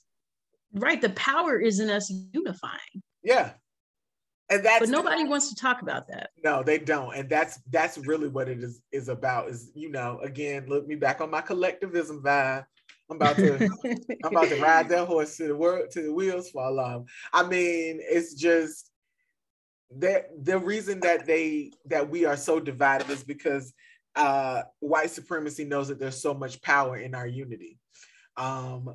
[0.74, 1.00] Right.
[1.00, 3.02] The power is in us unifying.
[3.22, 3.52] Yeah
[4.50, 6.30] and that's but nobody wants to talk about that.
[6.44, 7.14] No they don't.
[7.14, 10.94] And that's that's really what it is is about is you know again look me
[10.94, 12.64] back on my collectivism vibe.
[13.10, 13.54] I'm about to
[14.24, 17.42] i'm about to ride that horse to the world to the wheels fall off i
[17.42, 18.90] mean it's just
[19.96, 23.72] that the reason that they that we are so divided is because
[24.16, 27.78] uh white supremacy knows that there's so much power in our unity.
[28.36, 28.94] Um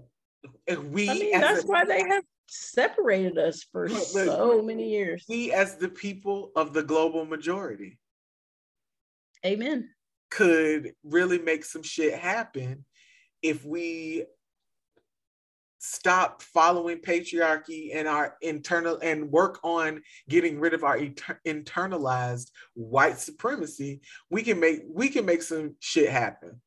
[0.89, 5.26] we I mean, that's a, why they have separated us for so many years.
[5.28, 7.98] We, as the people of the global majority,
[9.45, 9.90] amen,
[10.30, 12.86] could really make some shit happen
[13.41, 14.26] if we
[15.86, 22.52] stop following patriarchy and our internal and work on getting rid of our inter- internalized
[22.74, 23.99] white supremacy
[24.30, 26.61] we can make we can make some shit happen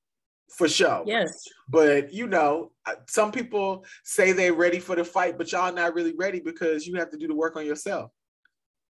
[0.48, 1.02] for sure.
[1.06, 1.44] Yes.
[1.68, 2.72] But you know,
[3.08, 6.96] some people say they're ready for the fight, but y'all not really ready because you
[6.96, 8.10] have to do the work on yourself.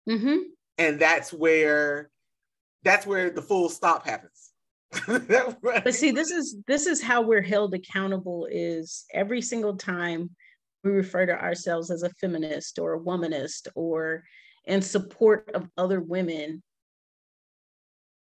[0.10, 0.38] Mm-hmm.
[0.78, 2.10] And that's where
[2.84, 4.52] that's where the full stop happens.
[5.08, 10.30] but see, this is this is how we're held accountable is every single time
[10.84, 14.24] we refer to ourselves as a feminist or a womanist or
[14.66, 16.62] in support of other women.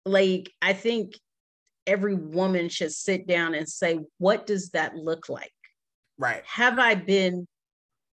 [0.05, 1.17] Like I think
[1.87, 5.51] every woman should sit down and say, what does that look like?
[6.17, 6.43] Right.
[6.45, 7.47] Have I been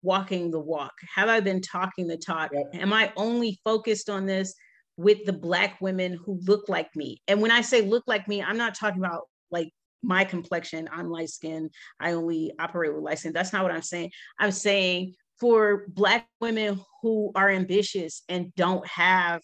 [0.02, 0.92] walking the walk?
[1.14, 2.50] Have I been talking the talk?
[2.52, 2.70] Yep.
[2.74, 4.54] Am I only focused on this
[4.96, 7.20] with the Black women who look like me?
[7.26, 9.70] And when I say look like me, I'm not talking about like
[10.02, 10.88] my complexion.
[10.92, 11.70] I'm light skinned.
[11.98, 13.32] I only operate with light skin.
[13.32, 14.12] That's not what I'm saying.
[14.38, 19.42] I'm saying for Black women who are ambitious and don't have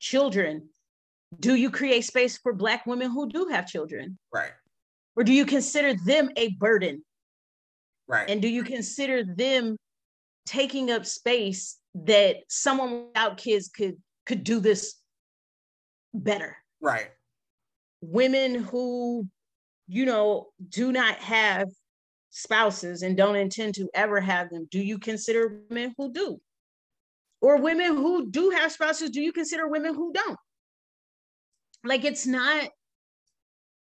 [0.00, 0.68] children
[1.38, 4.18] do you create space for black women who do have children?
[4.32, 4.52] Right.
[5.16, 7.04] Or do you consider them a burden?
[8.06, 8.28] Right.
[8.28, 9.76] And do you consider them
[10.46, 13.96] taking up space that someone without kids could
[14.26, 14.96] could do this
[16.14, 16.56] better?
[16.80, 17.10] Right.
[18.00, 19.26] Women who
[19.86, 21.68] you know do not have
[22.30, 26.40] spouses and don't intend to ever have them do you consider women who do?
[27.40, 30.38] Or women who do have spouses do you consider women who don't
[31.88, 32.68] like it's not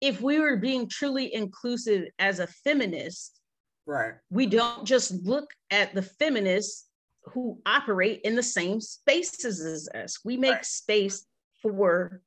[0.01, 3.41] if we were being truly inclusive as a feminist
[3.87, 4.15] right.
[4.31, 6.87] we don't just look at the feminists
[7.33, 10.21] who operate in the same spaces as us.
[10.25, 10.65] We make right.
[10.65, 11.27] space
[11.61, 12.21] for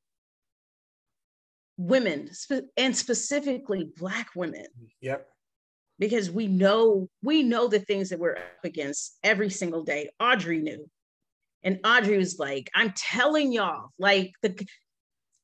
[1.78, 2.30] women
[2.76, 4.66] and specifically black women.
[5.00, 5.26] Yep.
[5.98, 10.10] Because we know we know the things that we're up against every single day.
[10.20, 10.88] Audre knew.
[11.62, 14.66] And Audre was like, I'm telling y'all, like the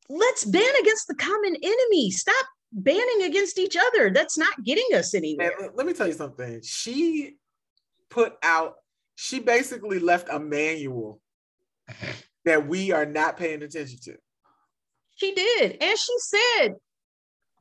[0.09, 2.11] let's ban against the common enemy.
[2.11, 4.11] Stop banning against each other.
[4.11, 5.53] That's not getting us anywhere.
[5.59, 6.61] And let me tell you something.
[6.62, 7.37] She
[8.11, 8.74] put out,
[9.15, 11.20] she basically left a manual
[12.45, 14.16] that we are not paying attention to.
[15.16, 15.78] She did.
[15.81, 16.74] And she said,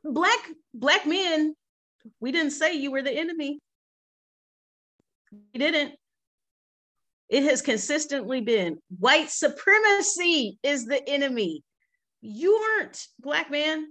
[0.04, 0.40] black
[0.74, 1.56] black men,
[2.20, 3.60] we didn't say you were the enemy.
[5.54, 5.94] We didn't.
[7.30, 11.64] It has consistently been white supremacy is the enemy.
[12.26, 13.86] You aren't black man.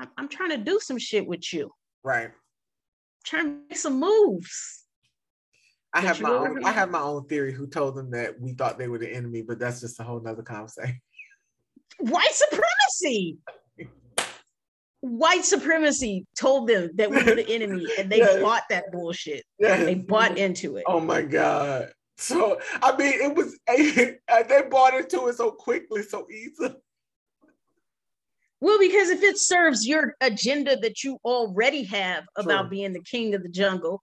[0.00, 1.70] I'm, I'm trying to do some shit with you.
[2.02, 2.26] Right.
[2.26, 2.32] I'm
[3.24, 4.84] trying to make some moves.
[5.92, 6.64] I have my own.
[6.64, 7.52] I have my own theory.
[7.52, 9.42] Who told them that we thought they were the enemy?
[9.42, 11.00] But that's just a whole nother conversation.
[11.98, 13.38] White supremacy.
[15.00, 18.40] White supremacy told them that we were the enemy, and they yeah.
[18.40, 19.44] bought that bullshit.
[19.58, 19.84] Yeah.
[19.84, 20.84] They bought into it.
[20.86, 21.92] Oh my god!
[22.16, 26.76] So I mean, it was they bought into it so quickly, so easily.
[28.60, 32.70] Well, because if it serves your agenda that you already have about true.
[32.70, 34.02] being the king of the jungle,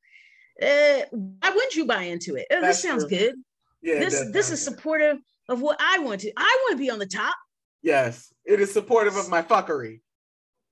[0.61, 2.47] uh, why wouldn't you buy into it?
[2.51, 3.17] Oh, this sounds true.
[3.17, 3.35] good.
[3.81, 5.17] Yeah, this this is supportive
[5.49, 6.31] of what I want to.
[6.35, 7.35] I want to be on the top.
[7.83, 10.01] Yes, it is supportive of my fuckery.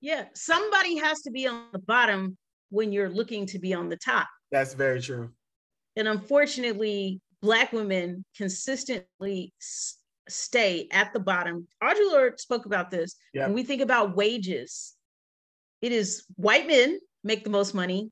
[0.00, 2.36] Yeah, somebody has to be on the bottom
[2.70, 4.26] when you're looking to be on the top.
[4.50, 5.30] That's very true.
[5.96, 9.52] And unfortunately, Black women consistently
[10.28, 11.66] stay at the bottom.
[11.82, 13.16] Audre Lorde spoke about this.
[13.34, 13.48] Yep.
[13.48, 14.94] When we think about wages,
[15.82, 18.10] it is white men make the most money,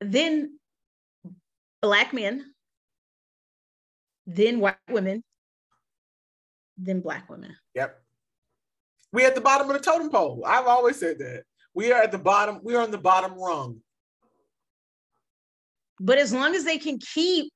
[0.00, 0.58] then
[1.82, 2.44] black men,
[4.26, 5.22] then white women,
[6.76, 7.54] then black women.
[7.74, 8.00] Yep.
[9.12, 10.42] We at the bottom of the totem pole.
[10.46, 11.44] I've always said that.
[11.74, 13.80] We are at the bottom, we are on the bottom rung.
[16.00, 17.52] But as long as they can keep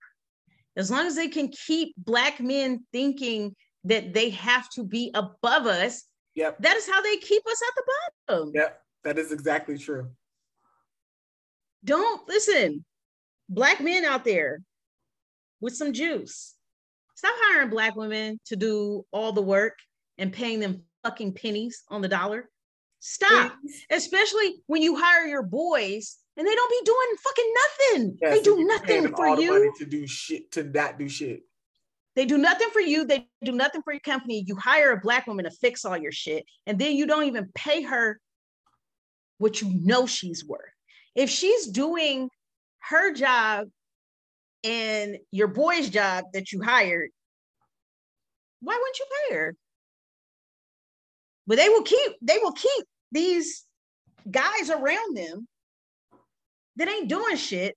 [0.78, 5.66] as long as they can keep black men thinking that they have to be above
[5.66, 6.56] us, yep.
[6.60, 7.82] that is how they keep us at the
[8.28, 8.52] bottom.
[8.54, 10.08] Yep, that is exactly true.
[11.84, 12.84] Don't listen,
[13.48, 14.62] black men out there
[15.60, 16.54] with some juice.
[17.16, 19.76] Stop hiring black women to do all the work
[20.16, 22.48] and paying them fucking pennies on the dollar.
[23.00, 23.52] Stop.
[23.60, 23.84] Please.
[23.90, 28.18] Especially when you hire your boys and they don't be doing fucking nothing.
[28.20, 29.72] Yes, they do nothing for you.
[29.78, 31.42] to do shit to not do shit.
[32.16, 33.04] They do nothing for you.
[33.04, 34.42] They do nothing for your company.
[34.46, 37.50] You hire a black woman to fix all your shit, and then you don't even
[37.54, 38.20] pay her
[39.38, 40.60] what you know she's worth.
[41.14, 42.28] If she's doing
[42.80, 43.68] her job
[44.64, 47.10] and your boy's job that you hired,
[48.60, 49.54] why wouldn't you pay her?
[51.48, 53.64] But they will keep they will keep these
[54.30, 55.48] guys around them
[56.76, 57.74] that ain't doing shit.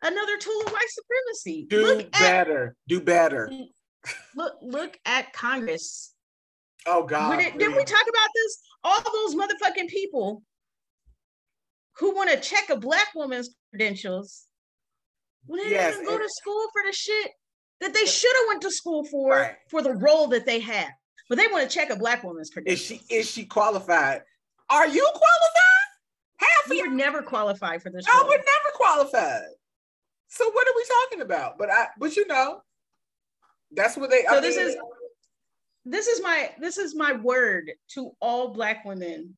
[0.00, 1.66] Another tool of white supremacy.
[1.68, 2.66] Do look better.
[2.68, 3.50] At, do better.
[4.34, 6.14] Look, look at Congress.
[6.86, 7.36] Oh God.
[7.36, 8.58] Did, didn't we talk about this?
[8.82, 10.42] All those motherfucking people
[11.98, 14.46] who want to check a black woman's credentials
[15.46, 17.32] when they yes, didn't go to school for the shit
[17.80, 19.56] that they should have went to school for right.
[19.68, 20.90] for the role that they have.
[21.30, 22.80] But they want to check a black woman's credentials.
[22.80, 24.22] Is she is she qualified?
[24.68, 25.60] Are you qualified?
[26.38, 28.04] Half we were never qualified for this.
[28.12, 29.46] I would never qualified.
[30.28, 31.56] So what are we talking about?
[31.56, 32.62] But I, but you know,
[33.70, 34.24] that's what they.
[34.28, 34.76] So I this mean, is,
[35.84, 39.36] this is my this is my word to all Black women.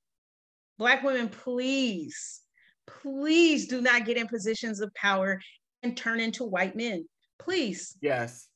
[0.78, 2.40] Black women, please,
[2.86, 5.42] please do not get in positions of power
[5.82, 7.06] and turn into white men.
[7.38, 7.98] Please.
[8.00, 8.48] Yes.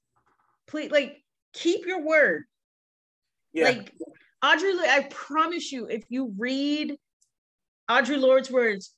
[0.66, 1.22] Please, like
[1.52, 2.44] keep your word.
[3.56, 3.70] Yeah.
[3.70, 3.92] Like
[4.44, 6.96] Audre, I promise you, if you read
[7.90, 8.92] Audre Lorde's words,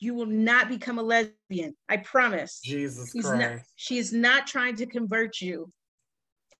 [0.00, 1.74] you will not become a lesbian.
[1.88, 2.60] I promise.
[2.62, 3.40] Jesus He's Christ.
[3.40, 5.72] Not, she's not trying to convert you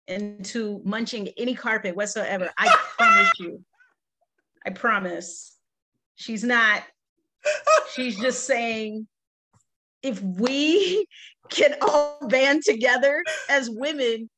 [0.08, 2.50] into munching any carpet whatsoever.
[2.56, 3.62] I promise you.
[4.66, 5.54] I promise.
[6.14, 6.82] She's not.
[7.94, 9.06] She's just saying
[10.02, 11.06] if we
[11.50, 14.30] can all band together as women,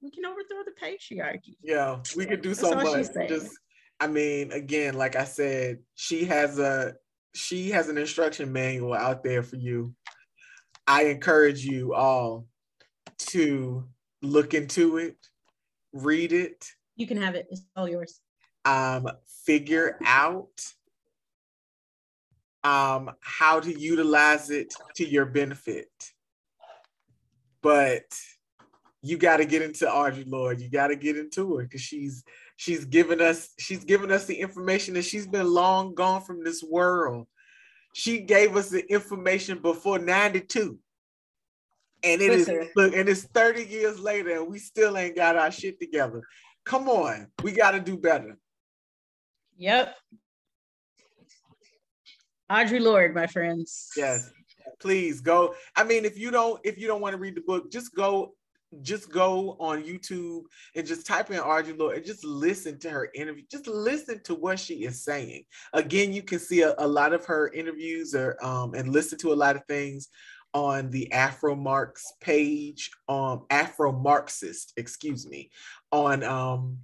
[0.00, 1.56] we can overthrow the patriarchy.
[1.62, 3.06] Yeah, we could do so much.
[3.28, 3.58] Just
[4.00, 6.94] I mean, again, like I said, she has a
[7.34, 9.94] she has an instruction manual out there for you.
[10.86, 12.46] I encourage you all
[13.18, 13.84] to
[14.22, 15.16] look into it,
[15.92, 16.64] read it.
[16.96, 17.46] You can have it.
[17.50, 18.20] It's all yours.
[18.64, 19.08] Um,
[19.44, 20.60] figure out
[22.64, 25.90] um, how to utilize it to your benefit.
[27.62, 28.04] But
[29.08, 30.60] you got to get into Audre Lorde.
[30.60, 32.22] You got to get into her because she's
[32.56, 36.62] she's given us she's given us the information that she's been long gone from this
[36.62, 37.26] world.
[37.94, 40.78] She gave us the information before 92.
[42.04, 42.62] And it Listen.
[42.62, 46.22] is look, and it's 30 years later, and we still ain't got our shit together.
[46.64, 48.36] Come on, we got to do better.
[49.56, 49.96] Yep.
[52.50, 53.90] Audre Lorde, my friends.
[53.96, 54.30] Yes.
[54.80, 55.54] Please go.
[55.74, 58.34] I mean, if you don't, if you don't want to read the book, just go,
[58.82, 60.42] just go on YouTube
[60.74, 63.44] and just type in Audre Lorde and just listen to her interview.
[63.50, 65.44] Just listen to what she is saying.
[65.72, 69.32] Again, you can see a, a lot of her interviews or um, and listen to
[69.32, 70.08] a lot of things
[70.54, 75.50] on the Afro Marx page, um, Afro Marxist, excuse me,
[75.92, 76.78] on um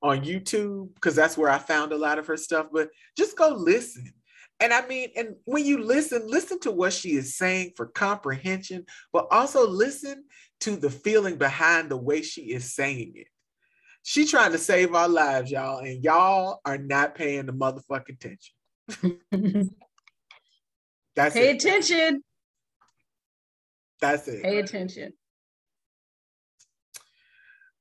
[0.00, 2.66] on YouTube, because that's where I found a lot of her stuff.
[2.72, 4.12] But just go listen.
[4.60, 8.86] And I mean, and when you listen, listen to what she is saying for comprehension,
[9.12, 10.24] but also listen
[10.60, 13.28] to the feeling behind the way she is saying it.
[14.02, 18.54] She trying to save our lives, y'all, and y'all are not paying the motherfucking attention.
[21.14, 21.56] That's Pay it.
[21.56, 22.22] attention.
[24.00, 24.42] That's it.
[24.42, 25.12] Pay attention.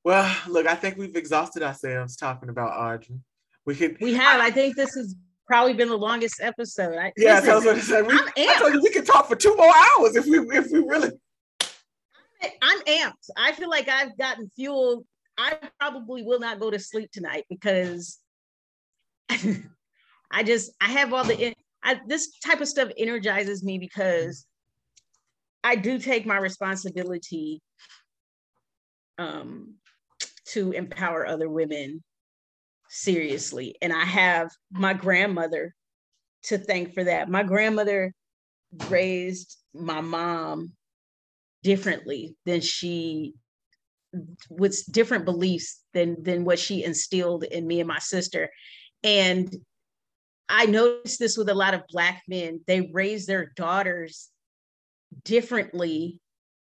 [0.04, 3.20] Well, look, I think we've exhausted ourselves talking about Audre.
[3.66, 3.98] We could.
[4.02, 4.42] We have.
[4.42, 6.98] I, I think this has probably been the longest episode.
[6.98, 8.02] I, yeah, listen, I was going to say.
[8.02, 10.80] We, I told you we could talk for two more hours if we if we
[10.80, 11.12] really.
[12.62, 13.30] I'm amped.
[13.38, 15.06] I feel like I've gotten fuel.
[15.38, 18.18] I probably will not go to sleep tonight because
[19.30, 21.54] I just I have all the
[21.84, 24.46] I, this type of stuff energizes me because
[25.64, 27.62] I do take my responsibility
[29.18, 29.76] um,
[30.50, 32.04] to empower other women
[32.90, 33.76] seriously.
[33.82, 35.76] And I have my grandmother
[36.44, 37.30] to thank for that.
[37.30, 38.14] My grandmother
[38.90, 40.74] raised my mom
[41.68, 43.34] differently than she
[44.50, 48.50] with different beliefs than than what she instilled in me and my sister.
[49.04, 49.54] And
[50.48, 52.62] i noticed this with a lot of black men.
[52.68, 54.30] They raise their daughters
[55.26, 56.22] differently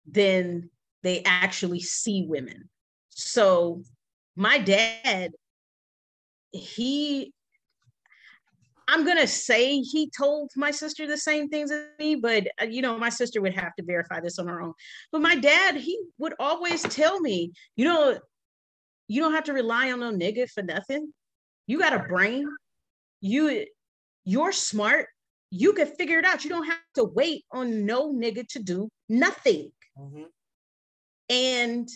[0.09, 0.71] than
[1.03, 2.71] they actually see women.
[3.09, 3.83] So
[4.37, 5.33] my dad,
[6.53, 7.33] he,
[8.87, 12.83] I'm gonna say he told my sister the same things as me, but uh, you
[12.83, 14.75] know, my sister would have to verify this on her own.
[15.11, 18.19] But my dad, he would always tell me, you know,
[19.09, 21.13] you don't have to rely on no nigga for nothing.
[21.67, 22.47] You got a brain.
[23.21, 23.65] You
[24.25, 25.07] you're smart.
[25.51, 26.45] You can figure it out.
[26.45, 29.71] You don't have to wait on no nigga to do nothing.
[29.99, 30.25] Mm-hmm.
[31.31, 31.89] And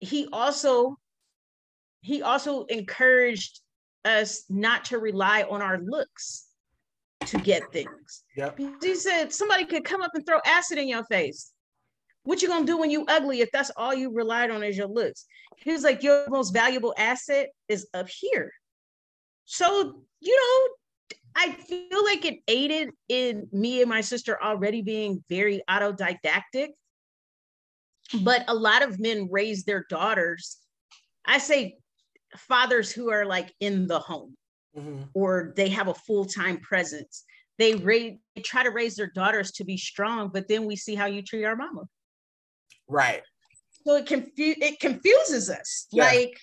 [0.00, 0.96] he also
[2.00, 3.60] he also encouraged
[4.04, 6.46] us not to rely on our looks
[7.26, 8.24] to get things.
[8.36, 8.58] Yep.
[8.82, 11.52] He said somebody could come up and throw acid in your face.
[12.24, 14.88] What you gonna do when you ugly if that's all you relied on is your
[14.88, 15.26] looks?
[15.56, 18.52] He was like, your most valuable asset is up here.
[19.44, 25.22] So, you know, I feel like it aided in me and my sister already being
[25.28, 26.68] very autodidactic
[28.20, 30.58] but a lot of men raise their daughters
[31.24, 31.76] i say
[32.36, 34.36] fathers who are like in the home
[34.76, 35.02] mm-hmm.
[35.14, 37.24] or they have a full-time presence
[37.58, 40.94] they raise they try to raise their daughters to be strong but then we see
[40.94, 41.82] how you treat our mama
[42.88, 43.22] right
[43.84, 46.04] so it confu- it confuses us yeah.
[46.04, 46.38] like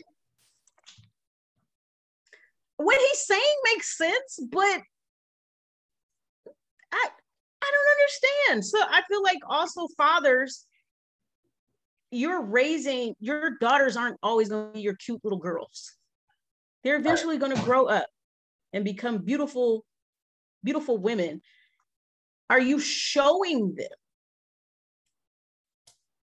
[2.78, 4.82] what he's saying makes sense but
[6.92, 7.08] i
[7.62, 10.66] i don't understand so i feel like also fathers
[12.12, 15.94] you're raising your daughters aren't always going to be your cute little girls.
[16.84, 18.08] They're eventually going to grow up
[18.74, 19.86] and become beautiful,
[20.64, 21.42] beautiful women.
[22.50, 23.88] Are you showing them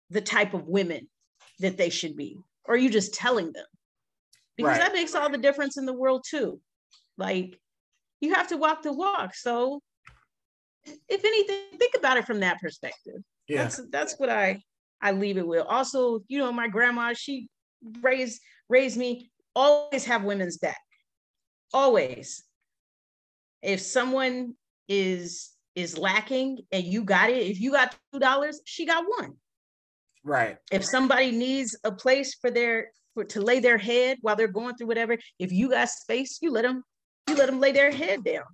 [0.09, 1.07] the type of women
[1.59, 2.37] that they should be?
[2.65, 3.65] Or are you just telling them?
[4.57, 4.81] Because right.
[4.81, 6.59] that makes all the difference in the world too.
[7.17, 7.57] Like
[8.19, 9.35] you have to walk the walk.
[9.35, 9.81] So
[10.85, 13.21] if anything, think about it from that perspective.
[13.47, 13.63] Yeah.
[13.63, 14.61] That's that's what I
[15.01, 15.65] I leave it with.
[15.67, 17.47] Also, you know, my grandma, she
[18.01, 20.79] raised raised me always have women's back.
[21.73, 22.43] Always.
[23.61, 24.53] If someone
[24.87, 29.33] is is lacking and you got it, if you got two dollars, she got one.
[30.23, 30.57] Right.
[30.71, 34.75] If somebody needs a place for their for to lay their head while they're going
[34.75, 36.83] through whatever, if you got space, you let them
[37.27, 38.45] you let them lay their head down.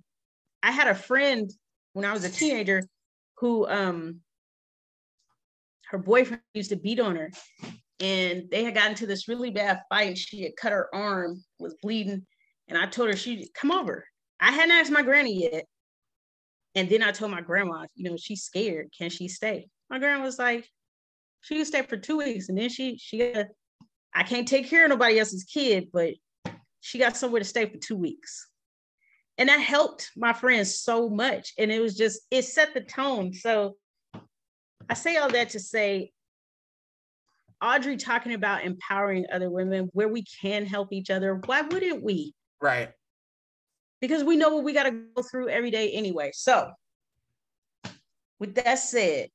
[0.62, 1.50] I had a friend
[1.92, 2.82] when I was a teenager
[3.38, 4.20] who um
[5.90, 7.30] her boyfriend used to beat on her
[8.00, 10.18] and they had gotten into this really bad fight.
[10.18, 12.26] She had cut her arm, was bleeding.
[12.68, 14.04] And I told her she come over.
[14.40, 15.66] I hadn't asked my granny yet.
[16.74, 18.88] And then I told my grandma, you know, she's scared.
[18.96, 19.68] Can she stay?
[19.90, 20.68] My grandma was like,
[21.42, 22.48] she can stay for two weeks.
[22.48, 23.46] And then she she got,
[24.12, 26.14] I can't take care of nobody else's kid, but
[26.80, 28.48] she got somewhere to stay for two weeks.
[29.38, 31.52] And that helped my friends so much.
[31.58, 33.32] And it was just, it set the tone.
[33.32, 33.76] So
[34.88, 36.12] I say all that to say
[37.62, 41.40] Audre talking about empowering other women where we can help each other.
[41.46, 42.34] Why wouldn't we?
[42.60, 42.90] Right.
[44.00, 46.30] Because we know what we got to go through every day anyway.
[46.34, 46.70] So,
[48.38, 49.30] with that said,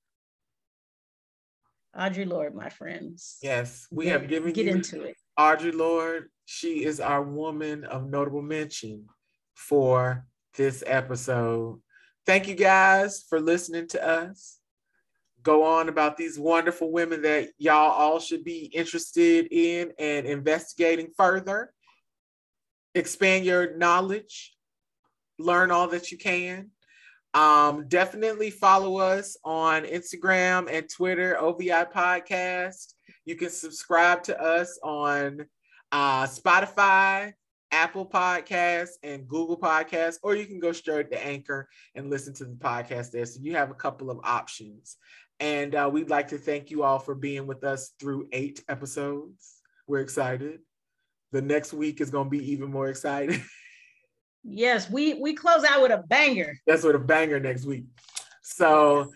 [1.98, 3.38] Audre Lorde, my friends.
[3.42, 5.16] Yes, we have given get you into it.
[5.38, 6.30] Audre Lorde.
[6.46, 9.06] She is our woman of notable mention
[9.56, 11.80] for this episode.
[12.26, 14.59] Thank you guys for listening to us.
[15.44, 21.12] Go on about these wonderful women that y'all all should be interested in and investigating
[21.16, 21.72] further.
[22.96, 24.56] Expand your knowledge,
[25.38, 26.72] learn all that you can.
[27.34, 32.94] Um, definitely follow us on Instagram and Twitter, OVI Podcast.
[33.26, 35.46] You can subscribe to us on
[35.92, 37.34] uh, Spotify,
[37.72, 42.46] Apple Podcasts, and Google Podcasts, or you can go straight to Anchor and listen to
[42.46, 43.26] the podcast there.
[43.26, 44.98] So you have a couple of options.
[45.40, 49.62] And uh, we'd like to thank you all for being with us through eight episodes.
[49.88, 50.60] We're excited.
[51.32, 53.44] The next week is going to be even more exciting.
[54.44, 56.58] Yes, we we close out with a banger.
[56.66, 57.86] That's with a banger next week.
[58.42, 59.12] So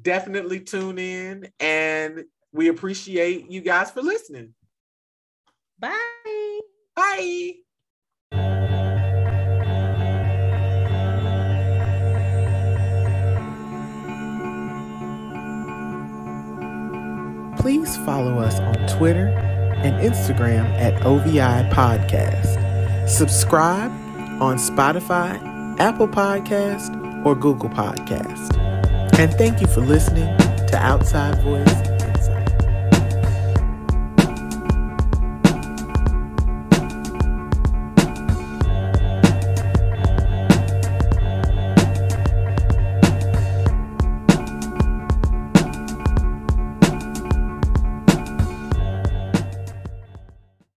[0.00, 4.54] definitely tune in and we appreciate you guys for listening.
[5.78, 6.60] Bye.
[6.94, 7.52] Bye.
[17.62, 23.08] Please follow us on Twitter and Instagram at OVI Podcast.
[23.08, 23.92] Subscribe
[24.42, 25.38] on Spotify,
[25.78, 26.90] Apple Podcast,
[27.24, 28.58] or Google Podcast.
[29.16, 31.91] And thank you for listening to Outside Voice